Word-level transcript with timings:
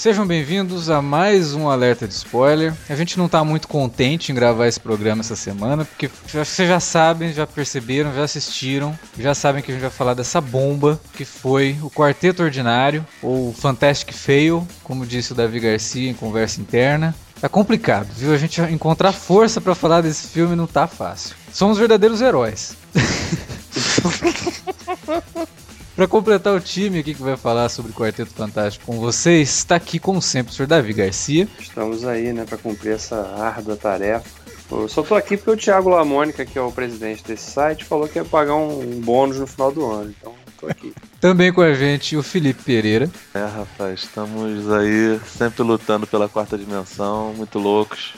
Sejam 0.00 0.26
bem-vindos 0.26 0.88
a 0.88 1.02
mais 1.02 1.52
um 1.52 1.68
alerta 1.68 2.08
de 2.08 2.14
spoiler. 2.14 2.72
A 2.88 2.96
gente 2.96 3.18
não 3.18 3.26
está 3.26 3.44
muito 3.44 3.68
contente 3.68 4.32
em 4.32 4.34
gravar 4.34 4.66
esse 4.66 4.80
programa 4.80 5.20
essa 5.20 5.36
semana, 5.36 5.84
porque 5.84 6.10
vocês 6.26 6.66
já 6.66 6.80
sabem, 6.80 7.34
já 7.34 7.46
perceberam, 7.46 8.14
já 8.14 8.24
assistiram, 8.24 8.98
já 9.18 9.34
sabem 9.34 9.62
que 9.62 9.70
a 9.70 9.74
gente 9.74 9.82
vai 9.82 9.90
falar 9.90 10.14
dessa 10.14 10.40
bomba 10.40 10.98
que 11.12 11.26
foi 11.26 11.76
o 11.82 11.90
Quarteto 11.90 12.42
Ordinário, 12.42 13.06
ou 13.20 13.52
Fantastic 13.52 14.14
Fail, 14.14 14.66
como 14.82 15.04
disse 15.04 15.32
o 15.32 15.34
Davi 15.34 15.60
Garcia 15.60 16.10
em 16.10 16.14
conversa 16.14 16.62
interna. 16.62 17.14
Tá 17.38 17.50
complicado, 17.50 18.08
viu? 18.16 18.32
A 18.32 18.38
gente 18.38 18.58
encontrar 18.58 19.12
força 19.12 19.60
para 19.60 19.74
falar 19.74 20.00
desse 20.00 20.28
filme 20.28 20.56
não 20.56 20.66
tá 20.66 20.86
fácil. 20.86 21.36
Somos 21.52 21.76
verdadeiros 21.76 22.22
heróis. 22.22 22.74
Para 26.00 26.08
completar 26.08 26.54
o 26.54 26.60
time 26.60 27.00
aqui 27.00 27.12
que 27.12 27.22
vai 27.22 27.36
falar 27.36 27.68
sobre 27.68 27.92
o 27.92 27.94
Quarteto 27.94 28.30
Fantástico 28.32 28.86
com 28.86 28.98
vocês, 28.98 29.50
está 29.50 29.76
aqui, 29.76 29.98
como 29.98 30.22
sempre, 30.22 30.50
o 30.50 30.56
senhor 30.56 30.66
Davi 30.66 30.94
Garcia. 30.94 31.46
Estamos 31.58 32.06
aí, 32.06 32.32
né, 32.32 32.46
para 32.46 32.56
cumprir 32.56 32.94
essa 32.94 33.20
árdua 33.38 33.76
tarefa. 33.76 34.24
Eu 34.70 34.88
só 34.88 35.02
tô 35.02 35.14
aqui 35.14 35.36
porque 35.36 35.50
o 35.50 35.56
Thiago 35.58 35.90
Lamônica, 35.90 36.46
que 36.46 36.58
é 36.58 36.62
o 36.62 36.72
presidente 36.72 37.22
desse 37.22 37.50
site, 37.50 37.84
falou 37.84 38.08
que 38.08 38.18
ia 38.18 38.24
pagar 38.24 38.54
um 38.54 38.98
bônus 39.02 39.38
no 39.40 39.46
final 39.46 39.70
do 39.70 39.84
ano. 39.90 40.14
Então, 40.18 40.34
tô 40.58 40.68
aqui. 40.68 40.94
Também 41.20 41.52
com 41.52 41.60
a 41.60 41.74
gente 41.74 42.16
o 42.16 42.22
Felipe 42.22 42.62
Pereira. 42.62 43.10
É, 43.34 43.44
rapaz, 43.44 44.04
estamos 44.04 44.72
aí 44.72 45.20
sempre 45.26 45.62
lutando 45.62 46.06
pela 46.06 46.30
quarta 46.30 46.56
dimensão, 46.56 47.34
muito 47.34 47.58
loucos. 47.58 48.14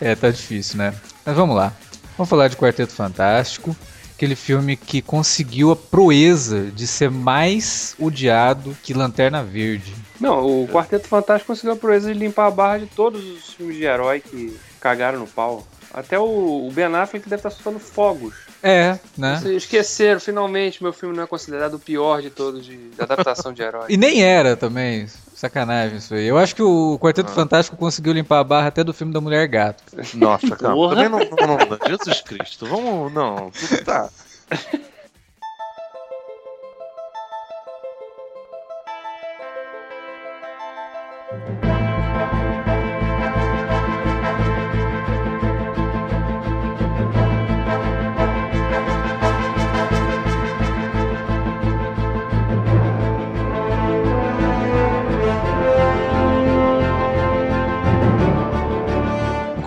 É, 0.00 0.14
tá 0.14 0.30
difícil, 0.30 0.78
né? 0.78 0.94
Mas 1.26 1.34
vamos 1.34 1.56
lá. 1.56 1.72
Vamos 2.16 2.30
falar 2.30 2.46
de 2.46 2.56
Quarteto 2.56 2.92
Fantástico 2.92 3.76
aquele 4.14 4.36
filme 4.36 4.76
que 4.76 5.02
conseguiu 5.02 5.72
a 5.72 5.76
proeza 5.76 6.70
de 6.70 6.86
ser 6.86 7.10
mais 7.10 7.94
odiado 7.98 8.76
que 8.82 8.94
Lanterna 8.94 9.42
Verde. 9.42 9.94
Não, 10.20 10.62
o 10.62 10.68
Quarteto 10.68 11.08
Fantástico 11.08 11.48
conseguiu 11.48 11.72
a 11.72 11.76
proeza 11.76 12.12
de 12.12 12.18
limpar 12.18 12.46
a 12.46 12.50
barra 12.50 12.78
de 12.78 12.86
todos 12.86 13.24
os 13.24 13.54
filmes 13.54 13.76
de 13.76 13.84
herói 13.84 14.20
que 14.20 14.56
cagaram 14.80 15.18
no 15.18 15.26
pau. 15.26 15.66
Até 15.94 16.18
o 16.18 16.68
Ben 16.72 16.86
Affleck 16.86 17.28
deve 17.28 17.38
estar 17.38 17.50
soltando 17.50 17.78
fogos. 17.78 18.34
É, 18.60 18.98
né? 19.16 19.38
Vocês 19.40 19.62
esqueceram, 19.62 20.18
finalmente 20.18 20.82
meu 20.82 20.92
filme 20.92 21.14
não 21.14 21.22
é 21.22 21.26
considerado 21.26 21.74
o 21.74 21.78
pior 21.78 22.20
de 22.20 22.30
todos 22.30 22.64
de, 22.64 22.76
de 22.76 23.00
adaptação 23.00 23.52
de 23.52 23.62
herói. 23.62 23.86
e 23.90 23.96
nem 23.96 24.24
era 24.24 24.56
também. 24.56 25.06
Sacanagem 25.34 25.98
isso 25.98 26.14
aí. 26.14 26.26
Eu 26.26 26.38
acho 26.38 26.54
que 26.54 26.62
o 26.62 26.98
Quarteto 26.98 27.30
ah. 27.30 27.34
Fantástico 27.34 27.76
conseguiu 27.76 28.12
limpar 28.12 28.40
a 28.40 28.44
barra 28.44 28.68
até 28.68 28.82
do 28.82 28.94
filme 28.94 29.12
da 29.12 29.20
Mulher 29.20 29.46
Gato. 29.46 29.82
Nossa, 30.14 30.56
calma. 30.56 30.90
Também 30.90 31.08
não, 31.08 31.18
não, 31.18 31.56
não, 31.68 31.88
Jesus 31.88 32.20
Cristo. 32.22 32.66
Vamos. 32.66 33.12
Não, 33.12 33.52
tá. 33.84 34.08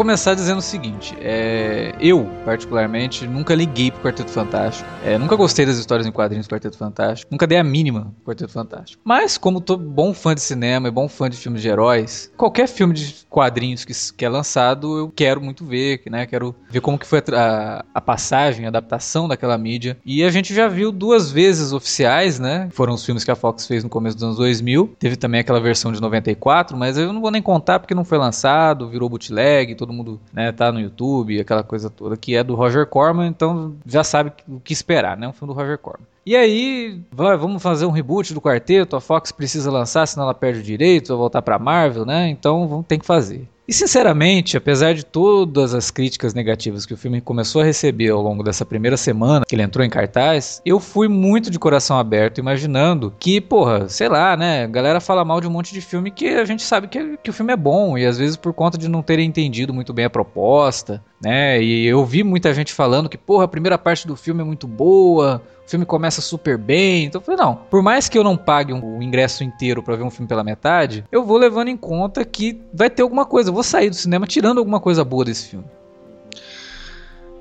começar 0.08 0.36
dizendo 0.36 0.60
o 0.60 0.62
seguinte: 0.62 1.14
é, 1.20 1.94
eu, 2.00 2.30
particularmente, 2.46 3.28
nunca 3.28 3.54
liguei 3.54 3.92
pro 3.92 4.04
Quarteto 4.04 4.32
Fantástico. 4.32 4.90
É, 5.04 5.18
nunca 5.18 5.36
gostei 5.36 5.66
das 5.66 5.78
histórias 5.78 6.08
em 6.08 6.14
quadrinhos 6.14 6.48
do 6.48 6.50
Quarteto 6.50 6.78
Fantástico. 6.78 7.30
Nunca 7.30 7.46
dei 7.46 7.58
a 7.58 7.64
mínima 7.64 8.14
pro 8.24 8.32
Quarteto 8.32 8.54
Fantástico. 8.54 9.02
Mas, 9.04 9.38
como 9.38 9.60
tô 9.60 9.76
bom 9.76 10.14
fã 10.14 10.34
de 10.34 10.40
cinema 10.40 10.88
e 10.88 10.92
bom 10.92 11.10
fã 11.10 11.30
de 11.30 11.36
filmes 11.36 11.62
de 11.62 11.68
heróis, 11.68 12.32
qualquer 12.38 12.70
filme 12.70 12.94
de 12.94 13.26
quadrinhos 13.30 13.84
que, 13.84 13.94
que 14.16 14.24
é 14.24 14.30
lançado, 14.30 14.98
eu 14.98 15.12
quero 15.14 15.42
muito 15.42 15.66
ver, 15.66 16.02
né? 16.10 16.26
Quero 16.26 16.56
ver 16.70 16.80
como 16.80 16.98
que 16.98 17.06
foi 17.06 17.22
a, 17.34 17.84
a, 17.94 18.00
passagem, 18.00 18.64
a 18.64 18.70
adaptação 18.70 19.28
daquela 19.28 19.58
mídia. 19.58 19.98
E 20.06 20.24
a 20.24 20.30
gente 20.30 20.56
já 20.56 20.70
viu 20.70 20.90
duas 20.90 21.30
vezes 21.30 21.74
oficiais, 21.74 22.40
né? 22.40 22.70
Foram 22.72 22.94
os 22.94 23.04
filmes 23.04 23.26
que 23.26 23.32
a 23.32 23.36
Fox 23.36 23.68
fez 23.68 23.84
no 23.84 23.90
começo 23.90 24.16
dos 24.16 24.24
anos 24.24 24.38
2000. 24.38 24.96
Teve 24.98 25.18
também 25.18 25.42
aquela 25.42 25.60
versão 25.60 25.92
de 25.92 26.00
94, 26.00 26.78
mas 26.78 26.98
eu 26.98 27.12
não 27.12 27.20
vou 27.20 27.30
nem 27.30 27.42
contar 27.42 27.80
porque 27.82 27.94
não 27.94 28.06
foi 28.06 28.18
lançado, 28.18 28.88
virou 28.88 29.10
bootleg, 29.10 29.76
todo 29.76 29.92
mundo 29.92 29.97
né, 30.34 30.52
tá 30.52 30.72
no 30.72 30.80
YouTube, 30.80 31.40
aquela 31.40 31.64
coisa 31.64 31.90
toda, 31.90 32.18
que 32.18 32.36
é 32.36 32.44
do 32.44 32.56
Roger 32.56 32.86
Corman, 32.86 33.28
então 33.28 33.76
já 33.86 34.04
sabe 34.04 34.32
o 34.48 34.60
que 34.60 34.74
esperar, 34.74 35.18
né? 35.18 35.28
Um 35.28 35.34
filme 35.34 35.54
do 35.54 35.60
Roger 35.60 35.78
Corman. 35.78 36.06
E 36.26 36.36
aí, 36.36 37.02
vamos 37.12 37.64
fazer 37.64 37.86
um 37.86 37.92
reboot 37.92 38.34
do 38.34 38.42
quarteto, 38.42 38.96
a 38.98 39.02
Fox 39.02 39.32
precisa 39.32 39.72
lançar, 39.72 40.06
senão 40.06 40.26
ela 40.26 40.34
perde 40.34 40.60
o 40.60 40.64
direito, 40.64 41.08
vai 41.08 41.18
voltar 41.18 41.42
pra 41.42 41.58
Marvel, 41.58 42.06
né? 42.06 42.28
Então 42.30 42.84
tem 42.86 43.00
que 43.00 43.06
fazer. 43.06 43.48
E 43.68 43.74
sinceramente, 43.74 44.56
apesar 44.56 44.94
de 44.94 45.06
todas 45.06 45.74
as 45.74 45.92
críticas 45.92 46.34
negativas 46.34 46.86
que 46.86 46.94
o 46.94 46.98
filme 46.98 47.20
começou 47.20 47.62
a 47.62 47.66
receber 47.66 48.10
ao 48.10 48.22
longo 48.22 48.42
dessa 48.42 48.66
primeira 48.66 48.96
semana 48.96 49.46
que 49.46 49.54
ele 49.54 49.62
entrou 49.62 49.86
em 49.86 49.90
cartaz, 49.90 50.62
eu 50.66 50.80
fui 50.80 51.10
muito 51.10 51.52
de 51.52 51.60
coração 51.60 52.00
aberto, 52.00 52.38
imaginando 52.38 53.14
que, 53.20 53.42
porra, 53.42 53.90
sei 53.90 54.08
lá, 54.08 54.38
né? 54.38 54.64
A 54.64 54.68
galera 54.68 55.02
fala 55.02 55.26
mal 55.26 55.42
de 55.42 55.48
um 55.48 55.52
monte 55.52 55.74
de 55.74 55.82
filme 55.82 56.12
que 56.12 56.30
a 56.30 56.46
gente 56.46 56.64
sabe 56.64 56.88
que, 56.88 57.18
que 57.18 57.30
o 57.30 57.34
filme 57.34 57.52
é 57.52 57.58
bom, 57.58 57.98
e 57.98 58.06
às 58.06 58.18
vezes 58.18 58.38
por 58.38 58.54
conta 58.54 58.78
de 58.78 58.88
não 58.88 59.02
terem 59.02 59.28
entendido 59.28 59.74
muito 59.74 59.92
bem 59.92 60.06
a 60.06 60.10
proposta, 60.10 61.04
né? 61.22 61.62
E 61.62 61.86
eu 61.86 62.06
vi 62.06 62.24
muita 62.24 62.54
gente 62.54 62.74
falando 62.74 63.10
que, 63.10 63.18
porra, 63.18 63.46
a 63.46 63.48
primeira 63.48 63.78
parte 63.78 64.08
do 64.08 64.16
filme 64.16 64.42
é 64.42 64.44
muito 64.44 64.68
boa, 64.68 65.42
o 65.66 65.70
filme 65.70 65.86
começa 65.86 66.22
super 66.22 66.58
bem. 66.58 67.06
Então 67.06 67.20
eu 67.20 67.26
falei, 67.26 67.42
não, 67.42 67.56
por 67.56 67.82
mais 67.82 68.08
que 68.08 68.18
eu 68.18 68.24
não 68.24 68.38
pague 68.38 68.74
o 68.74 68.78
um 68.78 69.02
ingresso 69.02 69.44
inteiro 69.44 69.82
para 69.82 69.96
ver 69.96 70.04
um 70.04 70.12
filme 70.12 70.28
pela 70.28 70.44
metade, 70.44 71.04
eu 71.12 71.24
vou 71.24 71.38
levando 71.38 71.70
em 71.70 71.78
conta 71.78 72.24
que 72.24 72.62
vai 72.74 72.90
ter 72.90 73.02
alguma 73.02 73.26
coisa. 73.26 73.50
Eu 73.50 73.54
vou 73.54 73.64
sair 73.64 73.90
do 73.90 73.96
cinema 73.96 74.28
tirando 74.28 74.60
alguma 74.60 74.80
coisa 74.80 75.04
boa 75.04 75.26
desse 75.26 75.50
filme. 75.50 75.66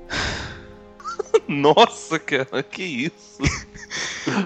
Nossa, 1.47 2.19
cara, 2.19 2.61
que 2.63 2.83
isso? 2.83 3.41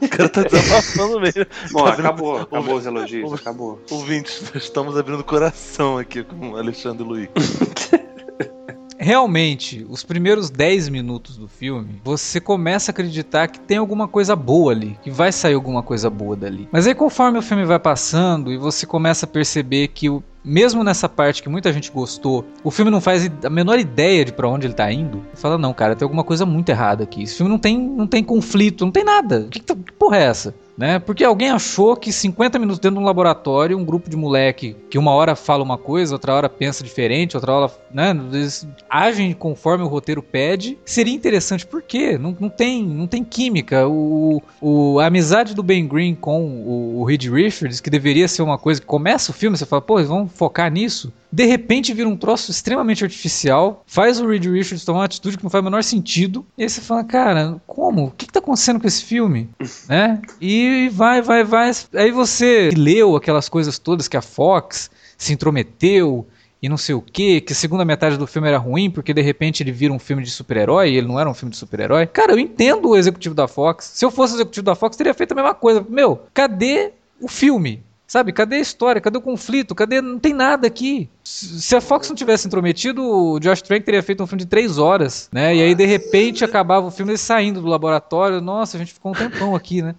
O 0.01 0.09
cara 0.09 0.29
tá 0.29 0.43
desabafando 0.43 1.19
mesmo. 1.19 1.45
Bom, 1.71 1.85
tá 1.85 1.93
acabou, 1.93 2.37
acabou 2.37 2.75
os 2.75 2.85
elogios, 2.85 3.33
acabou. 3.33 3.81
Ouvintes, 3.89 4.51
estamos 4.53 4.95
abrindo 4.95 5.21
o 5.21 5.23
coração 5.23 5.97
aqui 5.97 6.23
com 6.23 6.51
o 6.51 6.57
Alexandre 6.57 7.03
Luiz. 7.03 7.29
realmente, 9.01 9.85
os 9.89 10.03
primeiros 10.03 10.49
10 10.51 10.89
minutos 10.89 11.35
do 11.35 11.47
filme, 11.47 11.99
você 12.03 12.39
começa 12.39 12.91
a 12.91 12.93
acreditar 12.93 13.47
que 13.47 13.59
tem 13.59 13.77
alguma 13.77 14.07
coisa 14.07 14.35
boa 14.35 14.71
ali, 14.71 14.97
que 15.01 15.09
vai 15.09 15.31
sair 15.31 15.55
alguma 15.55 15.81
coisa 15.81 16.09
boa 16.09 16.35
dali. 16.35 16.69
Mas 16.71 16.85
aí 16.85 16.93
conforme 16.93 17.39
o 17.39 17.41
filme 17.41 17.65
vai 17.65 17.79
passando 17.79 18.51
e 18.51 18.57
você 18.57 18.85
começa 18.85 19.25
a 19.25 19.29
perceber 19.29 19.87
que 19.87 20.09
o 20.09 20.23
mesmo 20.43 20.83
nessa 20.83 21.07
parte 21.07 21.41
que 21.41 21.49
muita 21.49 21.71
gente 21.71 21.91
gostou, 21.91 22.45
o 22.63 22.71
filme 22.71 22.91
não 22.91 23.01
faz 23.01 23.29
a 23.43 23.49
menor 23.49 23.79
ideia 23.79 24.25
de 24.25 24.33
para 24.33 24.49
onde 24.49 24.67
ele 24.67 24.73
tá 24.73 24.91
indo. 24.91 25.23
Fala, 25.33 25.57
não, 25.57 25.73
cara, 25.73 25.95
tem 25.95 26.05
alguma 26.05 26.23
coisa 26.23 26.45
muito 26.45 26.69
errada 26.69 27.03
aqui. 27.03 27.23
Esse 27.23 27.35
filme 27.35 27.51
não 27.51 27.59
tem, 27.59 27.77
não 27.77 28.07
tem 28.07 28.23
conflito, 28.23 28.85
não 28.85 28.91
tem 28.91 29.03
nada. 29.03 29.47
Que, 29.49 29.59
que, 29.59 29.75
que 29.75 29.91
porra 29.93 30.17
é 30.17 30.23
essa? 30.23 30.55
Né? 30.77 30.97
Porque 30.97 31.23
alguém 31.23 31.51
achou 31.51 31.95
que 31.95 32.11
50 32.11 32.57
minutos 32.57 32.79
dentro 32.79 32.97
de 32.97 33.03
um 33.03 33.05
laboratório, 33.05 33.77
um 33.77 33.85
grupo 33.85 34.09
de 34.09 34.17
moleque 34.17 34.75
que 34.89 34.97
uma 34.97 35.11
hora 35.11 35.35
fala 35.35 35.63
uma 35.63 35.77
coisa, 35.77 36.15
outra 36.15 36.33
hora 36.33 36.49
pensa 36.49 36.83
diferente, 36.83 37.37
outra 37.37 37.53
hora 37.53 37.71
né, 37.93 38.09
eles 38.33 38.67
agem 38.89 39.31
conforme 39.33 39.83
o 39.83 39.87
roteiro 39.87 40.23
pede, 40.23 40.79
seria 40.83 41.13
interessante. 41.13 41.67
Por 41.67 41.83
quê? 41.83 42.17
Não, 42.17 42.35
não, 42.39 42.49
tem, 42.49 42.83
não 42.83 43.05
tem 43.05 43.23
química. 43.23 43.87
O, 43.87 44.41
o, 44.59 44.99
a 44.99 45.05
amizade 45.05 45.53
do 45.53 45.61
Ben 45.61 45.87
Green 45.87 46.15
com 46.15 46.45
o, 46.45 47.01
o 47.01 47.03
Reed 47.03 47.25
Richards, 47.25 47.79
que 47.79 47.89
deveria 47.89 48.27
ser 48.27 48.41
uma 48.41 48.57
coisa 48.57 48.81
que 48.81 48.87
começa 48.87 49.29
o 49.29 49.35
filme, 49.35 49.57
você 49.57 49.65
fala, 49.65 49.81
pô, 49.81 50.01
vamos 50.03 50.30
focar 50.31 50.71
nisso 50.71 51.11
de 51.31 51.45
repente 51.45 51.93
vira 51.93 52.09
um 52.09 52.17
troço 52.17 52.51
extremamente 52.51 53.03
artificial, 53.03 53.83
faz 53.87 54.19
o 54.19 54.27
Reed 54.27 54.45
Richards 54.45 54.83
tomar 54.83 54.99
uma 54.99 55.05
atitude 55.05 55.37
que 55.37 55.43
não 55.43 55.49
faz 55.49 55.61
o 55.61 55.65
menor 55.65 55.83
sentido, 55.83 56.45
e 56.57 56.63
aí 56.63 56.69
você 56.69 56.81
fala, 56.81 57.03
cara, 57.03 57.61
como? 57.65 58.07
O 58.07 58.11
que, 58.11 58.27
tá 58.27 58.39
acontecendo 58.39 58.79
com 58.79 58.87
esse 58.87 59.03
filme? 59.03 59.49
né? 59.87 60.21
E 60.41 60.89
vai, 60.91 61.21
vai, 61.21 61.43
vai. 61.43 61.71
Aí 61.95 62.11
você 62.11 62.69
leu 62.75 63.15
aquelas 63.15 63.47
coisas 63.47 63.79
todas 63.79 64.07
que 64.07 64.17
a 64.17 64.21
Fox 64.21 64.91
se 65.17 65.31
intrometeu 65.31 66.27
e 66.61 66.67
não 66.67 66.77
sei 66.77 66.93
o 66.93 67.01
que, 67.01 67.41
que 67.41 67.53
a 67.53 67.55
segunda 67.55 67.85
metade 67.85 68.17
do 68.17 68.27
filme 68.27 68.47
era 68.47 68.57
ruim 68.57 68.91
porque 68.91 69.13
de 69.13 69.21
repente 69.21 69.63
ele 69.63 69.71
vira 69.71 69.93
um 69.93 69.99
filme 69.99 70.21
de 70.21 70.29
super-herói 70.29 70.91
e 70.91 70.97
ele 70.97 71.07
não 71.07 71.19
era 71.19 71.29
um 71.29 71.33
filme 71.33 71.51
de 71.51 71.57
super-herói. 71.57 72.05
Cara, 72.05 72.33
eu 72.33 72.39
entendo 72.39 72.89
o 72.89 72.95
executivo 72.95 73.33
da 73.33 73.47
Fox. 73.47 73.91
Se 73.95 74.05
eu 74.05 74.11
fosse 74.11 74.33
o 74.33 74.37
executivo 74.37 74.65
da 74.65 74.75
Fox, 74.75 74.97
teria 74.97 75.13
feito 75.13 75.31
a 75.31 75.35
mesma 75.35 75.55
coisa. 75.55 75.83
Meu, 75.89 76.23
cadê 76.33 76.91
o 77.19 77.27
filme? 77.27 77.83
Sabe, 78.11 78.33
cadê 78.33 78.57
a 78.57 78.59
história? 78.59 78.99
Cadê 78.99 79.17
o 79.17 79.21
conflito? 79.21 79.73
Cadê. 79.73 80.01
Não 80.01 80.19
tem 80.19 80.33
nada 80.33 80.67
aqui. 80.67 81.09
Se 81.23 81.73
a 81.77 81.79
Fox 81.79 82.09
não 82.09 82.15
tivesse 82.15 82.45
intrometido, 82.45 83.01
o 83.01 83.39
Josh 83.39 83.61
Trank 83.61 83.85
teria 83.85 84.03
feito 84.03 84.21
um 84.21 84.27
filme 84.27 84.43
de 84.43 84.49
três 84.49 84.77
horas, 84.77 85.29
né? 85.31 85.55
E 85.55 85.61
aí, 85.61 85.73
de 85.73 85.85
repente, 85.85 86.43
acabava 86.43 86.85
o 86.87 86.91
filme 86.91 87.17
saindo 87.17 87.61
do 87.61 87.67
laboratório. 87.67 88.41
Nossa, 88.41 88.75
a 88.75 88.79
gente 88.81 88.91
ficou 88.91 89.13
um 89.13 89.15
tempão 89.15 89.55
aqui, 89.55 89.81
né? 89.81 89.95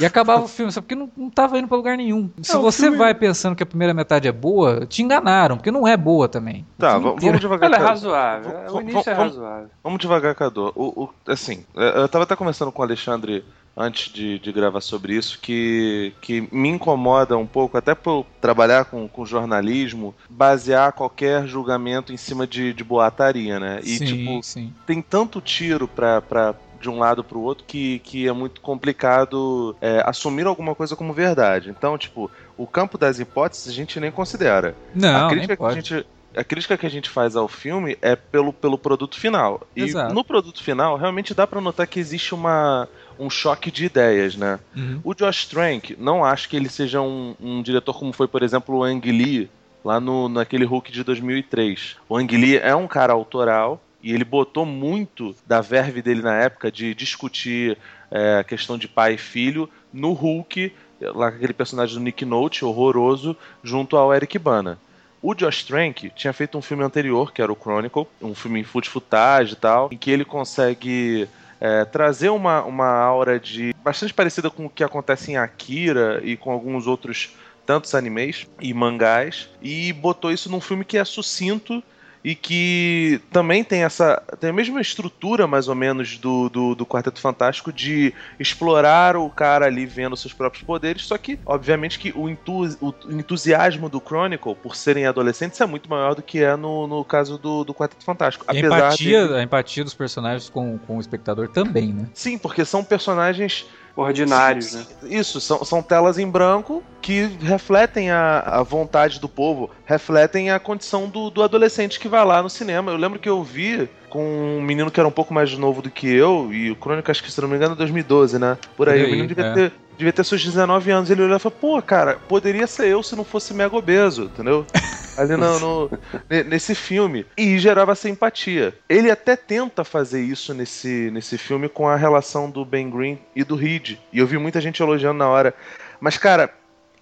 E 0.00 0.06
acabava 0.06 0.42
o 0.42 0.48
filme, 0.48 0.72
sabe? 0.72 0.86
Porque 0.86 0.94
não, 0.98 1.10
não 1.14 1.28
tava 1.28 1.58
indo 1.58 1.68
pra 1.68 1.76
lugar 1.76 1.94
nenhum. 1.94 2.30
Se 2.40 2.56
É, 2.56 2.58
você 2.58 2.84
filme- 2.84 2.96
vai 2.96 3.14
pensando 3.14 3.54
que 3.54 3.62
a 3.62 3.66
primeira 3.66 3.92
metade 3.92 4.26
é 4.26 4.32
boa, 4.32 4.86
te 4.86 5.02
enganaram, 5.02 5.58
porque 5.58 5.70
não 5.70 5.86
é 5.86 5.94
boa 5.94 6.30
também. 6.30 6.64
Tá, 6.78 6.96
vamos, 6.96 7.20
devagar. 7.38 7.66
Ela 7.70 7.76
é 7.76 7.80
razoável. 7.86 8.50
Vamos- 8.50 8.72
O 8.72 8.80
início 8.80 9.10
é 9.10 9.12
razoável. 9.12 9.68
Vamos 9.84 9.98
devagar, 9.98 10.34
Cadu. 10.34 10.72
O, 10.74 11.02
o- 11.04 11.10
assim, 11.30 11.66
é, 11.76 12.00
eu 12.00 12.08
tava 12.08 12.24
até 12.24 12.34
conversando 12.34 12.72
com 12.72 12.80
o 12.80 12.84
Alexandre 12.84 13.44
antes 13.76 14.12
de, 14.12 14.38
de 14.38 14.52
gravar 14.52 14.80
sobre 14.80 15.14
isso, 15.14 15.38
que, 15.40 16.12
que 16.20 16.48
me 16.52 16.68
incomoda 16.68 17.36
um 17.36 17.46
pouco, 17.46 17.76
até 17.76 17.94
por 17.94 18.26
trabalhar 18.40 18.84
com, 18.84 19.08
com 19.08 19.24
jornalismo, 19.24 20.14
basear 20.28 20.92
qualquer 20.92 21.46
julgamento 21.46 22.12
em 22.12 22.16
cima 22.16 22.46
de, 22.46 22.72
de 22.72 22.84
boataria, 22.84 23.58
né? 23.58 23.80
E, 23.82 23.98
sim, 23.98 24.04
tipo, 24.04 24.42
sim. 24.42 24.72
tem 24.86 25.00
tanto 25.00 25.40
tiro 25.40 25.88
pra, 25.88 26.20
pra, 26.20 26.54
de 26.80 26.90
um 26.90 26.98
lado 26.98 27.24
pro 27.24 27.40
outro 27.40 27.64
que, 27.66 28.00
que 28.00 28.28
é 28.28 28.32
muito 28.32 28.60
complicado 28.60 29.74
é, 29.80 30.02
assumir 30.04 30.46
alguma 30.46 30.74
coisa 30.74 30.94
como 30.94 31.12
verdade. 31.12 31.70
Então, 31.70 31.96
tipo, 31.96 32.30
o 32.56 32.66
campo 32.66 32.98
das 32.98 33.18
hipóteses 33.18 33.68
a 33.68 33.72
gente 33.72 33.98
nem 33.98 34.10
considera 34.10 34.74
Não, 34.94 35.26
a 35.26 35.30
crítica 35.30 35.56
que 35.56 35.64
a 35.64 35.72
gente 35.72 36.06
a 36.34 36.42
crítica 36.42 36.78
que 36.78 36.86
a 36.86 36.90
gente 36.90 37.10
faz 37.10 37.36
ao 37.36 37.46
filme 37.46 37.96
é 38.00 38.16
pelo, 38.16 38.52
pelo 38.52 38.78
produto 38.78 39.18
final. 39.18 39.66
E 39.76 39.82
Exato. 39.82 40.14
no 40.14 40.24
produto 40.24 40.62
final, 40.62 40.96
realmente 40.96 41.34
dá 41.34 41.46
pra 41.46 41.60
notar 41.60 41.86
que 41.86 42.00
existe 42.00 42.34
uma, 42.34 42.88
um 43.18 43.30
choque 43.30 43.70
de 43.70 43.84
ideias, 43.86 44.36
né? 44.36 44.58
Uhum. 44.74 45.00
O 45.04 45.14
Josh 45.14 45.46
Trank, 45.46 45.96
não 45.98 46.24
acho 46.24 46.48
que 46.48 46.56
ele 46.56 46.68
seja 46.68 47.00
um, 47.00 47.34
um 47.40 47.62
diretor 47.62 47.98
como 47.98 48.12
foi, 48.12 48.28
por 48.28 48.42
exemplo, 48.42 48.76
o 48.76 48.84
Ang 48.84 49.10
Lee, 49.10 49.50
lá 49.84 50.00
no, 50.00 50.28
naquele 50.28 50.64
Hulk 50.64 50.92
de 50.92 51.02
2003. 51.04 51.96
O 52.08 52.16
Ang 52.16 52.36
Lee 52.36 52.58
é 52.58 52.74
um 52.74 52.86
cara 52.86 53.12
autoral 53.12 53.82
e 54.02 54.12
ele 54.12 54.24
botou 54.24 54.66
muito 54.66 55.34
da 55.46 55.60
verve 55.60 56.02
dele 56.02 56.22
na 56.22 56.34
época 56.34 56.70
de 56.70 56.94
discutir 56.94 57.78
é, 58.10 58.38
a 58.38 58.44
questão 58.44 58.76
de 58.76 58.88
pai 58.88 59.14
e 59.14 59.18
filho 59.18 59.68
no 59.92 60.12
Hulk, 60.12 60.72
lá 61.00 61.30
com 61.30 61.36
aquele 61.36 61.52
personagem 61.52 61.96
do 61.96 62.02
Nick 62.02 62.24
Note, 62.24 62.64
horroroso, 62.64 63.36
junto 63.62 63.96
ao 63.96 64.12
Eric 64.14 64.38
Bana. 64.38 64.78
O 65.22 65.34
Josh 65.34 65.62
Trank 65.62 66.10
tinha 66.16 66.32
feito 66.32 66.58
um 66.58 66.62
filme 66.62 66.82
anterior, 66.82 67.32
que 67.32 67.40
era 67.40 67.52
o 67.52 67.56
Chronicle, 67.56 68.06
um 68.20 68.34
filme 68.34 68.60
em 68.60 68.64
foot 68.64 68.88
footage 68.88 69.52
e 69.52 69.56
tal, 69.56 69.88
em 69.92 69.96
que 69.96 70.10
ele 70.10 70.24
consegue 70.24 71.28
é, 71.62 71.84
trazer 71.84 72.28
uma, 72.28 72.64
uma 72.64 72.88
aura 72.88 73.38
de 73.38 73.72
bastante 73.84 74.12
parecida 74.12 74.50
com 74.50 74.66
o 74.66 74.68
que 74.68 74.82
acontece 74.82 75.30
em 75.30 75.36
Akira 75.36 76.20
e 76.24 76.36
com 76.36 76.50
alguns 76.50 76.88
outros 76.88 77.36
tantos 77.64 77.94
animes 77.94 78.48
e 78.60 78.74
mangás 78.74 79.48
e 79.62 79.92
botou 79.92 80.32
isso 80.32 80.50
num 80.50 80.60
filme 80.60 80.84
que 80.84 80.98
é 80.98 81.04
sucinto 81.04 81.80
e 82.24 82.34
que 82.36 83.20
também 83.32 83.64
tem 83.64 83.82
essa 83.82 84.22
tem 84.38 84.50
a 84.50 84.52
mesma 84.52 84.80
estrutura 84.80 85.46
mais 85.46 85.66
ou 85.68 85.74
menos 85.74 86.18
do, 86.18 86.48
do, 86.48 86.74
do 86.74 86.86
Quarteto 86.86 87.20
Fantástico 87.20 87.72
de 87.72 88.14
explorar 88.38 89.16
o 89.16 89.28
cara 89.28 89.66
ali 89.66 89.84
vendo 89.86 90.16
seus 90.16 90.32
próprios 90.32 90.62
poderes 90.64 91.02
só 91.02 91.18
que 91.18 91.38
obviamente 91.44 91.98
que 91.98 92.12
o, 92.14 92.28
entu- 92.28 92.76
o 92.80 92.94
entusiasmo 93.10 93.88
do 93.88 94.00
Chronicle 94.00 94.54
por 94.54 94.76
serem 94.76 95.06
adolescentes 95.06 95.60
é 95.60 95.66
muito 95.66 95.90
maior 95.90 96.14
do 96.14 96.22
que 96.22 96.42
é 96.42 96.54
no, 96.54 96.86
no 96.86 97.04
caso 97.04 97.38
do, 97.38 97.64
do 97.64 97.74
Quarteto 97.74 98.04
Fantástico 98.04 98.44
a 98.46 98.54
empatia, 98.54 99.36
a 99.36 99.42
empatia 99.42 99.82
dos 99.84 99.94
personagens 99.94 100.48
com, 100.48 100.78
com 100.78 100.98
o 100.98 101.00
espectador 101.00 101.48
também, 101.48 101.92
né? 101.92 102.06
sim 102.14 102.38
porque 102.38 102.64
são 102.64 102.84
personagens 102.84 103.66
Ordinários, 103.94 104.72
né? 104.74 104.86
Isso, 105.04 105.40
são, 105.40 105.64
são 105.64 105.82
telas 105.82 106.18
em 106.18 106.28
branco 106.28 106.82
que 107.00 107.22
refletem 107.40 108.10
a, 108.10 108.38
a 108.40 108.62
vontade 108.62 109.20
do 109.20 109.28
povo, 109.28 109.70
refletem 109.84 110.50
a 110.50 110.58
condição 110.58 111.08
do, 111.08 111.30
do 111.30 111.42
adolescente 111.42 112.00
que 112.00 112.08
vai 112.08 112.24
lá 112.24 112.42
no 112.42 112.48
cinema. 112.48 112.92
Eu 112.92 112.96
lembro 112.96 113.18
que 113.18 113.28
eu 113.28 113.42
vi 113.42 113.88
com 114.08 114.58
um 114.58 114.62
menino 114.62 114.90
que 114.90 115.00
era 115.00 115.08
um 115.08 115.12
pouco 115.12 115.32
mais 115.32 115.56
novo 115.56 115.82
do 115.82 115.90
que 115.90 116.06
eu, 116.06 116.52
e 116.52 116.70
o 116.70 116.76
Crônica, 116.76 117.10
acho 117.10 117.22
que 117.22 117.32
se 117.32 117.40
não 117.40 117.48
me 117.48 117.56
engano, 117.56 117.72
é 117.72 117.76
2012, 117.76 118.38
né? 118.38 118.58
Por 118.76 118.88
aí, 118.88 118.98
Por 118.98 119.02
o 119.02 119.06
aí, 119.06 119.10
menino 119.10 119.28
devia, 119.28 119.46
é. 119.46 119.54
ter, 119.54 119.72
devia 119.96 120.12
ter 120.12 120.24
seus 120.24 120.42
19 120.44 120.90
anos. 120.90 121.10
Ele 121.10 121.22
olhou 121.22 121.36
e 121.36 121.40
falou: 121.40 121.58
pô, 121.60 121.82
cara, 121.82 122.18
poderia 122.28 122.66
ser 122.66 122.88
eu 122.88 123.02
se 123.02 123.14
não 123.16 123.24
fosse 123.24 123.52
mega 123.54 123.76
obeso, 123.76 124.24
entendeu? 124.24 124.66
Ali 125.18 125.36
no, 125.36 125.60
no- 125.60 125.90
ne- 126.30 126.42
nesse 126.44 126.74
filme. 126.74 127.26
E 127.36 127.58
gerava 127.58 127.92
essa 127.92 128.08
empatia. 128.08 128.74
Ele 128.88 129.10
até 129.10 129.36
tenta 129.36 129.84
fazer 129.84 130.22
isso 130.22 130.54
nesse, 130.54 131.10
nesse 131.12 131.36
filme 131.36 131.68
com 131.68 131.86
a 131.86 131.96
relação 131.96 132.50
do 132.50 132.64
Ben 132.64 132.88
Green 132.88 133.18
e 133.36 133.44
do 133.44 133.54
Reed. 133.54 133.98
E 134.10 134.18
eu 134.18 134.26
vi 134.26 134.38
muita 134.38 134.60
gente 134.60 134.82
elogiando 134.82 135.18
na 135.18 135.28
hora. 135.28 135.52
Mas, 136.00 136.16
cara, 136.16 136.50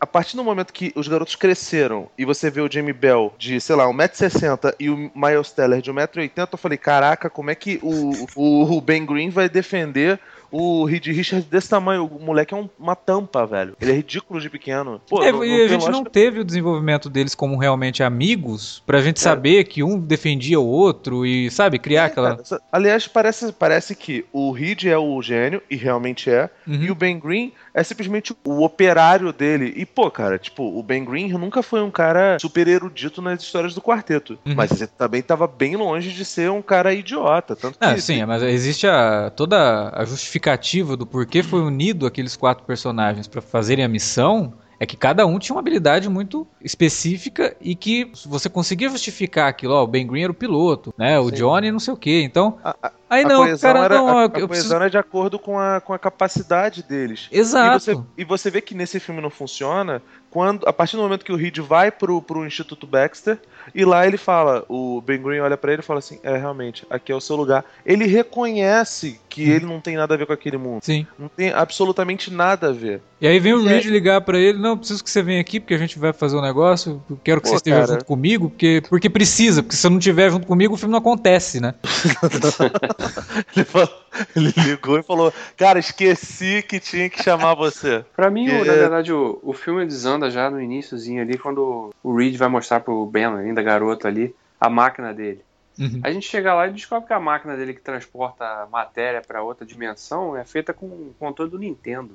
a 0.00 0.06
partir 0.06 0.34
do 0.36 0.42
momento 0.42 0.72
que 0.72 0.92
os 0.96 1.06
garotos 1.06 1.36
cresceram 1.36 2.08
e 2.18 2.24
você 2.24 2.50
vê 2.50 2.60
o 2.60 2.72
Jamie 2.72 2.92
Bell 2.92 3.32
de, 3.38 3.60
sei 3.60 3.76
lá, 3.76 3.84
1,60m 3.84 4.74
e 4.80 4.90
o 4.90 4.96
Miles 5.14 5.52
Teller 5.52 5.80
de 5.80 5.92
1,80m, 5.92 6.48
eu 6.52 6.58
falei, 6.58 6.78
caraca, 6.78 7.30
como 7.30 7.50
é 7.50 7.54
que 7.54 7.78
o, 7.82 8.10
o, 8.34 8.76
o 8.76 8.80
Ben 8.80 9.06
Green 9.06 9.30
vai 9.30 9.48
defender 9.48 10.18
o 10.50 10.84
Reed 10.84 11.06
Richards 11.06 11.46
desse 11.48 11.68
tamanho? 11.68 12.04
O 12.06 12.18
moleque 12.22 12.52
é 12.54 12.56
um- 12.56 12.68
uma 12.78 12.96
tampa, 12.96 13.46
velho. 13.46 13.76
Ele 13.80 13.90
é 13.92 13.94
ridículo 13.94 14.40
de 14.40 14.50
pequeno. 14.50 15.00
Pô, 15.08 15.22
É, 15.22 15.30
não- 15.32 15.44
e 15.44 15.48
não 15.48 15.54
a 15.54 15.58
tem 15.58 15.68
gente 15.68 15.82
não 15.84 15.90
lógica. 15.92 16.10
teve 16.10 16.40
o 16.40 16.44
desenvolvimento 16.44 17.08
deles 17.10 17.34
como 17.34 17.56
realmente 17.56 18.02
amigos, 18.02 18.82
pra 18.86 19.00
gente 19.00 19.20
saber 19.20 19.64
que 19.64 19.82
um 19.82 19.98
defendia 19.98 20.58
o 20.60 20.66
outro 20.66 21.24
e, 21.24 21.50
sabe, 21.50 21.78
criar 21.78 22.06
aquela. 22.06 22.30
Cara, 22.30 22.40
essa- 22.42 22.60
Aliás, 22.72 23.06
parece, 23.06 23.52
parece 23.52 23.94
que 23.94 24.24
o 24.32 24.50
Reed 24.50 24.84
é 24.84 24.96
o 24.98 25.20
gênio, 25.22 25.62
e 25.70 25.76
realmente 25.76 26.30
é, 26.30 26.50
Uhum. 26.66 26.74
e 26.82 26.90
o 26.90 26.94
Ben 26.94 27.18
Green 27.18 27.52
é 27.72 27.82
simplesmente 27.82 28.34
o 28.44 28.62
operário 28.62 29.32
dele. 29.32 29.72
E, 29.76 29.86
pô, 29.86 30.10
cara, 30.10 30.38
tipo, 30.38 30.62
o 30.62 30.82
Ben 30.82 31.04
Green 31.04 31.28
nunca 31.32 31.62
foi 31.62 31.82
um 31.82 31.90
cara 31.90 32.38
super 32.40 32.66
erudito 32.66 33.22
nas 33.22 33.42
histórias 33.42 33.74
do 33.74 33.80
quarteto. 33.80 34.38
Uhum. 34.44 34.54
Mas 34.54 34.72
ele 34.72 34.90
também 34.98 35.22
tava 35.22 35.46
bem 35.46 35.76
longe 35.76 36.12
de 36.12 36.24
ser 36.24 36.50
um 36.50 36.62
cara 36.62 36.92
idiota. 36.92 37.54
Tanto 37.54 37.78
que 37.78 37.84
Ah, 37.84 37.96
sim, 37.98 38.24
mas 38.24 38.42
existe 38.42 38.86
a, 38.86 39.30
toda 39.30 39.90
a 39.94 40.04
justificativa 40.04 40.96
do 40.96 41.06
porquê 41.06 41.42
foi 41.42 41.60
unido 41.60 42.06
aqueles 42.06 42.36
quatro 42.36 42.64
personagens 42.64 43.26
pra 43.26 43.40
fazerem 43.40 43.84
a 43.84 43.88
missão. 43.88 44.54
É 44.82 44.86
que 44.86 44.96
cada 44.96 45.26
um 45.26 45.38
tinha 45.38 45.54
uma 45.54 45.60
habilidade 45.60 46.08
muito 46.08 46.46
específica 46.62 47.54
e 47.60 47.74
que 47.76 48.10
você 48.24 48.48
conseguia 48.48 48.88
justificar 48.88 49.46
aquilo. 49.46 49.74
Ó, 49.74 49.84
o 49.84 49.86
Ben 49.86 50.06
Green 50.06 50.22
era 50.22 50.32
o 50.32 50.34
piloto, 50.34 50.94
né? 50.96 51.20
O 51.20 51.28
Sim. 51.28 51.34
Johnny 51.34 51.70
não 51.70 51.78
sei 51.78 51.92
o 51.92 51.96
quê. 51.98 52.22
Então, 52.24 52.58
a, 52.64 52.74
a- 52.82 52.92
aí 53.10 53.22
a 53.24 53.28
não, 53.28 53.42
coesão 53.42 53.72
cara, 53.74 53.84
era, 53.84 53.94
não, 53.96 54.08
a, 54.08 54.22
eu 54.22 54.24
a 54.24 54.28
preciso... 54.30 54.48
coesão 54.48 54.76
era 54.78 54.88
de 54.88 54.96
acordo 54.96 55.38
com 55.38 55.58
a, 55.58 55.82
com 55.82 55.92
a 55.92 55.98
capacidade 55.98 56.82
deles. 56.82 57.28
E 57.30 57.38
Exato. 57.38 57.78
você, 57.78 58.00
e 58.16 58.24
você 58.24 58.50
vê 58.50 58.62
que 58.62 58.74
nesse 58.74 58.98
filme 58.98 59.20
não 59.20 59.28
funciona 59.28 60.00
quando 60.30 60.66
a 60.66 60.72
partir 60.72 60.96
do 60.96 61.02
momento 61.02 61.26
que 61.26 61.32
o 61.32 61.36
Reed 61.36 61.58
vai 61.58 61.90
pro, 61.90 62.22
pro 62.22 62.46
Instituto 62.46 62.86
Baxter 62.86 63.38
e 63.74 63.84
lá 63.84 64.06
ele 64.06 64.16
fala, 64.16 64.64
o 64.68 65.00
Ben 65.00 65.20
Green 65.22 65.40
olha 65.40 65.56
pra 65.56 65.72
ele 65.72 65.80
e 65.80 65.84
fala 65.84 65.98
assim, 65.98 66.18
é 66.22 66.36
realmente, 66.36 66.86
aqui 66.90 67.12
é 67.12 67.14
o 67.14 67.20
seu 67.20 67.36
lugar. 67.36 67.64
Ele 67.84 68.06
reconhece 68.06 69.20
que 69.28 69.44
Uhum. 69.48 69.54
ele 69.56 69.66
não 69.66 69.80
tem 69.80 69.96
nada 69.96 70.14
a 70.14 70.16
ver 70.16 70.26
com 70.26 70.32
aquele 70.32 70.56
mundo. 70.56 70.82
Sim. 70.82 71.06
Não 71.18 71.28
tem 71.28 71.52
absolutamente 71.52 72.32
nada 72.32 72.68
a 72.68 72.72
ver. 72.72 73.00
E 73.20 73.26
aí 73.28 73.38
vem 73.38 73.52
o 73.52 73.62
Reed 73.62 73.84
ligar 73.84 74.20
pra 74.22 74.38
ele, 74.38 74.58
não, 74.58 74.76
preciso 74.78 75.04
que 75.04 75.10
você 75.10 75.22
venha 75.22 75.40
aqui 75.40 75.60
porque 75.60 75.74
a 75.74 75.78
gente 75.78 75.98
vai 75.98 76.12
fazer 76.12 76.36
um 76.36 76.40
negócio, 76.42 77.02
quero 77.22 77.40
que 77.40 77.44
Pô, 77.46 77.50
você 77.50 77.56
esteja 77.56 77.76
cara. 77.80 77.92
junto 77.92 78.04
comigo, 78.06 78.48
porque, 78.48 78.82
porque 78.88 79.10
precisa, 79.10 79.62
porque 79.62 79.76
se 79.76 79.86
eu 79.86 79.90
não 79.90 79.98
estiver 79.98 80.30
junto 80.30 80.46
comigo 80.46 80.74
o 80.74 80.76
filme 80.76 80.90
não 80.92 80.98
acontece, 80.98 81.60
né? 81.60 81.74
Ele, 83.56 83.64
falou- 83.64 83.88
ele 84.36 84.52
ligou 84.56 84.98
e 84.98 85.02
falou, 85.02 85.32
cara, 85.56 85.78
esqueci 85.78 86.62
que 86.62 86.78
tinha 86.80 87.08
que 87.08 87.22
chamar 87.22 87.54
você. 87.54 88.04
Pra 88.16 88.30
mim, 88.30 88.48
o- 88.48 88.52
É. 88.62 88.64
na 88.64 88.72
verdade, 88.74 89.12
o, 89.12 89.38
o 89.42 89.52
filme 89.52 89.84
desanda 89.86 90.30
já 90.30 90.50
no 90.50 90.60
iníciozinho 90.60 91.22
ali, 91.22 91.38
quando 91.38 91.90
o 92.02 92.14
Reed 92.16 92.36
vai 92.36 92.48
mostrar 92.48 92.80
pro 92.80 93.04
Ben, 93.06 93.26
ainda 93.26 93.62
garoto 93.62 94.06
ali, 94.06 94.34
a 94.60 94.68
máquina 94.68 95.12
dele. 95.14 95.42
Uhum. 95.78 96.00
A 96.04 96.10
gente 96.12 96.28
chega 96.28 96.52
lá 96.52 96.66
e 96.66 96.72
descobre 96.72 97.06
que 97.06 97.12
a 97.14 97.20
máquina 97.20 97.56
dele 97.56 97.72
que 97.72 97.80
transporta 97.80 98.66
matéria 98.70 99.22
pra 99.26 99.42
outra 99.42 99.64
dimensão 99.64 100.36
é 100.36 100.44
feita 100.44 100.74
com 100.74 100.86
o 100.86 101.14
controle 101.18 101.50
do 101.50 101.58
Nintendo. 101.58 102.10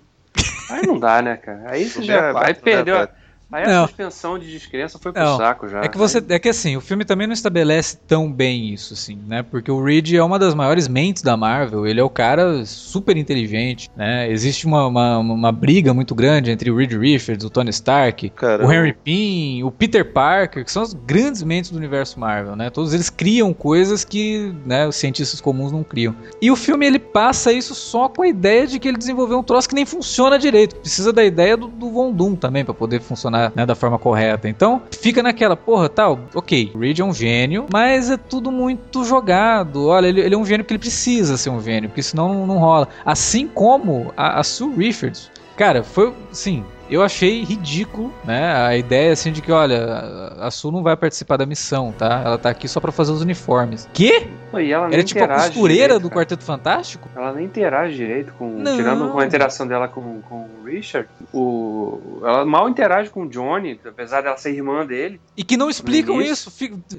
Aí 0.70 0.86
não 0.86 1.00
dá, 1.00 1.22
né, 1.22 1.38
cara? 1.38 1.64
Aí 1.72 1.86
você 1.86 2.02
já. 2.04 2.34
64, 2.34 2.46
Aí 2.48 2.54
perdeu. 2.56 3.00
né, 3.00 3.08
a- 3.52 3.58
Aí 3.58 3.64
a 3.64 3.68
Não. 3.68 3.88
suspensão 3.88 4.38
de 4.40 4.52
descrença 4.52 4.98
foi 5.00 5.12
pro 5.14 5.24
Não. 5.24 5.38
saco 5.38 5.68
já. 5.68 5.82
É 5.84 5.88
que 5.88 5.98
você, 5.98 6.18
Aí- 6.18 6.26
é 6.30 6.40
que 6.40 6.50
assim, 6.50 6.76
o 6.76 6.82
filme 6.82 7.06
também 7.06 7.26
não 7.28 7.34
estabelece 7.34 7.98
tão 8.08 8.32
bem 8.32 8.74
isso, 8.74 8.94
assim, 8.94 9.18
né? 9.28 9.44
Porque 9.44 9.72
o 9.72 9.82
Reed 9.84 10.14
é 10.14 10.24
uma 10.24 10.38
das 10.40 10.54
maiores 10.54 10.88
mentes 10.88 11.22
da 11.24 11.38
Marvel, 11.38 11.86
ele 11.88 12.00
é 12.00 12.04
o 12.04 12.10
cara 12.10 12.66
super 12.66 13.16
inteligente, 13.18 13.90
né? 13.96 14.30
Existe 14.32 14.66
uma, 14.66 14.88
uma, 14.88 15.18
uma 15.20 15.52
briga 15.52 15.94
muito 15.94 16.14
grande 16.16 16.52
entre 16.52 16.70
o 16.72 16.76
Reed 16.76 16.94
Richards, 16.94 17.46
o 17.46 17.50
Tony 17.50 17.70
Stark, 17.70 18.30
Cara, 18.32 18.66
o 18.66 18.72
Henry 18.72 18.94
Pym, 18.94 19.64
o 19.64 19.72
Peter 19.72 20.12
Parker, 20.12 20.64
que 20.66 20.72
são 20.72 20.82
as 20.84 20.94
grandes 20.94 21.44
mentes 21.44 21.70
do 21.72 21.78
universo 21.78 22.20
Marvel, 22.20 22.56
né? 22.56 22.70
Todos 22.70 22.94
eles 22.94 23.10
criam 23.10 23.54
coisas 23.54 24.04
que, 24.04 24.54
né, 24.66 24.88
os 24.88 24.96
cientistas 24.96 25.40
comuns 25.40 25.72
não 25.72 25.84
criam. 25.84 26.16
E 26.42 26.50
o 26.52 26.56
filme 26.56 26.86
ele 26.86 27.00
passa 27.00 27.52
isso 27.54 27.74
só 27.76 28.10
com 28.10 28.22
a 28.24 28.28
ideia 28.28 28.66
de 28.68 28.80
que 28.80 28.88
ele 28.88 28.98
desenvolveu 28.98 29.38
um 29.40 29.44
troço 29.44 29.70
que 29.70 29.76
nem 29.76 29.86
funciona 29.86 30.38
direito. 30.40 30.76
Precisa 30.78 31.14
da 31.14 31.24
ideia 31.24 31.56
do, 31.56 31.68
do 31.68 31.90
Von 31.92 32.12
Doom 32.12 32.36
também 32.36 32.66
pra 32.66 32.74
poder 32.74 33.02
funcionar, 33.02 33.35
né, 33.56 33.66
da 33.66 33.76
forma 33.76 33.98
correta. 33.98 34.48
Então, 34.48 34.82
fica 34.92 35.22
naquela, 35.22 35.56
porra, 35.56 35.90
tal, 35.90 36.20
OK, 36.34 36.72
Reed 36.78 37.00
é 37.00 37.04
um 37.04 37.14
gênio, 37.14 37.66
mas 37.72 38.10
é 38.10 38.18
tudo 38.18 38.52
muito 38.52 39.04
jogado. 39.04 39.88
Olha, 39.88 40.08
ele, 40.08 40.22
ele 40.22 40.36
é 40.36 40.38
um 40.38 40.46
gênio 40.46 40.64
porque 40.64 40.74
ele 40.74 40.80
precisa 40.80 41.38
ser 41.38 41.50
um 41.50 41.62
gênio, 41.62 41.90
porque 41.90 42.04
senão 42.04 42.34
não, 42.34 42.48
não 42.48 42.58
rola. 42.58 42.88
Assim 43.06 43.48
como 43.48 44.14
a, 44.16 44.40
a 44.40 44.44
Sue 44.44 44.74
Richards. 44.76 45.32
Cara, 45.56 45.84
foi, 45.84 46.14
sim, 46.32 46.66
eu 46.90 47.02
achei 47.02 47.44
ridículo, 47.44 48.14
né? 48.24 48.56
A 48.56 48.78
ideia 48.78 49.12
assim 49.12 49.32
de 49.32 49.42
que, 49.42 49.52
olha, 49.52 50.34
a 50.40 50.52
Su 50.52 50.72
não 50.72 50.84
vai 50.84 50.96
participar 50.96 51.38
da 51.38 51.46
missão, 51.46 51.92
tá? 51.92 52.22
Ela 52.24 52.38
tá 52.38 52.50
aqui 52.50 52.68
só 52.68 52.80
para 52.80 52.92
fazer 52.92 53.12
os 53.12 53.22
uniformes. 53.22 53.90
Que? 53.92 54.28
E 54.54 54.72
ela 54.72 54.88
Era 54.88 55.04
tipo 55.04 55.24
a 55.24 55.28
costureira 55.28 55.84
direito, 55.84 56.02
do 56.02 56.10
cara. 56.10 56.22
Quarteto 56.22 56.44
Fantástico? 56.44 57.10
Ela 57.16 57.34
nem 57.34 57.46
interage 57.46 57.96
direito 57.96 58.34
com. 58.38 58.50
Não. 58.50 58.76
Tirando 58.76 59.12
com 59.12 59.20
a 59.20 59.26
interação 59.26 59.68
dela 59.68 59.88
com, 59.88 60.22
com 60.22 60.48
o 60.62 60.66
Richard, 60.66 61.10
o, 61.34 62.22
ela 62.24 62.46
mal 62.46 62.70
interage 62.70 63.10
com 63.10 63.24
o 63.24 63.30
Johnny, 63.30 63.80
apesar 63.86 64.22
dela 64.22 64.38
ser 64.38 64.52
irmã 64.52 64.86
dele. 64.86 65.20
E 65.36 65.44
que 65.44 65.58
não 65.58 65.70
explicam 65.70 66.22
isso. 66.22 66.52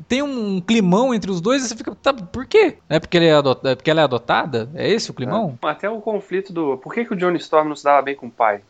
Tem 0.09 0.23
um 0.23 0.61
climão 0.61 1.15
entre 1.15 1.31
os 1.31 1.41
dois 1.41 1.65
e 1.65 1.69
você 1.69 1.77
fica. 1.77 1.95
Tá, 1.95 2.13
por 2.13 2.47
quê? 2.47 2.77
É 2.89 3.01
porque, 3.01 3.17
ele 3.17 3.27
é, 3.27 3.35
adot, 3.35 3.67
é 3.67 3.75
porque 3.75 3.91
ela 3.91 4.01
é 4.01 4.05
adotada? 4.05 4.69
É 4.75 4.91
esse 4.91 5.11
o 5.11 5.15
climão? 5.15 5.59
É. 5.63 5.69
Até 5.69 5.89
o 5.89 6.01
conflito 6.01 6.53
do. 6.53 6.77
Por 6.79 6.93
que, 6.93 7.05
que 7.05 7.15
o 7.15 7.17
Johnny 7.17 7.39
Storm 7.39 7.69
não 7.69 7.77
se 7.77 7.85
dava 7.85 8.03
bem 8.03 8.15
com 8.15 8.27
o 8.27 8.31
pai? 8.31 8.61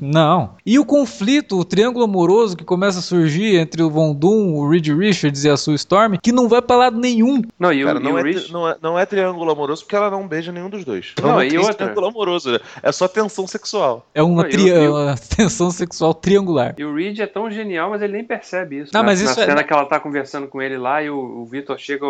Não. 0.00 0.50
E 0.66 0.78
o 0.78 0.84
conflito, 0.84 1.58
o 1.58 1.64
triângulo 1.64 2.04
amoroso 2.04 2.56
que 2.56 2.64
começa 2.64 2.98
a 2.98 3.02
surgir 3.02 3.56
entre 3.56 3.82
o 3.82 3.88
Von 3.88 4.14
Doom, 4.14 4.54
o 4.54 4.68
Reed 4.68 4.88
Richards 4.88 5.44
e 5.44 5.48
a 5.48 5.56
Sue 5.56 5.74
Storm, 5.76 6.18
que 6.22 6.30
não 6.30 6.48
vai 6.48 6.60
pra 6.60 6.76
lado 6.76 6.98
nenhum. 6.98 7.42
Não, 7.58 7.72
e 7.72 7.82
o, 7.82 7.86
Cara, 7.86 7.98
não, 7.98 8.11
é, 8.18 8.22
Rich... 8.22 8.52
não, 8.52 8.68
é, 8.68 8.76
não 8.80 8.98
é 8.98 9.06
triângulo 9.06 9.50
amoroso 9.50 9.82
porque 9.82 9.96
ela 9.96 10.10
não 10.10 10.26
beija 10.26 10.52
nenhum 10.52 10.68
dos 10.68 10.84
dois. 10.84 11.14
Não, 11.20 11.30
não 11.30 11.42
e 11.42 11.56
outra... 11.56 11.74
triângulo 11.74 12.06
amoroso, 12.06 12.60
é 12.82 12.92
só 12.92 13.08
tensão 13.08 13.46
sexual. 13.46 14.06
É 14.14 14.22
uma, 14.22 14.48
tri... 14.48 14.68
eu... 14.68 14.94
uma 14.94 15.16
tensão 15.36 15.70
sexual 15.70 16.14
triangular. 16.14 16.74
E 16.78 16.84
o 16.84 16.94
Reed 16.94 17.18
é 17.20 17.26
tão 17.26 17.50
genial, 17.50 17.90
mas 17.90 18.02
ele 18.02 18.14
nem 18.14 18.24
percebe 18.24 18.80
isso. 18.80 18.90
Não, 18.92 19.00
na, 19.00 19.06
mas 19.06 19.20
isso 19.20 19.36
na 19.36 19.42
é... 19.42 19.46
cena 19.46 19.64
que 19.64 19.72
ela 19.72 19.84
tá 19.86 20.00
conversando 20.00 20.46
com 20.48 20.60
ele 20.60 20.76
lá 20.76 21.02
e 21.02 21.10
o, 21.10 21.18
o 21.18 21.44
Victor 21.44 21.78
chega... 21.78 22.06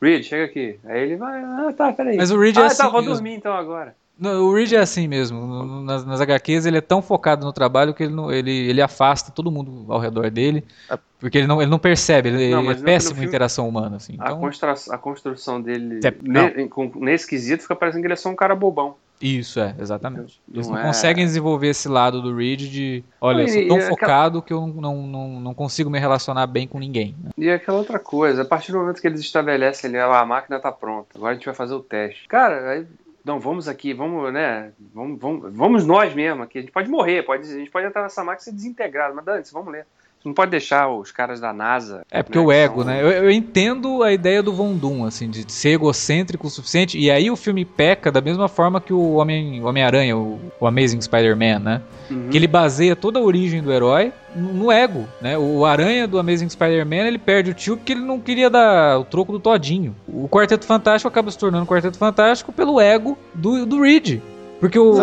Reed, 0.00 0.24
chega 0.24 0.44
aqui. 0.44 0.78
Aí 0.84 1.00
ele 1.00 1.16
vai, 1.16 1.42
ah, 1.42 1.72
tá, 1.74 1.92
peraí. 1.92 2.16
Mas 2.16 2.30
o 2.30 2.38
Reed 2.38 2.56
é 2.56 2.60
ah, 2.60 2.64
é 2.64 2.66
assim 2.66 2.82
tá, 2.82 2.88
vou 2.88 3.00
mesmo. 3.00 3.14
dormir 3.14 3.34
então 3.34 3.54
agora. 3.54 3.94
O 4.18 4.54
Reed 4.54 4.72
é 4.72 4.78
assim 4.78 5.06
mesmo. 5.06 5.82
Nas, 5.82 6.04
nas, 6.04 6.20
HQs 6.20 6.64
ele 6.64 6.78
é 6.78 6.80
tão 6.80 7.02
focado 7.02 7.44
no 7.44 7.52
trabalho 7.52 7.92
que 7.92 8.02
ele, 8.02 8.14
não, 8.14 8.32
ele, 8.32 8.50
ele 8.50 8.80
afasta 8.80 9.30
todo 9.30 9.50
mundo 9.50 9.92
ao 9.92 9.98
redor 9.98 10.30
dele. 10.30 10.64
É. 10.90 10.98
Porque 11.18 11.38
ele 11.38 11.46
não, 11.46 11.60
ele 11.60 11.70
não 11.70 11.78
percebe, 11.78 12.30
ele, 12.30 12.50
não, 12.50 12.70
ele 12.70 12.80
é 12.80 12.82
péssimo 12.82 13.22
em 13.22 13.26
interação 13.26 13.68
humana. 13.68 13.96
Assim. 13.96 14.14
Então, 14.14 14.36
a, 14.36 14.40
construção, 14.40 14.94
a 14.94 14.98
construção 14.98 15.60
dele 15.60 16.00
é, 16.02 16.14
ne, 16.22 16.70
nesse 16.96 17.26
quesito 17.26 17.62
fica 17.62 17.76
parecendo 17.76 18.02
que 18.02 18.06
ele 18.06 18.14
é 18.14 18.16
só 18.16 18.30
um 18.30 18.36
cara 18.36 18.54
bobão. 18.54 18.96
Isso, 19.20 19.60
é, 19.60 19.74
exatamente. 19.78 20.40
Eles 20.52 20.66
não, 20.66 20.74
não 20.74 20.82
é... 20.82 20.86
conseguem 20.86 21.24
desenvolver 21.24 21.68
esse 21.68 21.88
lado 21.88 22.20
do 22.20 22.34
Reed 22.34 22.60
de, 22.70 23.04
olha, 23.20 23.42
eu 23.42 23.48
sou 23.48 23.68
tão 23.68 23.80
focado 23.88 24.38
aquela... 24.38 24.42
que 24.42 24.52
eu 24.52 24.80
não, 24.80 25.06
não, 25.06 25.40
não 25.40 25.54
consigo 25.54 25.88
me 25.88 25.98
relacionar 25.98 26.46
bem 26.46 26.68
com 26.68 26.78
ninguém. 26.78 27.16
Né? 27.22 27.30
E 27.36 27.50
aquela 27.50 27.78
outra 27.78 27.98
coisa, 27.98 28.42
a 28.42 28.44
partir 28.44 28.72
do 28.72 28.78
momento 28.78 29.00
que 29.00 29.06
eles 29.06 29.20
estabelecem 29.20 29.88
ali, 29.88 29.98
ah, 29.98 30.20
a 30.20 30.26
máquina 30.26 30.60
tá 30.60 30.70
pronta, 30.70 31.08
agora 31.14 31.32
a 31.32 31.34
gente 31.34 31.46
vai 31.46 31.54
fazer 31.54 31.74
o 31.74 31.80
teste. 31.80 32.28
Cara, 32.28 32.72
aí 32.72 32.86
não, 33.26 33.40
vamos 33.40 33.66
aqui, 33.66 33.92
vamos, 33.92 34.32
né? 34.32 34.72
Vamos, 34.94 35.18
vamos, 35.18 35.52
vamos 35.52 35.84
nós 35.84 36.14
mesmo 36.14 36.44
aqui. 36.44 36.58
A 36.58 36.60
gente 36.60 36.70
pode 36.70 36.88
morrer, 36.88 37.24
pode, 37.24 37.42
a 37.42 37.58
gente 37.58 37.70
pode 37.72 37.84
entrar 37.84 38.02
nessa 38.02 38.22
máquina 38.22 38.40
e 38.40 38.44
ser 38.44 38.52
desintegrado, 38.52 39.16
mas 39.16 39.24
Dante, 39.24 39.52
vamos 39.52 39.72
ler. 39.72 39.84
Não 40.24 40.34
pode 40.34 40.50
deixar 40.50 40.88
os 40.88 41.12
caras 41.12 41.38
da 41.38 41.52
NASA. 41.52 42.02
É 42.10 42.20
porque 42.20 42.38
né, 42.38 42.44
o 42.44 42.50
ego, 42.50 42.82
são... 42.82 42.92
né? 42.92 43.00
Eu, 43.00 43.08
eu, 43.10 43.30
entendo 43.30 44.02
a 44.02 44.12
ideia 44.12 44.42
do 44.42 44.52
Von 44.52 44.74
Doom, 44.74 45.04
assim, 45.04 45.30
de 45.30 45.50
ser 45.52 45.70
egocêntrico 45.70 46.48
o 46.48 46.50
suficiente. 46.50 46.98
E 46.98 47.10
aí 47.10 47.30
o 47.30 47.36
filme 47.36 47.64
peca 47.64 48.10
da 48.10 48.20
mesma 48.20 48.48
forma 48.48 48.80
que 48.80 48.92
o 48.92 49.14
Homem-Aranha, 49.14 50.16
o, 50.16 50.40
o 50.58 50.66
Amazing 50.66 51.00
Spider-Man, 51.00 51.60
né? 51.60 51.82
Uhum. 52.10 52.28
Que 52.28 52.36
ele 52.36 52.48
baseia 52.48 52.96
toda 52.96 53.20
a 53.20 53.22
origem 53.22 53.62
do 53.62 53.72
herói 53.72 54.12
no 54.34 54.70
ego, 54.70 55.06
né? 55.20 55.38
O 55.38 55.64
Aranha 55.64 56.06
do 56.06 56.18
Amazing 56.18 56.48
Spider-Man, 56.48 57.06
ele 57.06 57.18
perde 57.18 57.52
o 57.52 57.54
tio 57.54 57.76
porque 57.76 57.92
ele 57.92 58.02
não 58.02 58.20
queria 58.20 58.50
dar 58.50 58.98
o 58.98 59.04
troco 59.04 59.32
do 59.32 59.38
Todinho. 59.38 59.94
O 60.06 60.28
Quarteto 60.28 60.66
Fantástico 60.66 61.08
acaba 61.08 61.30
se 61.30 61.38
tornando 61.38 61.66
Quarteto 61.66 61.98
Fantástico 61.98 62.52
pelo 62.52 62.80
ego 62.80 63.16
do, 63.32 63.64
do 63.64 63.80
Reed. 63.80 64.20
Porque 64.58 64.78
o, 64.78 64.94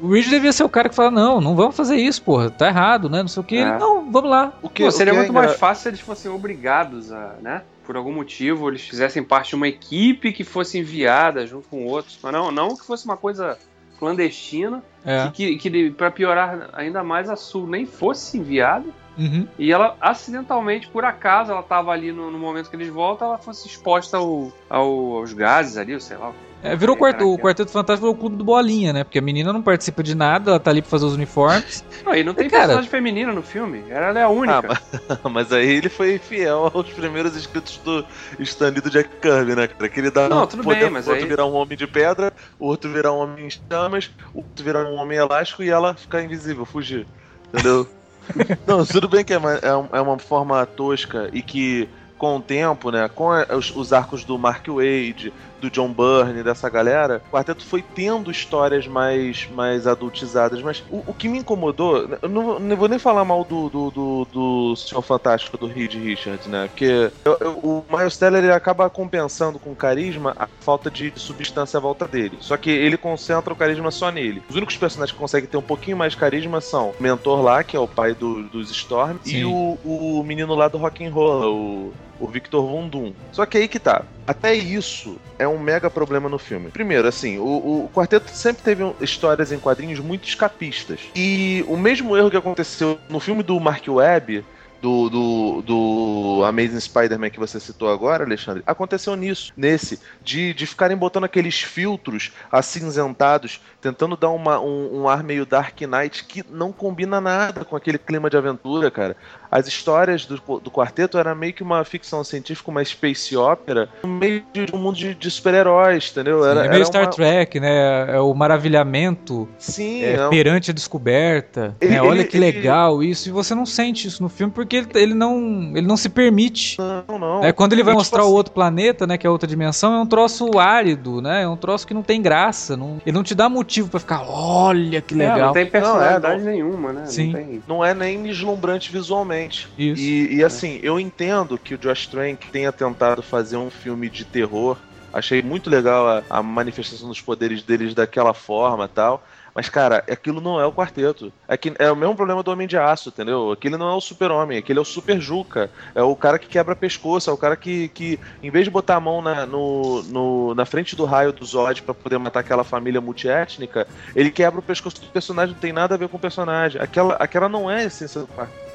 o 0.00 0.12
Reed 0.12 0.28
devia 0.28 0.52
ser 0.52 0.62
o 0.62 0.68
cara 0.68 0.88
que 0.88 0.94
fala, 0.94 1.10
não, 1.10 1.40
não 1.40 1.56
vamos 1.56 1.76
fazer 1.76 1.96
isso, 1.96 2.22
porra, 2.22 2.50
tá 2.50 2.68
errado, 2.68 3.08
né? 3.08 3.20
Não 3.20 3.28
sei 3.28 3.40
o 3.40 3.44
que. 3.44 3.56
É. 3.56 3.78
Não, 3.78 4.10
vamos 4.10 4.30
lá. 4.30 4.52
O 4.62 4.68
que, 4.68 4.84
Pô, 4.84 4.90
seria 4.90 5.12
o 5.12 5.16
que 5.16 5.22
muito 5.22 5.36
é 5.36 5.46
mais 5.46 5.56
fácil 5.56 5.82
se 5.82 5.88
eles 5.88 6.00
fossem 6.00 6.30
obrigados 6.30 7.12
a, 7.12 7.34
né? 7.40 7.62
Por 7.84 7.96
algum 7.96 8.12
motivo, 8.12 8.68
eles 8.68 8.82
fizessem 8.82 9.22
parte 9.22 9.50
de 9.50 9.56
uma 9.56 9.66
equipe 9.66 10.32
que 10.32 10.44
fosse 10.44 10.78
enviada 10.78 11.44
junto 11.46 11.68
com 11.68 11.86
outros. 11.86 12.18
Mas 12.22 12.32
não, 12.32 12.52
não 12.52 12.76
que 12.76 12.86
fosse 12.86 13.04
uma 13.04 13.16
coisa 13.16 13.58
clandestina 14.00 14.82
é. 15.04 15.30
que, 15.32 15.56
que 15.56 15.90
para 15.90 16.10
piorar 16.10 16.70
ainda 16.72 17.04
mais 17.04 17.28
a 17.28 17.36
Sul 17.36 17.66
nem 17.66 17.84
fosse 17.84 18.38
enviada 18.38 18.86
uhum. 19.18 19.46
e 19.58 19.70
ela 19.70 19.94
acidentalmente 20.00 20.88
por 20.88 21.04
acaso 21.04 21.52
ela 21.52 21.60
estava 21.60 21.92
ali 21.92 22.10
no, 22.10 22.30
no, 22.30 22.38
momento 22.38 22.70
que 22.70 22.76
eles 22.76 22.88
voltam 22.88 23.28
ela 23.28 23.36
fosse 23.36 23.68
exposta 23.68 24.16
ao, 24.16 24.50
ao, 24.70 25.18
aos 25.18 25.34
gases 25.34 25.76
ali 25.76 26.00
sei 26.00 26.16
lá 26.16 26.32
é, 26.62 26.76
virou 26.76 26.96
quarto, 26.96 27.32
o 27.32 27.38
Quarteto 27.38 27.70
Fantástico 27.70 28.06
virou 28.06 28.14
o 28.14 28.18
clube 28.18 28.36
do 28.36 28.44
Bolinha, 28.44 28.92
né? 28.92 29.02
Porque 29.02 29.18
a 29.18 29.22
menina 29.22 29.52
não 29.52 29.62
participa 29.62 30.02
de 30.02 30.14
nada, 30.14 30.50
ela 30.50 30.60
tá 30.60 30.70
ali 30.70 30.82
pra 30.82 30.90
fazer 30.90 31.06
os 31.06 31.14
uniformes. 31.14 31.84
Não, 32.04 32.14
e 32.14 32.24
não 32.24 32.32
tem 32.32 32.46
e, 32.46 32.50
cara... 32.50 32.62
personagem 32.62 32.90
feminina 32.90 33.32
no 33.32 33.42
filme. 33.42 33.84
Ela 33.90 34.18
é 34.18 34.22
a 34.22 34.28
única. 34.28 34.58
Ah, 34.58 35.18
mas, 35.22 35.32
mas, 35.32 35.52
aí 35.52 35.68
ele 35.68 35.88
foi 35.88 36.18
fiel 36.18 36.70
aos 36.72 36.88
primeiros 36.88 37.36
escritos 37.36 37.76
do 37.78 38.04
Stanley 38.38 38.80
do 38.80 38.90
Jack 38.90 39.10
Kirby, 39.20 39.54
né, 39.54 39.68
cara? 39.68 39.88
Que 39.88 40.00
ele 40.00 40.10
dá 40.10 40.28
não, 40.28 40.46
tudo 40.46 40.62
poder 40.62 40.80
bem, 40.80 40.90
mas 40.90 41.06
o 41.06 41.10
outro 41.10 41.24
aí... 41.24 41.28
virar 41.28 41.44
um 41.44 41.54
homem 41.54 41.76
de 41.76 41.86
pedra, 41.86 42.32
o 42.58 42.66
outro 42.66 42.90
virar 42.90 43.12
um 43.12 43.18
homem 43.18 43.46
em 43.46 43.50
chamas, 43.50 44.10
o 44.32 44.38
outro 44.38 44.64
virar 44.64 44.84
um 44.86 44.94
homem 44.94 45.18
elástico 45.18 45.62
e 45.62 45.68
ela 45.68 45.94
ficar 45.94 46.22
invisível, 46.22 46.64
fugir. 46.64 47.06
Entendeu? 47.52 47.86
não, 48.66 48.84
tudo 48.84 49.08
bem 49.08 49.24
que 49.24 49.34
é 49.34 49.38
uma, 49.38 49.54
é, 49.54 49.88
é 49.92 50.00
uma 50.00 50.18
forma 50.18 50.64
tosca 50.64 51.28
e 51.32 51.42
que 51.42 51.88
com 52.20 52.36
o 52.36 52.40
tempo, 52.40 52.90
né, 52.90 53.08
com 53.08 53.30
os, 53.56 53.74
os, 53.74 53.94
arcos 53.94 54.24
do 54.24 54.38
Mark 54.38 54.66
Wade, 54.68 55.32
do 55.60 55.70
John 55.70 55.92
Byrne, 55.92 56.42
dessa 56.42 56.68
galera, 56.68 57.22
o 57.28 57.32
quarteto 57.32 57.64
foi 57.64 57.82
tendo 57.82 58.30
histórias 58.30 58.86
mais, 58.86 59.48
mais 59.50 59.86
adultizadas. 59.86 60.62
Mas 60.62 60.82
o, 60.90 61.04
o 61.06 61.14
que 61.14 61.28
me 61.28 61.38
incomodou, 61.38 62.08
eu 62.22 62.28
não, 62.28 62.58
não, 62.58 62.76
vou 62.76 62.88
nem 62.88 62.98
falar 62.98 63.24
mal 63.24 63.44
do, 63.44 63.68
do, 63.68 63.90
do, 63.90 64.28
do 64.32 64.76
Senhor 64.76 65.02
Fantástico 65.02 65.58
do 65.58 65.66
Reed 65.66 65.94
Richards, 65.94 66.46
né? 66.46 66.68
Porque 66.68 67.10
eu, 67.24 67.36
eu, 67.40 67.52
o 67.58 67.84
Miles 67.90 68.16
Teller 68.16 68.42
ele 68.42 68.52
acaba 68.52 68.88
compensando 68.90 69.58
com 69.58 69.74
carisma 69.74 70.34
a 70.38 70.48
falta 70.60 70.90
de 70.90 71.12
substância 71.16 71.76
à 71.76 71.80
volta 71.80 72.08
dele. 72.08 72.38
Só 72.40 72.56
que 72.56 72.70
ele 72.70 72.96
concentra 72.96 73.52
o 73.52 73.56
carisma 73.56 73.90
só 73.90 74.10
nele. 74.10 74.42
Os 74.48 74.56
únicos 74.56 74.76
personagens 74.76 75.12
que 75.12 75.18
conseguem 75.18 75.48
ter 75.48 75.56
um 75.56 75.62
pouquinho 75.62 75.96
mais 75.96 76.12
de 76.12 76.18
carisma 76.18 76.60
são 76.60 76.90
o 76.98 77.02
mentor 77.02 77.42
lá, 77.42 77.62
que 77.62 77.76
é 77.76 77.80
o 77.80 77.88
pai 77.88 78.14
do, 78.14 78.42
dos 78.44 78.70
Storm, 78.70 79.18
Sim. 79.22 79.36
e 79.36 79.44
o, 79.44 79.78
o 79.84 80.24
menino 80.24 80.54
lá 80.54 80.68
do 80.68 80.78
Rock 80.78 81.04
and 81.04 81.10
Roll, 81.10 81.54
o 81.54 81.92
o 82.20 82.26
Victor 82.26 82.64
Von 82.66 82.88
Doom. 82.88 83.12
Só 83.32 83.46
que 83.46 83.58
aí 83.58 83.66
que 83.66 83.78
tá. 83.78 84.04
Até 84.26 84.54
isso 84.54 85.18
é 85.38 85.48
um 85.48 85.58
mega 85.58 85.90
problema 85.90 86.28
no 86.28 86.38
filme. 86.38 86.70
Primeiro, 86.70 87.08
assim, 87.08 87.38
o, 87.38 87.44
o 87.84 87.90
quarteto 87.92 88.30
sempre 88.30 88.62
teve 88.62 88.84
histórias 89.00 89.50
em 89.50 89.58
quadrinhos 89.58 89.98
muito 89.98 90.28
escapistas. 90.28 91.00
E 91.16 91.64
o 91.66 91.76
mesmo 91.76 92.16
erro 92.16 92.30
que 92.30 92.36
aconteceu 92.36 92.98
no 93.08 93.18
filme 93.18 93.42
do 93.42 93.58
Mark 93.58 93.84
Webb 93.88 94.44
do, 94.80 95.10
do, 95.10 95.62
do 95.62 96.44
Amazing 96.44 96.80
Spider-Man 96.80 97.30
que 97.30 97.38
você 97.38 97.60
citou 97.60 97.92
agora, 97.92 98.24
Alexandre, 98.24 98.62
aconteceu 98.66 99.14
nisso, 99.14 99.52
nesse, 99.56 100.00
de, 100.22 100.54
de 100.54 100.66
ficarem 100.66 100.96
botando 100.96 101.24
aqueles 101.24 101.60
filtros 101.60 102.32
acinzentados, 102.50 103.60
tentando 103.80 104.16
dar 104.16 104.30
uma, 104.30 104.58
um, 104.60 105.02
um 105.02 105.08
ar 105.08 105.22
meio 105.22 105.44
Dark 105.44 105.80
Knight 105.82 106.24
que 106.24 106.44
não 106.48 106.72
combina 106.72 107.20
nada 107.20 107.64
com 107.64 107.76
aquele 107.76 107.98
clima 107.98 108.30
de 108.30 108.36
aventura, 108.36 108.90
cara. 108.90 109.16
As 109.50 109.66
histórias 109.66 110.24
do, 110.26 110.36
do 110.60 110.70
quarteto 110.70 111.18
era 111.18 111.34
meio 111.34 111.52
que 111.52 111.62
uma 111.62 111.84
ficção 111.84 112.22
científica, 112.22 112.70
uma 112.70 112.84
space 112.84 113.36
opera, 113.36 113.88
no 114.02 114.08
meio 114.08 114.44
de 114.52 114.66
um 114.72 114.78
mundo 114.78 114.96
de, 114.96 115.14
de 115.14 115.30
super-heróis, 115.30 116.10
entendeu? 116.10 116.44
Era, 116.44 116.62
Sim, 116.62 116.66
é 116.66 116.70
meio 116.70 116.86
Star 116.86 117.02
uma... 117.02 117.10
Trek, 117.10 117.58
né? 117.58 118.14
É 118.16 118.20
o 118.20 118.32
maravilhamento 118.32 119.48
Sim, 119.58 120.04
é, 120.04 120.14
é 120.14 120.28
perante 120.28 120.70
a 120.70 120.74
descoberta. 120.74 121.74
Ele, 121.80 121.94
né? 121.94 122.02
Olha 122.02 122.20
ele, 122.20 122.28
que 122.28 122.38
legal 122.38 123.02
ele... 123.02 123.10
isso, 123.10 123.28
e 123.28 123.32
você 123.32 123.54
não 123.54 123.66
sente 123.66 124.06
isso 124.06 124.22
no 124.22 124.28
filme 124.28 124.52
porque 124.52 124.76
ele, 124.76 124.88
ele, 124.94 125.14
não, 125.14 125.72
ele 125.74 125.86
não 125.86 125.96
se 125.96 126.08
permite. 126.08 126.76
Não, 126.78 127.18
não. 127.18 127.44
É, 127.44 127.52
quando 127.52 127.72
ele 127.72 127.82
vai 127.82 127.92
tipo 127.92 128.00
mostrar 128.00 128.22
assim... 128.22 128.30
o 128.30 128.34
outro 128.34 128.52
planeta, 128.52 129.06
né, 129.06 129.18
que 129.18 129.26
é 129.26 129.30
outra 129.30 129.48
dimensão, 129.48 129.94
é 129.94 130.00
um 130.00 130.06
troço 130.06 130.58
árido, 130.58 131.20
né? 131.20 131.42
É 131.42 131.48
um 131.48 131.56
troço 131.56 131.86
que 131.86 131.94
não 131.94 132.02
tem 132.02 132.22
graça. 132.22 132.76
Não, 132.76 133.00
ele 133.04 133.16
não 133.16 133.22
te 133.24 133.34
dá 133.34 133.48
motivo 133.48 133.88
para 133.88 134.00
ficar, 134.00 134.22
olha 134.28 135.00
que 135.00 135.14
legal. 135.14 135.38
É, 135.38 135.42
não 135.42 135.52
tem 135.52 135.66
personalidade 135.66 136.42
não, 136.42 136.48
é, 136.48 136.52
nenhuma, 136.52 136.92
né? 136.92 137.06
Sim. 137.06 137.32
Não, 137.32 137.32
tem... 137.32 137.62
não 137.66 137.84
é 137.84 137.94
nem 137.94 138.22
deslumbrante 138.22 138.92
visualmente. 138.92 139.39
Isso. 139.78 140.02
E, 140.02 140.36
e 140.36 140.44
assim, 140.44 140.80
eu 140.82 140.98
entendo 140.98 141.58
que 141.58 141.74
o 141.74 141.78
Josh 141.78 142.06
Trank 142.06 142.50
tenha 142.50 142.72
tentado 142.72 143.22
fazer 143.22 143.56
um 143.56 143.70
filme 143.70 144.08
de 144.08 144.24
terror. 144.24 144.76
Achei 145.12 145.42
muito 145.42 145.68
legal 145.68 146.06
a, 146.06 146.22
a 146.30 146.42
manifestação 146.42 147.08
dos 147.08 147.20
poderes 147.20 147.62
deles 147.62 147.94
daquela 147.94 148.32
forma 148.32 148.86
tal. 148.86 149.24
Mas, 149.54 149.68
cara, 149.68 150.04
aquilo 150.10 150.40
não 150.40 150.60
é 150.60 150.66
o 150.66 150.72
quarteto. 150.72 151.32
É, 151.48 151.56
que, 151.56 151.72
é 151.78 151.90
o 151.90 151.96
mesmo 151.96 152.14
problema 152.14 152.42
do 152.42 152.50
Homem 152.50 152.66
de 152.66 152.76
Aço, 152.76 153.08
entendeu? 153.08 153.50
Aquele 153.50 153.76
não 153.76 153.90
é 153.90 153.94
o 153.94 154.00
super-homem, 154.00 154.58
aquele 154.58 154.78
é 154.78 154.82
o 154.82 154.84
super 154.84 155.20
Juca. 155.20 155.70
É 155.94 156.02
o 156.02 156.14
cara 156.14 156.38
que 156.38 156.46
quebra 156.46 156.76
pescoço, 156.76 157.30
é 157.30 157.32
o 157.32 157.36
cara 157.36 157.56
que, 157.56 157.88
que 157.88 158.18
em 158.42 158.50
vez 158.50 158.64
de 158.64 158.70
botar 158.70 158.96
a 158.96 159.00
mão 159.00 159.20
na, 159.20 159.46
no, 159.46 160.02
no, 160.04 160.54
na 160.54 160.64
frente 160.64 160.94
do 160.94 161.04
raio 161.04 161.32
do 161.32 161.44
Zod 161.44 161.82
para 161.82 161.94
poder 161.94 162.18
matar 162.18 162.40
aquela 162.40 162.64
família 162.64 163.00
multiétnica, 163.00 163.86
ele 164.14 164.30
quebra 164.30 164.60
o 164.60 164.62
pescoço 164.62 165.00
do 165.00 165.08
personagem, 165.08 165.54
não 165.54 165.60
tem 165.60 165.72
nada 165.72 165.94
a 165.94 165.98
ver 165.98 166.08
com 166.08 166.16
o 166.16 166.20
personagem. 166.20 166.80
Aquela, 166.80 167.14
aquela 167.14 167.48
não 167.48 167.70
é 167.70 167.78
a 167.78 167.84
essência 167.84 168.20
do 168.20 168.28
quarteto. 168.28 168.69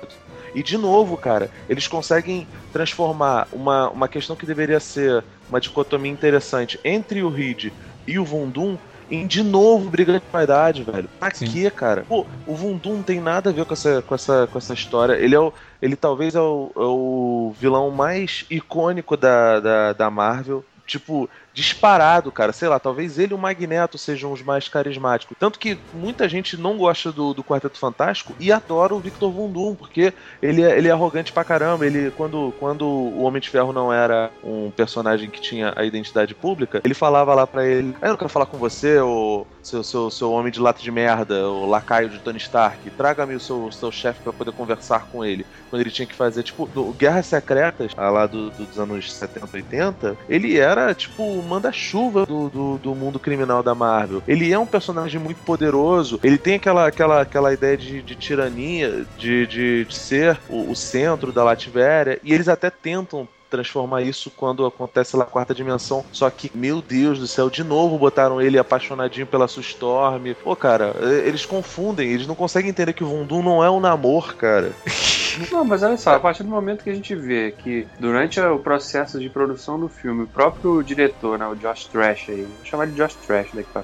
E 0.56 0.64
de 0.64 0.78
novo, 0.78 1.18
cara, 1.18 1.52
eles 1.70 1.88
conseguem 1.88 2.48
transformar 2.72 3.48
uma, 3.52 3.90
uma 3.90 4.08
questão 4.08 4.36
que 4.36 4.46
deveria 4.46 4.80
ser 4.80 5.24
uma 5.50 5.60
dicotomia 5.60 6.12
interessante 6.12 6.80
entre 6.84 7.22
o 7.22 7.30
Reed 7.30 7.72
e 8.08 8.18
o 8.18 8.26
Von 8.26 8.50
Doom 8.50 8.78
em 9.10 9.28
de 9.28 9.44
novo 9.44 9.90
brigando 9.90 10.22
com 10.22 10.38
a 10.38 10.44
idade, 10.44 10.84
velho. 10.84 11.10
Pra 11.20 11.34
Sim. 11.34 11.46
quê, 11.46 11.70
cara? 11.70 12.06
Pô, 12.08 12.26
o 12.46 12.56
Vundum 12.56 12.96
não 12.96 13.04
tem 13.04 13.20
nada 13.20 13.50
a 13.50 13.54
ver 13.54 13.66
com 13.66 13.74
essa, 13.74 14.02
com 14.02 14.16
essa, 14.16 14.48
com 14.48 14.58
essa 14.58 14.74
história. 14.74 15.14
Ele 15.14 15.36
é 15.36 15.40
o. 15.40 15.54
Ele 15.82 15.96
talvez 15.96 16.36
é 16.36 16.40
o, 16.40 16.72
é 16.76 16.80
o 16.80 17.54
vilão 17.60 17.92
mais 17.92 18.46
icônico 18.50 19.16
da, 19.16 19.60
da, 19.60 19.94
da 19.94 20.10
Marvel. 20.10 20.66
Tipo, 20.88 21.30
disparado, 21.56 22.32
cara. 22.32 22.52
Sei 22.52 22.68
lá, 22.68 22.78
talvez 22.78 23.18
ele 23.18 23.32
e 23.32 23.36
o 23.36 23.40
Magneto 23.40 23.98
sejam 23.98 24.32
os 24.34 24.44
mais 24.44 24.68
carismáticos. 24.68 25.38
Tanto 25.40 25.58
que 25.58 25.80
muita 25.94 26.28
gente 26.28 26.58
não 26.58 26.78
gosta 26.78 27.12
do, 27.12 27.34
do 27.34 27.44
Quarteto 27.44 27.80
Fantástico 27.80 28.36
e 28.40 28.52
adora 28.52 28.94
o 28.94 29.00
Victor 29.00 29.32
Von 29.32 29.50
Doom, 29.50 29.74
porque 29.74 30.14
ele 30.42 30.62
é, 30.62 30.78
ele 30.78 30.90
é 30.90 30.92
arrogante 30.92 31.32
pra 31.32 31.46
caramba. 31.46 31.86
Ele, 31.86 32.12
quando, 32.12 32.54
quando 32.60 32.86
o 32.86 33.24
Homem 33.24 33.42
de 33.42 33.50
Ferro 33.50 33.72
não 33.72 33.92
era 33.92 34.30
um 34.44 34.70
personagem 34.70 35.30
que 35.30 35.40
tinha 35.40 35.74
a 35.76 35.86
identidade 35.86 36.36
pública, 36.36 36.82
ele 36.84 36.94
falava 36.94 37.34
lá 37.34 37.48
pra 37.48 37.66
ele: 37.66 37.96
ah, 38.02 38.08
Eu 38.08 38.10
não 38.10 38.18
quero 38.18 38.30
falar 38.30 38.48
com 38.48 38.58
você, 38.58 39.00
o 39.00 39.48
seu, 39.64 39.84
seu, 39.84 40.12
seu 40.12 40.32
homem 40.32 40.52
de 40.52 40.60
lata 40.60 40.82
de 40.82 40.92
merda, 40.92 41.48
o 41.48 41.66
lacaio 41.66 42.10
de 42.10 42.20
Tony 42.20 42.38
Stark. 42.38 42.90
Traga-me 42.92 43.36
o 43.36 43.40
seu, 43.40 43.72
seu 43.72 43.92
chefe 43.92 44.22
para 44.22 44.34
poder 44.34 44.52
conversar 44.52 45.08
com 45.12 45.24
ele. 45.24 45.46
Quando 45.70 45.82
ele 45.82 45.92
tinha 45.92 46.06
que 46.06 46.14
fazer, 46.14 46.44
tipo, 46.44 46.68
Guerras 46.98 47.28
Secretas, 47.28 47.94
lá 47.96 48.26
do, 48.28 48.50
dos 48.52 48.78
anos 48.78 49.12
70, 49.12 49.50
80, 49.54 50.18
ele 50.28 50.58
era, 50.58 50.94
tipo, 50.94 51.24
manda-chuva 51.46 52.26
do, 52.26 52.50
do, 52.50 52.78
do, 52.78 52.96
mundo 52.96 53.20
criminal 53.20 53.62
da 53.62 53.76
Marvel. 53.76 54.24
Ele 54.28 54.52
é 54.52 54.60
um 54.60 54.66
personagem 54.66 55.20
muito 55.20 55.38
poderoso, 55.44 56.20
ele 56.24 56.38
tem 56.38 56.56
aquela, 56.56 56.88
aquela, 56.88 57.22
aquela 57.22 57.54
ideia 57.54 57.78
de, 57.78 58.02
de 58.02 58.16
tirania, 58.16 59.06
de, 59.18 59.48
de, 59.48 59.86
de 59.86 59.96
ser 59.96 60.40
o, 60.50 60.72
o 60.72 60.76
centro 60.76 61.32
da 61.32 61.44
Lativéria, 61.44 62.20
e 62.24 62.34
eles 62.34 62.48
até 62.48 62.70
tentam 62.70 63.28
transformar 63.50 64.02
isso 64.02 64.30
quando 64.30 64.66
acontece 64.66 65.16
lá 65.16 65.26
quarta 65.26 65.54
dimensão. 65.54 66.04
Só 66.12 66.30
que, 66.30 66.52
meu 66.54 66.82
Deus 66.82 67.20
do 67.20 67.28
céu, 67.28 67.50
de 67.50 67.64
novo 67.64 67.98
botaram 67.98 68.42
ele 68.42 68.58
apaixonadinho 68.58 69.28
pela 69.28 69.48
sua 69.48 69.62
Storm. 69.62 70.34
Pô, 70.44 70.56
cara, 70.56 70.94
eles 71.26 71.46
confundem, 71.46 72.10
eles 72.10 72.28
não 72.28 72.36
conseguem 72.36 72.70
entender 72.70 72.94
que 72.94 73.04
o 73.04 73.08
Vundum 73.08 73.42
não 73.42 73.64
é 73.64 73.70
um 73.70 73.80
namor, 73.80 74.36
cara. 74.36 74.72
Não, 75.52 75.66
mas 75.66 75.84
olha 75.84 75.98
só, 75.98 76.16
a 76.16 76.20
partir 76.20 76.44
do 76.44 76.50
momento 76.50 76.84
que 76.84 76.90
a 76.90 76.94
gente 76.94 77.16
vê 77.16 77.52
que 77.52 77.88
durante 78.00 78.40
o 78.40 78.60
processo 78.60 79.20
de 79.20 79.30
produção 79.30 79.80
do 79.80 79.88
filme, 79.88 80.24
o 80.24 80.28
próprio 80.28 80.82
diretor, 80.84 81.38
né, 81.38 81.48
o 81.48 81.56
Josh 81.56 81.86
Trash 81.86 82.30
aí, 82.30 82.44
vou 82.44 82.66
chamar 82.66 82.88
de 82.88 82.96
Josh 82.96 83.16
Trash 83.16 83.50
daqui 83.54 83.70
pra 83.72 83.84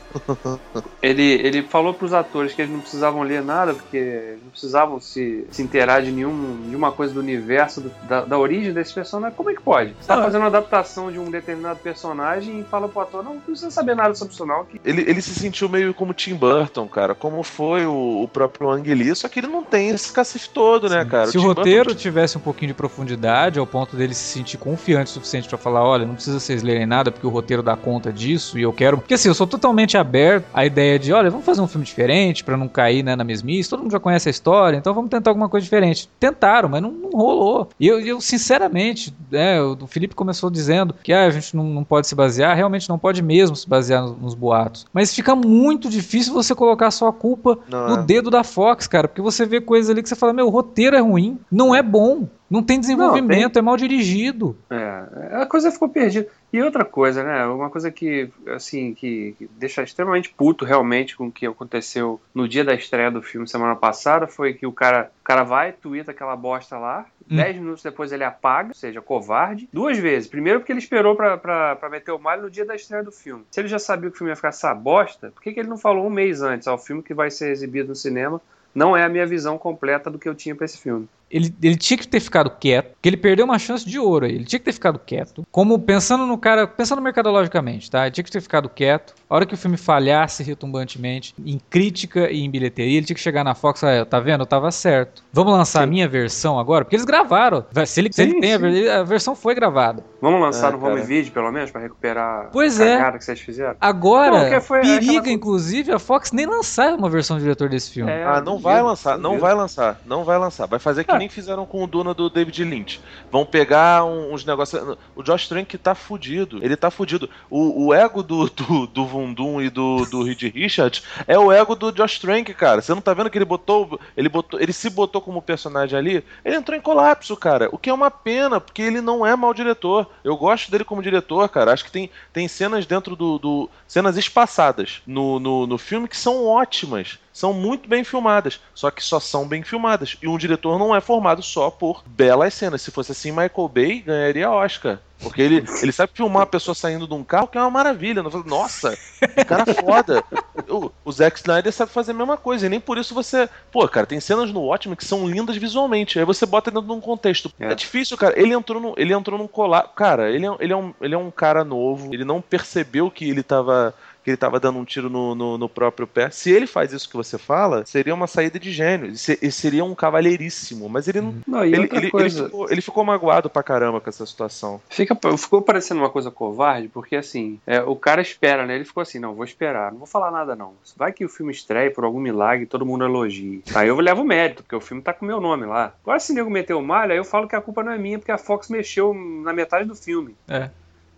ele, 1.02 1.24
ele 1.24 1.64
falou 1.64 1.94
pros 1.94 2.14
atores 2.14 2.54
que 2.54 2.62
eles 2.62 2.72
não 2.72 2.80
precisavam 2.80 3.22
ler 3.24 3.44
nada, 3.44 3.74
porque 3.74 4.36
não 4.44 4.50
precisavam 4.50 5.00
se, 5.00 5.46
se 5.52 5.62
inteirar 5.62 6.02
de 6.02 6.12
nenhum, 6.12 6.58
nenhuma 6.66 6.92
coisa 6.92 7.14
do 7.14 7.20
universo, 7.20 7.82
do, 7.82 7.92
da, 8.08 8.22
da 8.22 8.38
origem 8.38 8.74
desse 8.74 8.94
personagem. 8.94 9.36
Como 9.36 9.50
é 9.50 9.54
que 9.54 9.62
pode? 9.62 9.94
Você 10.00 10.08
tá 10.08 10.20
ah. 10.20 10.24
fazendo 10.24 10.42
uma 10.42 10.48
adaptação 10.48 11.12
de 11.12 11.20
um 11.20 11.30
determinado 11.30 11.80
personagem 11.80 12.60
e 12.60 12.64
fala 12.64 12.88
pro 12.88 13.02
ator, 13.02 13.24
não, 13.24 13.36
não 13.36 13.42
precisa 13.42 13.72
saber 13.72 13.96
nada 13.96 14.14
sobre 14.14 14.34
isso 14.34 14.46
não. 14.46 14.66
Que... 14.66 14.80
Ele, 14.84 15.02
ele 15.02 15.22
se 15.22 15.34
sentiu 15.34 15.70
meio 15.70 15.94
como 15.94 16.14
Tim 16.14 16.36
Burton, 16.36 16.88
cara, 16.88 17.16
como 17.16 17.44
foi 17.44 17.86
o, 17.86 18.24
o 18.24 18.28
próprio 18.28 18.70
Ang 18.70 18.94
Lee, 18.94 19.16
só 19.16 19.28
que 19.28 19.40
ele 19.40 19.48
não 19.48 19.64
tem 19.64 19.90
esse 19.90 20.12
cacife 20.12 20.50
todo, 20.50 20.90
né, 20.90 21.06
cara? 21.06 21.28
Se 21.28 21.38
o, 21.38 21.41
roteiro 21.42 21.96
tivesse 21.96 22.38
um 22.38 22.42
pouquinho 22.42 22.70
de 22.70 22.74
profundidade, 22.74 23.60
ao 23.60 23.68
ponto 23.68 23.96
dele 23.96 24.14
se 24.14 24.24
sentir 24.24 24.58
confiante 24.58 25.12
o 25.12 25.14
suficiente 25.14 25.48
para 25.48 25.58
falar, 25.58 25.84
olha, 25.84 26.06
não 26.06 26.16
precisa 26.16 26.40
vocês 26.40 26.64
lerem 26.64 26.86
nada 26.86 27.12
porque 27.12 27.26
o 27.26 27.30
roteiro 27.30 27.64
dá 27.64 27.76
conta 27.76 28.12
disso 28.12 28.58
e 28.58 28.62
eu 28.62 28.74
quero. 28.74 28.98
Porque 28.98 29.14
assim, 29.14 29.28
eu 29.28 29.34
sou 29.34 29.48
totalmente 29.48 29.98
aberto 29.98 30.46
à 30.54 30.66
ideia 30.66 30.98
de, 30.98 31.14
olha, 31.14 31.30
vamos 31.30 31.46
fazer 31.46 31.62
um 31.62 31.68
filme 31.68 31.86
diferente 31.86 32.44
para 32.44 32.58
não 32.58 32.68
cair 32.68 33.04
né, 33.04 33.16
na 33.16 33.24
mesmice. 33.24 33.70
Todo 33.70 33.82
mundo 33.82 33.92
já 33.92 34.00
conhece 34.00 34.30
a 34.30 34.32
história, 34.32 34.78
então 34.78 34.94
vamos 34.94 35.10
tentar 35.10 35.32
alguma 35.32 35.50
coisa 35.50 35.64
diferente. 35.64 36.10
Tentaram, 36.20 36.70
mas 36.70 36.82
não, 36.82 36.92
não 36.92 37.10
rolou. 37.12 37.70
E 37.80 37.88
eu, 37.88 38.00
eu 38.00 38.22
sinceramente, 38.22 39.14
né, 39.30 39.62
o 39.62 39.88
Felipe 39.88 40.16
começou 40.16 40.50
dizendo 40.50 40.96
que 41.04 41.14
ah, 41.14 41.26
a 41.26 41.30
gente 41.30 41.56
não, 41.56 41.64
não 41.64 41.84
pode 41.84 42.08
se 42.08 42.16
basear, 42.16 42.56
realmente 42.56 42.90
não 42.90 42.98
pode 42.98 43.22
mesmo 43.22 43.56
se 43.56 43.68
basear 43.68 44.02
nos, 44.02 44.18
nos 44.18 44.34
boatos. 44.34 44.86
Mas 44.94 45.14
fica 45.14 45.36
muito 45.36 45.90
difícil 45.90 46.34
você 46.34 46.54
colocar 46.56 46.92
só 46.92 47.08
a 47.08 47.14
culpa 47.14 47.58
não, 47.70 47.88
no 47.88 47.96
é. 47.96 48.04
dedo 48.04 48.30
da 48.30 48.44
Fox, 48.44 48.88
cara, 48.88 49.08
porque 49.08 49.22
você 49.22 49.46
vê 49.46 49.62
coisas 49.62 49.90
ali 49.90 50.02
que 50.02 50.10
você 50.10 50.16
fala, 50.16 50.34
meu, 50.34 50.48
o 50.48 50.50
roteiro 50.50 50.96
é 50.96 51.00
ruim, 51.00 51.31
não 51.52 51.74
é 51.76 51.82
bom. 51.82 52.28
Não 52.52 52.62
tem 52.62 52.82
desenvolvimento, 52.82 53.44
não, 53.44 53.50
tem... 53.50 53.60
é 53.62 53.64
mal 53.64 53.78
dirigido. 53.78 54.58
É, 54.70 55.38
a 55.42 55.46
coisa 55.46 55.72
ficou 55.72 55.88
perdida. 55.88 56.28
E 56.52 56.62
outra 56.62 56.84
coisa, 56.84 57.24
né? 57.24 57.46
Uma 57.46 57.70
coisa 57.70 57.90
que, 57.90 58.30
assim, 58.48 58.94
que, 58.94 59.34
que 59.38 59.50
deixa 59.58 59.82
extremamente 59.82 60.30
puto 60.30 60.66
realmente 60.66 61.16
com 61.16 61.28
o 61.28 61.32
que 61.32 61.46
aconteceu 61.46 62.20
no 62.36 62.50
dia 62.50 62.66
da 62.66 62.74
estreia 62.74 63.10
do 63.10 63.22
filme 63.22 63.48
semana 63.48 63.74
passada 63.74 64.28
foi 64.28 64.54
que 64.54 64.68
o 64.68 64.74
cara, 64.74 65.10
o 65.22 65.24
cara 65.24 65.44
vai, 65.44 65.72
twitta 65.72 66.12
aquela 66.12 66.36
bosta 66.36 66.78
lá, 66.78 67.06
hum. 67.22 67.38
dez 67.38 67.56
minutos 67.56 67.84
depois 67.84 68.12
ele 68.12 68.26
apaga, 68.26 68.68
ou 68.68 68.76
seja, 68.76 69.02
covarde, 69.02 69.70
duas 69.72 69.98
vezes. 69.98 70.28
Primeiro 70.28 70.60
porque 70.60 70.74
ele 70.74 70.80
esperou 70.80 71.16
pra, 71.16 71.38
pra, 71.38 71.78
pra 71.78 71.90
meter 71.90 72.12
o 72.12 72.20
malho 72.20 72.42
no 72.42 72.52
dia 72.52 72.66
da 72.66 72.76
estreia 72.76 73.02
do 73.02 73.14
filme. 73.14 73.46
Se 73.50 73.62
ele 73.62 73.70
já 73.70 73.80
sabia 73.80 74.10
que 74.10 74.16
o 74.16 74.18
filme 74.18 74.32
ia 74.32 74.36
ficar 74.36 74.50
essa 74.50 74.76
bosta, 74.76 75.32
por 75.32 75.42
que, 75.42 75.54
que 75.54 75.60
ele 75.62 75.70
não 75.70 75.78
falou 75.78 76.06
um 76.06 76.10
mês 76.10 76.42
antes? 76.42 76.68
Ó, 76.68 76.76
o 76.76 76.78
filme 76.78 77.02
que 77.02 77.14
vai 77.14 77.32
ser 77.32 77.50
exibido 77.50 77.88
no 77.88 77.96
cinema 77.96 78.42
não 78.76 78.96
é 78.96 79.06
a 79.06 79.10
minha 79.10 79.26
visão 79.26 79.58
completa 79.58 80.10
do 80.12 80.20
que 80.20 80.28
eu 80.28 80.36
tinha 80.36 80.54
para 80.54 80.66
esse 80.66 80.78
filme 80.78 81.08
ele, 81.32 81.54
ele 81.64 81.76
tinha 81.78 81.98
que 81.98 82.08
ter 82.08 82.20
ficado 82.20 82.50
quieto, 82.50 82.92
porque 82.92 83.08
ele 83.08 83.18
perdeu 83.18 83.46
uma 83.46 83.58
chance 83.58 83.86
de 83.88 83.98
ouro 83.98 84.26
aí. 84.26 84.36
Ele 84.36 84.46
tinha 84.46 84.60
que 84.60 84.66
ter 84.66 84.74
ficado 84.74 85.00
quieto. 85.00 85.46
Como 85.50 85.80
pensando 85.80 86.26
no 86.26 86.38
cara, 86.38 86.68
pensando 86.68 87.02
mercadologicamente, 87.02 87.90
tá? 87.90 88.04
Ele 88.04 88.12
tinha 88.12 88.24
que 88.24 88.32
ter 88.32 88.42
ficado 88.42 88.68
quieto. 88.68 89.14
A 89.30 89.36
hora 89.36 89.46
que 89.46 89.54
o 89.54 89.58
filme 89.58 89.78
falhasse 89.78 90.44
retumbantemente 90.44 91.34
em 91.44 91.60
crítica 91.70 92.30
e 92.30 92.42
em 92.42 92.50
bilheteria, 92.50 92.98
ele 92.98 93.06
tinha 93.06 93.16
que 93.16 93.22
chegar 93.22 93.46
na 93.46 93.56
Fox 93.56 93.80
e 93.80 93.82
falar, 93.82 94.06
tá 94.06 94.20
vendo? 94.20 94.42
Eu 94.42 94.46
tava 94.46 94.70
certo. 94.72 95.24
Vamos 95.32 95.54
lançar 95.54 95.80
sim. 95.80 95.84
a 95.86 95.88
minha 95.88 96.08
versão 96.08 96.60
agora? 96.60 96.84
Porque 96.84 96.98
eles 96.98 97.06
gravaram. 97.06 97.66
Se 97.86 98.02
ele, 98.02 98.10
sim, 98.10 98.14
se 98.14 98.22
ele 98.24 98.42
tem, 98.42 98.54
a, 98.90 99.00
a, 99.00 99.04
versão 99.04 99.34
foi 99.34 99.56
gravada. 99.56 100.04
Vamos 100.22 100.42
lançar 100.42 100.74
é, 100.74 100.76
no 100.76 100.86
home 100.86 101.02
video, 101.02 101.32
pelo 101.32 101.50
menos, 101.50 101.72
para 101.72 101.82
recuperar 101.82 102.50
pois 102.52 102.80
a 102.82 102.86
é. 102.86 103.12
que 103.14 103.24
vocês 103.24 103.40
fizeram? 103.40 103.76
Agora, 103.80 104.50
não, 104.50 104.62
foi, 104.62 104.82
periga, 104.82 105.32
inclusive, 105.32 105.94
a 105.94 106.00
Fox 106.00 106.34
nem 106.34 106.46
lançar 106.46 106.94
uma 106.94 107.10
versão 107.10 107.38
do 107.38 107.42
diretor 107.42 107.70
desse 107.70 107.92
filme. 107.92 108.12
É, 108.12 108.24
ah, 108.26 108.42
não 108.42 108.60
vai 108.60 108.82
lançar, 108.82 109.18
não 109.18 109.40
vai 109.40 109.54
lançar, 109.54 110.00
não 110.06 110.26
vai 110.26 110.38
lançar. 110.38 110.68
Vai 110.68 110.80
fazer 110.80 111.06
que 111.06 111.12
ah. 111.12 111.21
Nem 111.22 111.30
fizeram 111.30 111.68
com 111.68 111.84
o 111.84 111.88
Duna 111.88 112.14
do 112.16 112.30
David 112.30 112.64
Lynch. 112.64 113.00
Vão 113.32 113.46
pegar 113.46 114.04
uns 114.04 114.44
negócios. 114.44 114.98
O 115.16 115.22
Josh 115.22 115.48
Trank 115.48 115.78
tá 115.78 115.94
fudido. 115.94 116.64
Ele 116.64 116.76
tá 116.76 116.90
fudido. 116.90 117.30
O, 117.48 117.86
o 117.86 117.94
ego 117.94 118.24
do, 118.24 118.50
do, 118.50 118.88
do 118.88 119.06
Vundum 119.06 119.62
e 119.62 119.70
do, 119.70 120.06
do 120.08 120.24
Reed 120.24 120.42
Richards 120.54 121.04
é 121.28 121.38
o 121.38 121.52
ego 121.52 121.76
do 121.76 121.92
Josh 121.92 122.18
Trank, 122.18 122.52
cara. 122.56 122.82
Você 122.82 122.94
não 122.94 123.02
tá 123.02 123.14
vendo 123.14 123.30
que 123.30 123.38
ele 123.38 123.46
botou. 123.46 124.00
Ele 124.18 124.28
botou. 124.28 124.60
Ele 124.60 124.74
se 124.74 124.90
botou 124.90 125.22
como 125.22 125.42
personagem 125.42 125.98
ali. 125.98 126.24
Ele 126.44 126.56
entrou 126.56 126.76
em 126.76 126.82
colapso, 126.82 127.38
cara. 127.38 127.70
O 127.72 127.78
que 127.78 127.92
é 127.92 127.94
uma 127.94 128.10
pena, 128.10 128.60
porque 128.60 128.82
ele 128.82 129.00
não 129.00 129.26
é 129.26 129.36
mau 129.36 129.54
diretor. 129.54 130.10
Eu 130.24 130.36
gosto 130.36 130.72
dele 130.72 130.84
como 130.84 131.04
diretor, 131.04 131.48
cara. 131.50 131.72
Acho 131.72 131.86
que 131.86 131.92
tem, 131.92 132.10
tem 132.34 132.48
cenas 132.48 132.88
dentro 132.88 133.16
do. 133.16 133.38
do 133.38 133.70
cenas 133.88 134.18
espaçadas 134.18 135.02
no, 135.06 135.40
no, 135.40 135.68
no 135.68 135.78
filme 135.78 136.08
que 136.08 136.18
são 136.18 136.46
ótimas 136.48 137.20
são 137.34 137.54
muito 137.54 137.88
bem 137.88 138.04
filmadas, 138.04 138.60
só 138.74 138.92
que 138.92 139.04
só 139.04 139.20
são 139.20 139.48
bem 139.48 139.64
filmadas. 139.64 140.18
E 140.22 140.28
um 140.28 140.38
diretor 140.38 140.78
não 140.78 140.96
é 140.96 141.00
formado 141.00 141.42
só 141.42 141.70
por 141.70 142.04
belas 142.06 142.54
cenas. 142.54 142.82
Se 142.82 142.92
fosse 142.92 143.12
assim, 143.12 143.32
Michael 143.32 143.70
Bay 143.74 144.02
ganharia 144.02 144.52
Oscar. 144.52 145.00
Porque 145.22 145.42
ele, 145.42 145.64
ele 145.82 145.92
sabe 145.92 146.12
filmar 146.14 146.44
a 146.44 146.48
pessoa 146.48 146.76
saindo 146.76 147.08
de 147.08 147.14
um 147.14 147.24
carro, 147.24 147.48
que 147.48 147.58
é 147.58 147.62
uma 147.62 147.70
maravilha. 147.70 148.24
Nossa, 148.46 148.98
que 149.20 149.46
cara 149.46 149.66
foda. 149.66 150.24
O, 150.68 150.92
o 151.06 151.12
Zack 151.12 151.38
Snyder 151.38 151.72
sabe 151.72 151.92
fazer 151.92 152.12
a 152.12 152.16
mesma 152.16 152.38
coisa. 152.38 152.66
E 152.66 152.70
nem 152.70 152.80
por 152.80 152.98
isso 152.98 153.14
você. 153.14 153.48
Pô, 153.72 153.88
cara, 153.88 154.06
tem 154.06 154.20
cenas 154.20 154.52
no 154.52 154.62
Watchmen 154.62 154.96
que 154.96 155.06
são 155.06 155.28
lindas 155.28 155.56
visualmente. 155.58 156.20
Aí 156.20 156.26
você 156.26 156.46
bota 156.46 156.72
dentro 156.72 156.88
de 156.88 156.94
um 156.94 157.02
contexto. 157.02 157.52
É, 157.60 157.72
é 157.72 157.76
difícil, 157.76 158.18
cara. 158.18 158.40
Ele 158.40 158.54
entrou 158.54 158.82
no, 158.82 158.94
ele 158.98 159.14
entrou 159.14 159.38
num 159.38 159.48
colar. 159.48 159.84
Cara, 159.96 160.32
ele 160.32 160.46
é, 160.46 160.56
ele, 160.60 160.74
é 160.74 160.78
um, 160.78 160.94
ele 161.00 161.14
é 161.14 161.18
um 161.18 161.32
cara 161.32 161.64
novo. 161.64 162.14
Ele 162.14 162.26
não 162.26 162.42
percebeu 162.42 163.10
que 163.12 163.30
ele 163.30 163.44
tava 163.44 163.94
que 164.24 164.30
ele 164.30 164.36
estava 164.36 164.60
dando 164.60 164.80
um 164.80 164.86
tiro 164.86 165.10
no, 165.10 165.34
no, 165.34 165.58
no, 165.58 165.70
próprio 165.70 166.06
pé. 166.06 166.30
Se 166.30 166.52
ele 166.52 166.68
faz 166.68 166.94
isso 166.94 167.10
que 167.10 167.16
você 167.16 167.38
fala, 167.38 167.86
seria 167.86 168.14
uma 168.14 168.28
saída 168.28 168.60
de 168.60 168.72
gênio. 168.72 169.08
Ele 169.08 169.52
seria 169.52 169.84
um 169.84 169.96
cavalheiríssimo. 169.96 170.88
Mas 170.88 171.08
ele 171.08 171.22
não. 171.22 171.36
não 171.48 171.64
ele, 171.64 171.90
ele, 171.92 172.12
coisa... 172.12 172.40
ele, 172.40 172.46
ficou, 172.46 172.72
ele, 172.72 172.82
ficou, 172.82 173.04
magoado 173.04 173.50
pra 173.50 173.64
caramba 173.64 174.00
com 174.00 174.10
essa 174.10 174.26
situação. 174.26 174.82
Fica, 174.90 175.18
ficou 175.38 175.62
parecendo 175.62 176.02
uma 176.02 176.10
coisa 176.10 176.30
covarde, 176.30 176.88
porque 176.88 177.16
assim, 177.16 177.60
é, 177.66 177.82
o 177.82 177.96
cara 177.96 178.22
espera, 178.22 178.66
né? 178.66 178.76
Ele 178.76 178.86
ficou 178.86 179.02
assim: 179.02 179.20
não, 179.20 179.34
vou 179.34 179.44
esperar, 179.44 179.92
não 179.92 180.00
vou 180.00 180.08
falar 180.08 180.32
nada 180.32 180.56
não. 180.56 180.74
Vai 180.96 181.12
que 181.12 181.26
o 181.26 181.30
filme 181.30 181.52
estreia 181.52 181.92
por 181.92 182.04
algum 182.04 182.20
milagre 182.20 182.64
e 182.64 182.68
todo 182.68 182.86
mundo 182.86 183.04
elogie. 183.04 183.64
Aí 183.74 183.88
eu 183.88 184.00
levo 184.00 184.24
mérito, 184.24 184.64
porque 184.64 184.76
o 184.76 184.82
filme 184.82 185.02
tá 185.02 185.14
com 185.14 185.26
o 185.26 185.28
meu 185.28 185.42
nome 185.42 185.66
lá. 185.66 185.94
Agora, 186.04 186.20
se 186.20 186.32
o 186.32 186.36
nego 186.36 186.50
meteu 186.50 186.78
o 186.78 186.84
malho, 186.84 187.12
aí 187.12 187.18
eu 187.18 187.26
falo 187.26 187.48
que 187.48 187.56
a 187.56 187.62
culpa 187.62 187.84
não 187.84 187.92
é 187.92 187.98
minha, 187.98 188.20
porque 188.20 188.32
a 188.32 188.38
Fox 188.38 188.70
mexeu 188.70 189.14
na 189.14 189.54
metade 189.54 189.88
do 189.88 189.96
filme. 189.96 190.36
É. 190.48 190.70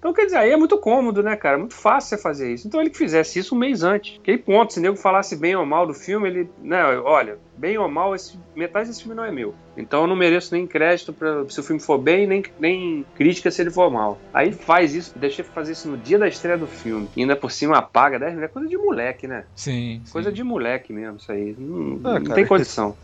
Então, 0.04 0.12
quer 0.12 0.26
dizer, 0.26 0.36
aí 0.36 0.52
é 0.52 0.58
muito 0.58 0.78
cômodo, 0.78 1.24
né, 1.24 1.34
cara? 1.38 1.58
Muito 1.58 1.76
fácil 1.76 2.10
você 2.10 2.22
fazer 2.22 2.54
isso. 2.54 2.68
Então, 2.68 2.82
ele 2.82 2.90
que 2.90 2.98
fizesse 2.98 3.40
isso 3.40 3.56
um 3.56 3.58
mês 3.58 3.84
antes. 3.84 4.20
Que 4.22 4.32
aí, 4.32 4.38
ponto, 4.38 4.74
se 4.74 4.80
o 4.80 4.82
nego 4.82 4.98
falasse 4.98 5.34
bem 5.34 5.56
ou 5.56 5.66
mal 5.66 5.88
do 5.88 5.94
filme, 5.94 6.28
ele, 6.28 6.50
né, 6.62 6.84
olha, 7.00 7.40
bem 7.56 7.78
ou 7.78 7.88
mal, 7.88 8.14
esse, 8.14 8.38
metade 8.54 8.90
desse 8.90 9.02
filme 9.02 9.16
não 9.16 9.24
é 9.24 9.32
meu. 9.32 9.56
Então 9.76 10.02
eu 10.02 10.08
não 10.08 10.16
mereço 10.16 10.54
nem 10.54 10.68
crédito 10.68 11.14
pra, 11.14 11.48
se 11.50 11.60
o 11.60 11.64
filme 11.64 11.82
for 11.82 11.98
bem, 11.98 12.28
nem, 12.28 12.44
nem 12.60 13.06
crítica 13.16 13.50
se 13.52 13.62
ele 13.62 13.72
for 13.72 13.92
mal. 13.92 14.20
Aí 14.34 14.52
faz 14.52 14.94
isso, 14.94 15.18
deixa 15.18 15.42
eu 15.42 15.46
fazer 15.46 15.74
isso 15.74 15.90
no 15.90 15.98
dia 15.98 16.18
da 16.18 16.28
estreia 16.28 16.58
do 16.58 16.68
filme. 16.68 17.10
E 17.16 17.22
ainda 17.22 17.36
por 17.36 17.52
cima 17.52 17.78
apaga 17.78 18.20
10 18.20 18.36
mil. 18.36 18.44
É 18.44 18.48
coisa 18.48 18.68
de 18.68 18.78
moleque, 18.78 19.28
né? 19.28 19.46
Sim. 19.56 20.04
Coisa 20.12 20.30
sim. 20.30 20.36
de 20.36 20.44
moleque 20.44 20.94
mesmo, 20.94 21.18
isso 21.18 21.32
aí. 21.32 21.56
Não, 21.58 22.00
ah, 22.04 22.20
não 22.20 22.36
tem 22.36 22.46
condição. 22.46 22.96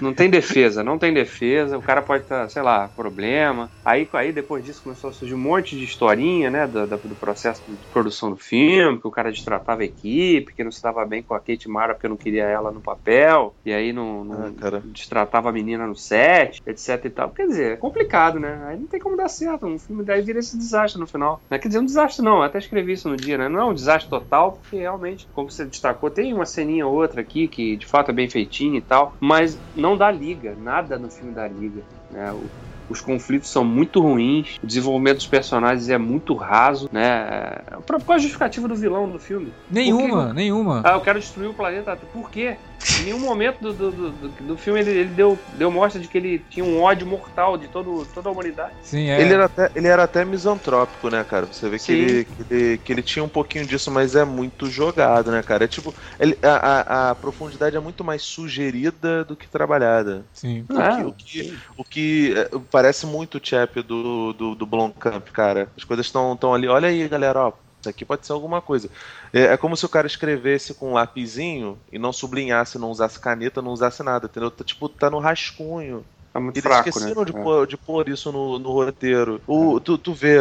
não 0.00 0.14
tem 0.14 0.30
defesa, 0.30 0.82
não 0.82 0.98
tem 0.98 1.12
defesa. 1.12 1.76
O 1.76 1.82
cara 1.82 2.02
pode 2.02 2.24
estar, 2.24 2.48
sei 2.48 2.62
lá, 2.62 2.88
problema. 2.88 3.70
Aí, 3.84 4.08
aí 4.12 4.32
depois 4.32 4.64
disso 4.64 4.82
começou 4.82 5.10
a 5.10 5.12
surgir 5.12 5.34
um 5.34 5.38
monte 5.38 5.76
de 5.76 5.84
historinha, 5.84 6.50
né? 6.50 6.66
Do, 6.66 6.86
do 6.86 7.14
processo 7.16 7.62
de 7.68 7.86
produção 7.88 8.30
do 8.30 8.36
filme, 8.36 9.00
que 9.00 9.06
o 9.06 9.10
cara 9.10 9.30
destratava 9.30 9.82
a 9.82 9.84
equipe, 9.84 10.54
que 10.54 10.64
não 10.64 10.70
se 10.70 10.82
dava 10.82 11.04
bem 11.04 11.22
com 11.22 11.34
a 11.34 11.40
Kate 11.40 11.68
Mara 11.68 11.94
porque 11.94 12.08
não 12.08 12.16
queria 12.16 12.44
ela 12.44 12.70
no 12.70 12.80
papel. 12.80 13.54
E 13.64 13.72
aí 13.72 13.92
não, 13.92 14.24
não 14.24 14.54
ah, 14.60 14.82
destratava 14.84 15.48
a 15.48 15.52
menina 15.52 15.73
no 15.76 15.96
set, 15.96 16.62
etc 16.66 17.04
e 17.04 17.10
tal. 17.10 17.30
Quer 17.30 17.46
dizer, 17.46 17.72
é 17.72 17.76
complicado, 17.76 18.38
né? 18.38 18.64
Aí 18.66 18.78
não 18.78 18.86
tem 18.86 19.00
como 19.00 19.16
dar 19.16 19.28
certo. 19.28 19.66
Um 19.66 19.78
filme 19.78 20.04
daí 20.04 20.22
vira 20.22 20.38
esse 20.38 20.56
desastre 20.56 21.00
no 21.00 21.06
final. 21.06 21.40
Não 21.50 21.56
é 21.56 21.58
quer 21.58 21.68
dizer 21.68 21.80
um 21.80 21.84
desastre, 21.84 22.24
não. 22.24 22.38
Eu 22.38 22.42
até 22.42 22.58
escrevi 22.58 22.92
isso 22.92 23.08
no 23.08 23.16
dia, 23.16 23.38
né? 23.38 23.48
Não 23.48 23.60
é 23.60 23.64
um 23.64 23.74
desastre 23.74 24.08
total, 24.08 24.52
porque 24.52 24.76
realmente, 24.76 25.26
como 25.34 25.50
você 25.50 25.64
destacou, 25.64 26.10
tem 26.10 26.32
uma 26.32 26.46
ceninha 26.46 26.86
ou 26.86 26.94
outra 26.94 27.20
aqui 27.20 27.48
que 27.48 27.76
de 27.76 27.86
fato 27.86 28.10
é 28.10 28.14
bem 28.14 28.28
feitinha 28.28 28.78
e 28.78 28.82
tal, 28.82 29.14
mas 29.20 29.58
não 29.74 29.96
dá 29.96 30.10
liga. 30.10 30.54
Nada 30.60 30.98
no 30.98 31.10
filme 31.10 31.32
dá 31.32 31.46
liga. 31.46 31.82
Né? 32.10 32.32
O, 32.32 32.44
os 32.88 33.00
conflitos 33.00 33.50
são 33.50 33.64
muito 33.64 34.00
ruins, 34.00 34.58
o 34.62 34.66
desenvolvimento 34.66 35.16
dos 35.16 35.26
personagens 35.26 35.88
é 35.88 35.98
muito 35.98 36.34
raso, 36.34 36.88
né? 36.92 37.62
Qual 37.86 38.16
a 38.16 38.18
justificativa 38.18 38.68
do 38.68 38.74
vilão 38.74 39.06
no 39.06 39.18
filme? 39.18 39.52
Nenhuma, 39.70 40.32
nenhuma. 40.32 40.82
Ah, 40.84 40.92
eu 40.92 41.00
quero 41.00 41.18
destruir 41.18 41.48
o 41.48 41.54
planeta. 41.54 41.96
Por 42.12 42.30
quê? 42.30 42.56
Em 43.00 43.04
nenhum 43.04 43.18
momento 43.18 43.60
do, 43.60 43.72
do, 43.72 44.10
do, 44.10 44.28
do 44.28 44.56
filme 44.56 44.80
ele, 44.80 44.90
ele, 44.90 45.10
deu, 45.10 45.38
deu 45.54 45.70
mostra 45.70 46.00
de 46.00 46.08
que 46.08 46.18
ele 46.18 46.38
tinha 46.50 46.64
um 46.64 46.82
ódio 46.82 47.06
mortal 47.06 47.56
de 47.56 47.68
todo, 47.68 48.06
toda 48.12 48.28
a 48.28 48.32
humanidade. 48.32 48.74
Sim, 48.82 49.08
é. 49.08 49.20
Ele 49.20 49.32
era 49.32 49.46
até, 49.46 49.70
ele 49.74 49.88
era 49.88 50.02
até 50.04 50.24
misantrópico, 50.24 51.08
né, 51.08 51.24
cara? 51.24 51.46
Você 51.46 51.68
vê 51.68 51.78
que 51.78 51.92
ele, 51.92 52.24
que 52.24 52.54
ele, 52.54 52.78
que 52.78 52.92
ele 52.92 53.02
tinha 53.02 53.24
um 53.24 53.28
pouquinho 53.28 53.66
disso, 53.66 53.90
mas 53.90 54.14
é 54.14 54.24
muito 54.24 54.66
jogado, 54.66 55.30
né, 55.30 55.42
cara? 55.42 55.64
É 55.64 55.68
tipo, 55.68 55.94
ele, 56.20 56.36
a, 56.42 57.08
a, 57.08 57.10
a 57.10 57.14
profundidade 57.14 57.76
é 57.76 57.80
muito 57.80 58.04
mais 58.04 58.22
sugerida 58.22 59.24
do 59.24 59.36
que 59.36 59.48
trabalhada. 59.48 60.24
Sim. 60.32 60.66
O, 60.68 60.74
que, 60.74 61.02
o 61.02 61.12
que, 61.12 61.58
o 61.78 61.84
que 61.84 62.34
é, 62.36 62.50
parece 62.70 63.06
muito 63.06 63.38
o 63.38 63.40
chap 63.42 63.80
do, 63.82 64.32
do, 64.32 64.54
do 64.54 64.66
Blomkamp, 64.66 65.28
cara. 65.32 65.68
As 65.76 65.84
coisas 65.84 66.06
estão 66.06 66.54
ali. 66.54 66.68
Olha 66.68 66.88
aí, 66.88 67.08
galera, 67.08 67.46
ó 67.46 67.63
isso 67.84 67.88
aqui 67.88 68.04
pode 68.04 68.26
ser 68.26 68.32
alguma 68.32 68.60
coisa. 68.60 68.88
É, 69.32 69.42
é, 69.42 69.56
como 69.56 69.76
se 69.76 69.84
o 69.84 69.88
cara 69.88 70.06
escrevesse 70.06 70.74
com 70.74 70.90
um 70.90 70.94
lapisinho 70.94 71.78
e 71.92 71.98
não 71.98 72.12
sublinhasse, 72.12 72.78
não 72.78 72.90
usasse 72.90 73.20
caneta, 73.20 73.60
não 73.60 73.72
usasse 73.72 74.02
nada, 74.02 74.26
entendeu? 74.26 74.50
Tá, 74.50 74.64
tipo, 74.64 74.88
tá 74.88 75.10
no 75.10 75.18
rascunho. 75.18 76.04
Tá 76.32 76.40
muito 76.40 76.56
Eles 76.56 76.64
fraco, 76.64 76.88
esqueceram 76.88 77.22
né? 77.22 77.30
de, 77.30 77.36
é. 77.36 77.42
pôr, 77.42 77.66
de 77.66 77.76
pôr 77.76 78.08
isso 78.08 78.32
no, 78.32 78.58
no 78.58 78.72
roteiro. 78.72 79.40
O, 79.46 79.76
é. 79.76 79.80
tu, 79.80 79.96
tu 79.96 80.12
vê, 80.12 80.36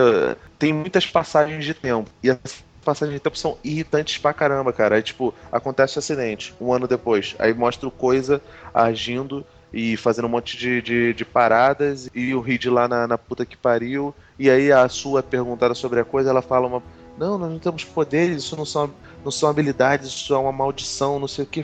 tem 0.57 0.73
muitas 0.73 1.05
passagens 1.05 1.63
de 1.63 1.73
tempo. 1.73 2.09
E 2.23 2.31
as 2.31 2.63
passagens 2.83 3.15
de 3.15 3.19
tempo 3.19 3.37
são 3.37 3.57
irritantes 3.63 4.17
pra 4.17 4.33
caramba, 4.33 4.73
cara. 4.73 4.95
Aí, 4.95 5.03
tipo, 5.03 5.33
acontece 5.51 5.97
um 5.97 5.99
acidente, 5.99 6.55
um 6.59 6.73
ano 6.73 6.87
depois. 6.87 7.35
Aí 7.37 7.53
mostra 7.53 7.87
o 7.87 7.91
coisa 7.91 8.41
agindo 8.73 9.45
e 9.71 9.97
fazendo 9.97 10.25
um 10.25 10.29
monte 10.29 10.57
de, 10.57 10.81
de, 10.81 11.13
de, 11.13 11.25
paradas. 11.25 12.09
E 12.13 12.33
o 12.33 12.41
Reed 12.41 12.65
lá 12.65 12.87
na, 12.87 13.07
na 13.07 13.17
puta 13.17 13.45
que 13.45 13.57
pariu. 13.57 14.15
E 14.39 14.49
aí 14.49 14.71
a 14.71 14.89
sua 14.89 15.19
é 15.19 15.23
perguntada 15.23 15.75
sobre 15.75 15.99
a 15.99 16.05
coisa, 16.05 16.31
ela 16.31 16.41
fala 16.41 16.67
uma 16.67 16.81
não, 17.17 17.37
nós 17.37 17.51
não 17.51 17.59
temos 17.59 17.83
poderes, 17.83 18.43
isso 18.43 18.55
não 18.55 18.65
são, 18.65 18.91
não 19.23 19.31
são 19.31 19.49
habilidades, 19.49 20.07
isso 20.07 20.33
é 20.33 20.37
uma 20.37 20.51
maldição, 20.51 21.19
não 21.19 21.27
sei 21.27 21.43
o 21.45 21.47
que. 21.47 21.63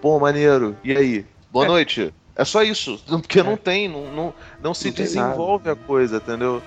Pô, 0.00 0.18
maneiro. 0.18 0.76
E 0.84 0.96
aí? 0.96 1.26
Boa 1.50 1.64
é. 1.64 1.68
noite. 1.68 2.14
É 2.34 2.44
só 2.44 2.62
isso, 2.62 3.00
porque 3.08 3.40
é. 3.40 3.42
não 3.42 3.56
tem, 3.56 3.88
não, 3.88 4.12
não, 4.12 4.34
não 4.62 4.74
se 4.74 4.88
não 4.88 4.94
desenvolve 4.94 5.70
a 5.70 5.74
coisa, 5.74 6.18
entendeu? 6.18 6.62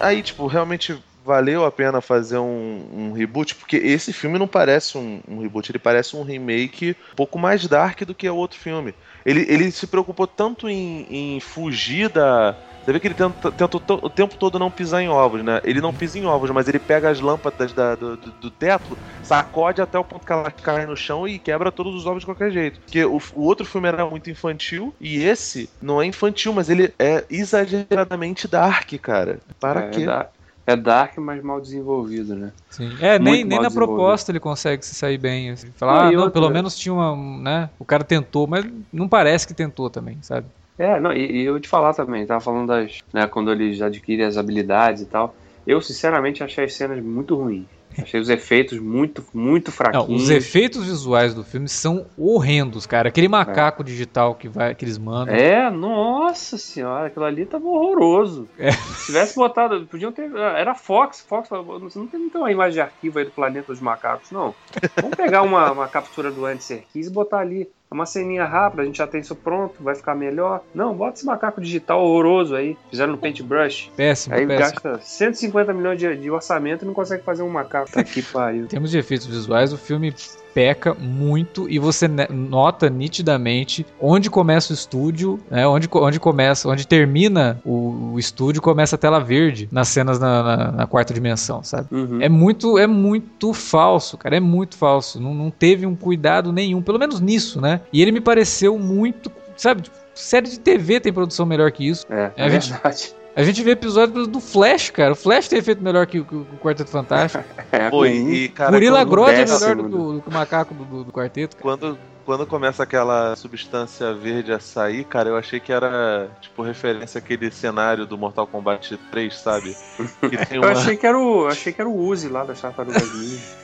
Aí, 0.00 0.22
tipo, 0.22 0.46
realmente 0.46 0.98
valeu 1.24 1.64
a 1.64 1.70
pena 1.70 2.00
fazer 2.00 2.38
um, 2.38 2.86
um, 2.92 3.12
reboot, 3.12 3.54
porque 3.54 3.76
esse 3.76 4.12
filme 4.12 4.38
não 4.38 4.48
parece 4.48 4.96
um, 4.96 5.20
um, 5.28 5.40
reboot, 5.40 5.70
ele 5.70 5.78
parece 5.78 6.16
um 6.16 6.22
remake 6.22 6.96
um 7.12 7.14
pouco 7.14 7.38
mais 7.38 7.66
dark 7.68 8.02
do 8.02 8.14
que 8.14 8.28
o 8.28 8.34
outro 8.34 8.58
filme. 8.58 8.94
Ele, 9.24 9.46
ele 9.48 9.70
se 9.70 9.86
preocupou 9.86 10.26
tanto 10.26 10.68
em, 10.68 11.06
em 11.10 11.40
fugir 11.40 12.08
da, 12.08 12.56
você 12.84 12.92
vê 12.92 13.00
que 13.00 13.06
ele 13.06 13.14
tenta, 13.14 13.52
tenta, 13.52 13.76
o 13.76 14.10
tempo 14.10 14.36
todo 14.36 14.58
não 14.58 14.70
pisar 14.70 15.02
em 15.02 15.08
ovos, 15.08 15.42
né? 15.44 15.60
Ele 15.62 15.80
não 15.80 15.94
pisa 15.94 16.18
em 16.18 16.26
ovos, 16.26 16.50
mas 16.50 16.66
ele 16.66 16.80
pega 16.80 17.10
as 17.10 17.20
lâmpadas 17.20 17.72
da, 17.72 17.94
do, 17.94 18.16
do, 18.16 18.50
teto, 18.50 18.98
sacode 19.22 19.80
até 19.80 19.98
o 19.98 20.04
ponto 20.04 20.26
que 20.26 20.32
ela 20.32 20.50
cai 20.50 20.84
no 20.84 20.96
chão 20.96 21.26
e 21.26 21.38
quebra 21.38 21.70
todos 21.70 21.94
os 21.94 22.06
ovos 22.06 22.20
de 22.20 22.26
qualquer 22.26 22.50
jeito. 22.50 22.80
Porque 22.80 23.04
o, 23.04 23.20
o 23.34 23.42
outro 23.42 23.64
filme 23.64 23.86
era 23.86 24.04
muito 24.04 24.28
infantil 24.28 24.92
e 25.00 25.22
esse 25.22 25.70
não 25.80 26.02
é 26.02 26.06
infantil, 26.06 26.52
mas 26.52 26.68
ele 26.68 26.92
é 26.98 27.24
exageradamente 27.30 28.48
dark, 28.48 28.92
cara. 29.00 29.38
Para 29.60 29.82
é, 29.82 29.88
quê? 29.90 30.06
É, 30.08 30.26
é 30.72 30.76
dark, 30.76 31.18
mas 31.18 31.40
mal 31.40 31.60
desenvolvido, 31.60 32.34
né? 32.34 32.52
Sim. 32.68 32.96
É, 33.00 33.16
nem, 33.16 33.44
nem 33.44 33.60
na 33.60 33.70
proposta 33.70 34.32
ele 34.32 34.40
consegue 34.40 34.84
se 34.84 34.94
sair 34.96 35.18
bem. 35.18 35.50
Assim. 35.50 35.68
Falar, 35.76 36.08
ah, 36.08 36.10
não, 36.10 36.30
pelo 36.30 36.50
menos 36.50 36.76
tinha 36.76 36.92
uma. 36.92 37.16
Né? 37.40 37.70
O 37.78 37.84
cara 37.84 38.02
tentou, 38.02 38.48
mas 38.48 38.66
não 38.92 39.08
parece 39.08 39.46
que 39.46 39.54
tentou 39.54 39.88
também, 39.88 40.18
sabe? 40.20 40.46
É, 40.78 40.98
não, 40.98 41.12
e, 41.12 41.42
e 41.42 41.44
eu 41.44 41.60
te 41.60 41.68
falar 41.68 41.94
também, 41.94 42.26
tava 42.26 42.40
falando 42.40 42.68
das. 42.68 43.00
Né, 43.12 43.26
quando 43.26 43.52
eles 43.52 43.80
adquirem 43.80 44.24
as 44.24 44.36
habilidades 44.36 45.02
e 45.02 45.06
tal. 45.06 45.34
Eu, 45.66 45.80
sinceramente, 45.80 46.42
achei 46.42 46.64
as 46.64 46.74
cenas 46.74 47.02
muito 47.02 47.36
ruins. 47.36 47.66
Achei 48.00 48.20
os 48.20 48.28
efeitos 48.30 48.78
muito, 48.78 49.24
muito 49.34 49.70
fraquinhos. 49.70 50.08
Não, 50.08 50.16
os 50.16 50.30
efeitos 50.30 50.84
visuais 50.84 51.34
do 51.34 51.44
filme 51.44 51.68
são 51.68 52.06
horrendos, 52.16 52.86
cara. 52.86 53.08
Aquele 53.08 53.28
macaco 53.28 53.82
é. 53.82 53.84
digital 53.84 54.34
que, 54.34 54.48
vai, 54.48 54.74
que 54.74 54.84
eles 54.84 54.96
mandam. 54.96 55.34
É, 55.34 55.70
nossa 55.70 56.56
senhora, 56.56 57.08
aquilo 57.08 57.24
ali 57.24 57.44
tava 57.44 57.66
horroroso. 57.66 58.48
É. 58.58 58.72
Se 58.72 59.06
tivesse 59.06 59.34
botado, 59.36 59.86
podiam 59.86 60.10
ter. 60.10 60.30
Era 60.34 60.74
Fox, 60.74 61.20
Fox, 61.20 61.50
não 61.50 62.06
tem, 62.06 62.20
não 62.20 62.30
tem 62.30 62.40
uma 62.40 62.50
imagem 62.50 62.74
de 62.74 62.80
arquivo 62.80 63.18
aí 63.18 63.24
do 63.24 63.30
planeta 63.30 63.66
dos 63.66 63.80
macacos, 63.80 64.30
não. 64.30 64.54
Vamos 64.96 65.16
pegar 65.16 65.42
uma, 65.42 65.70
uma 65.70 65.88
captura 65.88 66.30
do 66.30 66.46
Andy 66.46 66.64
Serkis 66.64 67.06
e 67.06 67.10
botar 67.10 67.40
ali. 67.40 67.68
É 67.92 67.94
uma 67.94 68.06
ceninha 68.06 68.46
rápida, 68.46 68.80
a 68.82 68.86
gente 68.86 68.96
já 68.96 69.06
tem 69.06 69.20
isso 69.20 69.34
pronto, 69.36 69.82
vai 69.82 69.94
ficar 69.94 70.14
melhor. 70.14 70.62
Não, 70.74 70.94
bota 70.94 71.18
esse 71.18 71.26
macaco 71.26 71.60
digital 71.60 72.02
horroroso 72.02 72.56
aí. 72.56 72.74
Fizeram 72.88 73.12
no 73.12 73.18
Paintbrush. 73.18 73.90
Péssimo, 73.94 74.34
Aí 74.34 74.46
péssimo. 74.46 74.80
gasta 74.82 74.98
150 75.02 75.74
milhões 75.74 75.98
de, 75.98 76.16
de 76.16 76.30
orçamento 76.30 76.84
e 76.84 76.86
não 76.86 76.94
consegue 76.94 77.22
fazer 77.22 77.42
um 77.42 77.50
macaco. 77.50 77.92
Tá 77.92 78.00
aqui, 78.00 78.22
pariu. 78.22 78.64
Em 78.64 78.66
termos 78.68 78.90
de 78.90 78.96
efeitos 78.98 79.26
visuais, 79.26 79.74
o 79.74 79.76
filme 79.76 80.14
peca 80.54 80.94
muito 80.94 81.68
e 81.68 81.78
você 81.78 82.08
nota 82.08 82.88
nitidamente 82.90 83.86
onde 84.00 84.30
começa 84.30 84.72
o 84.72 84.74
estúdio, 84.74 85.40
né, 85.50 85.66
onde, 85.66 85.88
onde 85.92 86.20
começa, 86.20 86.68
onde 86.68 86.86
termina 86.86 87.60
o, 87.64 88.12
o 88.14 88.18
estúdio, 88.18 88.60
começa 88.60 88.96
a 88.96 88.98
tela 88.98 89.18
verde 89.18 89.68
nas 89.70 89.88
cenas 89.88 90.18
na, 90.18 90.42
na, 90.42 90.72
na 90.72 90.86
quarta 90.86 91.14
dimensão, 91.14 91.62
sabe? 91.62 91.88
Uhum. 91.90 92.20
É 92.20 92.28
muito 92.28 92.78
é 92.78 92.86
muito 92.86 93.52
falso, 93.52 94.16
cara, 94.16 94.36
é 94.36 94.40
muito 94.40 94.76
falso. 94.76 95.20
Não, 95.20 95.34
não 95.34 95.50
teve 95.50 95.86
um 95.86 95.94
cuidado 95.94 96.52
nenhum, 96.52 96.82
pelo 96.82 96.98
menos 96.98 97.20
nisso, 97.20 97.60
né? 97.60 97.80
E 97.92 98.02
ele 98.02 98.12
me 98.12 98.20
pareceu 98.20 98.78
muito, 98.78 99.30
sabe? 99.56 99.82
Tipo, 99.82 99.96
série 100.14 100.48
de 100.48 100.60
TV 100.60 101.00
tem 101.00 101.12
produção 101.12 101.46
melhor 101.46 101.70
que 101.72 101.86
isso. 101.86 102.06
É, 102.10 102.30
é 102.36 102.48
verdade. 102.48 103.14
A 103.34 103.42
gente 103.42 103.62
vê 103.62 103.70
episódios 103.70 104.28
do 104.28 104.40
Flash, 104.40 104.90
cara. 104.90 105.12
O 105.12 105.16
Flash 105.16 105.48
tem 105.48 105.62
feito 105.62 105.82
melhor 105.82 106.06
que 106.06 106.20
o, 106.20 106.24
que 106.24 106.34
o 106.34 106.46
Quarteto 106.60 106.90
Fantástico. 106.90 107.44
é, 107.72 107.88
Pô, 107.88 108.04
e, 108.04 108.48
cara, 108.50 108.70
Gorila 108.72 109.04
Grodd 109.04 109.30
é 109.30 109.44
melhor 109.46 109.76
do, 109.76 109.82
do, 109.88 110.12
do, 110.14 110.22
que 110.22 110.28
o 110.28 110.32
macaco 110.32 110.74
do, 110.74 111.04
do 111.04 111.12
Quarteto. 111.12 111.56
Cara. 111.56 111.62
Quando, 111.62 111.98
quando 112.26 112.46
começa 112.46 112.82
aquela 112.82 113.34
substância 113.34 114.12
verde 114.12 114.52
a 114.52 114.60
sair, 114.60 115.04
cara, 115.04 115.30
eu 115.30 115.36
achei 115.36 115.60
que 115.60 115.72
era, 115.72 116.28
tipo, 116.42 116.62
referência 116.62 117.18
àquele 117.18 117.50
cenário 117.50 118.04
do 118.04 118.18
Mortal 118.18 118.46
Kombat 118.46 118.98
3, 119.10 119.34
sabe? 119.34 119.74
Uma... 120.22 120.56
eu 120.56 120.68
achei 120.68 120.96
que 120.96 121.06
era 121.06 121.18
o, 121.18 121.46
achei 121.46 121.72
que 121.72 121.80
era 121.80 121.88
o 121.88 121.96
Uzi 121.96 122.28
lá 122.28 122.44
das 122.44 122.60
Tartarugas 122.60 123.14
Ninja. 123.14 123.62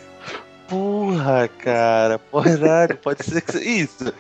Porra, 0.67 1.49
cara, 1.49 2.21
verdade, 2.43 2.95
pode 3.03 3.25
ser 3.25 3.41
que 3.41 3.53
seja 3.53 3.65
isso. 3.65 4.15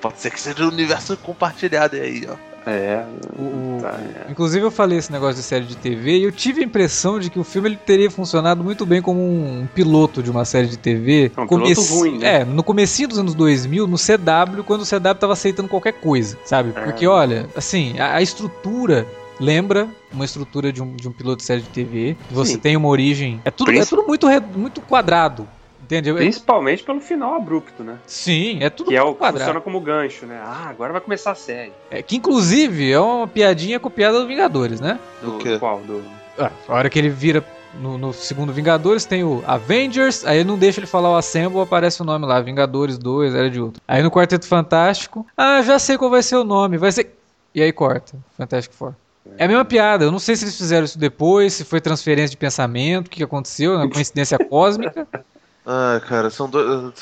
Pode 0.00 0.20
ser 0.20 0.30
que 0.30 0.40
seja 0.40 0.64
um 0.64 0.68
universo 0.68 1.16
compartilhado 1.18 1.96
aí, 1.96 2.26
ó. 2.28 2.53
É, 2.66 3.04
o, 3.38 3.78
tá, 3.80 3.98
é. 4.00 4.30
Inclusive 4.30 4.64
eu 4.64 4.70
falei 4.70 4.98
esse 4.98 5.12
negócio 5.12 5.36
de 5.36 5.42
série 5.42 5.66
de 5.66 5.76
TV 5.76 6.18
e 6.18 6.24
eu 6.24 6.32
tive 6.32 6.62
a 6.62 6.64
impressão 6.64 7.20
de 7.20 7.28
que 7.28 7.38
o 7.38 7.44
filme 7.44 7.68
ele 7.68 7.76
teria 7.76 8.10
funcionado 8.10 8.64
muito 8.64 8.86
bem 8.86 9.02
como 9.02 9.20
um 9.20 9.66
piloto 9.74 10.22
de 10.22 10.30
uma 10.30 10.44
série 10.44 10.68
de 10.68 10.78
TV. 10.78 11.30
É 11.36 11.40
um 11.40 11.46
piloto 11.46 11.82
ruim, 11.82 12.18
né? 12.18 12.40
É, 12.40 12.44
no 12.44 12.62
comecinho 12.62 13.08
dos 13.08 13.18
anos 13.18 13.34
2000, 13.34 13.86
no 13.86 13.96
CW, 13.96 14.64
quando 14.64 14.82
o 14.82 14.86
CW 14.86 15.14
tava 15.18 15.34
aceitando 15.34 15.68
qualquer 15.68 15.92
coisa, 15.92 16.38
sabe? 16.44 16.72
É. 16.74 16.80
Porque, 16.84 17.06
olha, 17.06 17.48
assim, 17.54 17.98
a, 17.98 18.16
a 18.16 18.22
estrutura 18.22 19.06
lembra 19.38 19.88
uma 20.12 20.24
estrutura 20.24 20.72
de 20.72 20.82
um, 20.82 20.94
de 20.94 21.08
um 21.08 21.12
piloto 21.12 21.38
de 21.38 21.44
série 21.44 21.60
de 21.60 21.68
TV. 21.68 22.16
Você 22.30 22.52
Sim. 22.52 22.58
tem 22.58 22.76
uma 22.76 22.88
origem. 22.88 23.40
É 23.44 23.50
tudo, 23.50 23.72
é 23.72 23.84
tudo 23.84 24.06
muito, 24.06 24.26
muito 24.56 24.80
quadrado. 24.80 25.46
Entendeu? 25.84 26.16
Principalmente 26.16 26.82
pelo 26.82 27.00
final 27.00 27.34
abrupto, 27.34 27.84
né? 27.84 27.98
Sim, 28.06 28.58
é 28.62 28.70
tudo 28.70 28.88
Que 28.88 28.96
é 28.96 29.02
o 29.02 29.14
que 29.14 29.32
funciona 29.32 29.60
como 29.60 29.78
gancho, 29.80 30.24
né? 30.24 30.40
Ah, 30.42 30.68
agora 30.70 30.92
vai 30.92 31.00
começar 31.00 31.32
a 31.32 31.34
série. 31.34 31.72
É, 31.90 32.02
que 32.02 32.16
inclusive 32.16 32.90
é 32.90 32.98
uma 32.98 33.28
piadinha 33.28 33.78
copiada 33.78 34.18
do 34.18 34.26
Vingadores, 34.26 34.80
né? 34.80 34.98
Do, 35.20 35.38
do 35.38 35.58
qual? 35.58 35.80
Do... 35.80 36.02
Ah, 36.38 36.50
a 36.66 36.74
hora 36.74 36.88
que 36.88 36.98
ele 36.98 37.10
vira 37.10 37.44
no, 37.74 37.98
no, 37.98 38.12
segundo 38.14 38.52
Vingadores 38.52 39.04
tem 39.04 39.22
o 39.22 39.42
Avengers, 39.46 40.24
aí 40.24 40.42
não 40.42 40.56
deixa 40.56 40.80
ele 40.80 40.86
falar 40.86 41.10
o 41.10 41.16
Assemble, 41.16 41.60
aparece 41.60 42.00
o 42.00 42.04
nome 42.04 42.24
lá, 42.24 42.40
Vingadores 42.40 42.96
2, 42.96 43.34
era 43.34 43.50
de 43.50 43.60
outro. 43.60 43.82
Aí 43.86 44.02
no 44.02 44.10
Quarteto 44.10 44.46
Fantástico, 44.46 45.26
ah, 45.36 45.60
já 45.60 45.78
sei 45.78 45.98
qual 45.98 46.10
vai 46.10 46.22
ser 46.22 46.36
o 46.36 46.44
nome, 46.44 46.78
vai 46.78 46.92
ser. 46.92 47.14
E 47.54 47.62
aí 47.62 47.72
corta, 47.72 48.16
Fantástico 48.36 48.74
Four. 48.74 48.94
É 49.38 49.44
a 49.44 49.48
mesma 49.48 49.64
piada, 49.64 50.04
eu 50.04 50.12
não 50.12 50.18
sei 50.18 50.36
se 50.36 50.44
eles 50.44 50.56
fizeram 50.56 50.84
isso 50.84 50.98
depois, 50.98 51.54
se 51.54 51.64
foi 51.64 51.80
transferência 51.80 52.30
de 52.30 52.36
pensamento, 52.36 53.06
o 53.06 53.10
que 53.10 53.22
aconteceu, 53.22 53.74
uma 53.74 53.88
coincidência 53.88 54.38
cósmica. 54.48 55.06
Ah, 55.66 56.00
cara, 56.06 56.30
são 56.30 56.48
dois. 56.48 56.92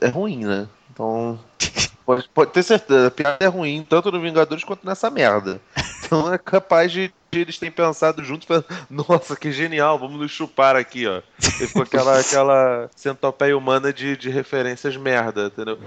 É 0.00 0.08
ruim, 0.08 0.44
né? 0.44 0.68
Então. 0.90 1.38
Pode, 2.04 2.26
pode 2.32 2.52
ter 2.52 2.62
certeza, 2.62 3.08
a 3.08 3.10
piada 3.10 3.36
é 3.44 3.46
ruim, 3.48 3.86
tanto 3.86 4.10
no 4.10 4.18
Vingadores 4.18 4.64
quanto 4.64 4.86
nessa 4.86 5.10
merda. 5.10 5.60
Então 6.02 6.32
é 6.32 6.38
capaz 6.38 6.90
de, 6.90 7.12
eles 7.30 7.58
terem 7.58 7.70
pensado 7.70 8.24
juntos, 8.24 8.48
nossa, 8.88 9.36
que 9.36 9.52
genial, 9.52 9.98
vamos 9.98 10.18
nos 10.18 10.30
chupar 10.30 10.74
aqui, 10.74 11.06
ó. 11.06 11.20
E 11.38 11.66
ficou 11.66 11.82
aquela, 11.82 12.18
aquela 12.18 12.88
centopeia 12.96 13.54
humana 13.54 13.92
de, 13.92 14.16
de 14.16 14.30
referências 14.30 14.96
merda, 14.96 15.48
entendeu? 15.48 15.78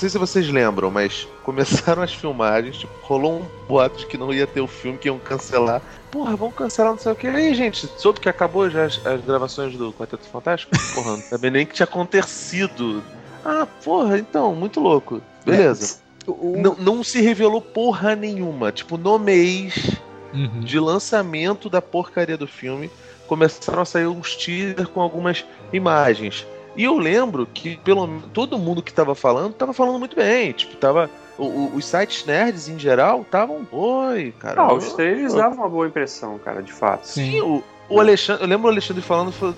Sei 0.00 0.08
se 0.08 0.16
vocês 0.16 0.48
lembram, 0.48 0.90
mas 0.90 1.28
começaram 1.44 2.02
as 2.02 2.12
filmagens, 2.14 2.78
tipo, 2.78 2.92
rolou 3.02 3.40
um 3.40 3.66
boato 3.68 3.98
de 3.98 4.06
que 4.06 4.16
não 4.16 4.32
ia 4.32 4.46
ter 4.46 4.62
o 4.62 4.66
filme, 4.66 4.96
que 4.96 5.08
iam 5.08 5.18
cancelar. 5.18 5.82
Porra, 6.10 6.34
vamos 6.34 6.54
cancelar 6.54 6.92
não 6.92 6.98
sei 6.98 7.12
o 7.12 7.14
que. 7.14 7.26
Aí, 7.26 7.54
gente, 7.54 7.86
soube 7.98 8.18
que 8.18 8.28
acabou 8.28 8.70
já 8.70 8.84
as, 8.84 9.06
as 9.06 9.20
gravações 9.20 9.76
do 9.76 9.92
Quarteto 9.92 10.26
Fantástico? 10.28 10.72
Porra, 10.94 11.12
não 11.12 11.22
sabia 11.22 11.50
nem 11.50 11.66
que 11.66 11.74
tinha 11.74 11.84
acontecido. 11.84 13.02
Ah, 13.44 13.66
porra, 13.84 14.18
então, 14.18 14.54
muito 14.54 14.80
louco. 14.80 15.22
Beleza. 15.44 15.98
É, 16.26 16.30
o... 16.30 16.56
Não, 16.58 16.74
não 16.76 17.04
se 17.04 17.20
revelou 17.20 17.60
porra 17.60 18.14
nenhuma. 18.14 18.70
Tipo, 18.72 18.98
no 18.98 19.18
mês 19.18 19.98
uhum. 20.32 20.60
de 20.60 20.78
lançamento 20.78 21.68
da 21.70 21.80
porcaria 21.80 22.36
do 22.36 22.46
filme, 22.46 22.90
começaram 23.26 23.82
a 23.82 23.84
sair 23.84 24.06
uns 24.06 24.34
teasers 24.36 24.88
com 24.88 25.00
algumas 25.00 25.44
imagens. 25.72 26.46
E 26.76 26.84
eu 26.84 26.98
lembro 26.98 27.46
que 27.52 27.76
pelo 27.78 28.20
todo 28.32 28.58
mundo 28.58 28.82
que 28.82 28.92
tava 28.92 29.14
falando, 29.14 29.54
tava 29.54 29.72
falando 29.72 29.98
muito 29.98 30.16
bem. 30.16 30.52
Tipo, 30.52 30.76
tava. 30.76 31.10
O, 31.36 31.44
o, 31.44 31.76
os 31.76 31.84
sites 31.84 32.24
nerds 32.24 32.68
em 32.68 32.78
geral 32.78 33.22
estavam. 33.22 33.66
Oi, 33.72 34.32
cara. 34.38 34.60
Ah, 34.60 34.72
os 34.72 34.92
trailers 34.92 35.34
davam 35.34 35.58
uma 35.58 35.68
boa 35.68 35.86
impressão, 35.86 36.38
cara, 36.38 36.62
de 36.62 36.72
fato. 36.72 37.06
Sim, 37.06 37.40
o, 37.40 37.62
o 37.88 38.00
Alexandre. 38.00 38.44
Eu 38.44 38.48
lembro 38.48 38.66
o 38.68 38.70
Alexandre 38.70 39.02
falando. 39.02 39.32
Foi, 39.32 39.54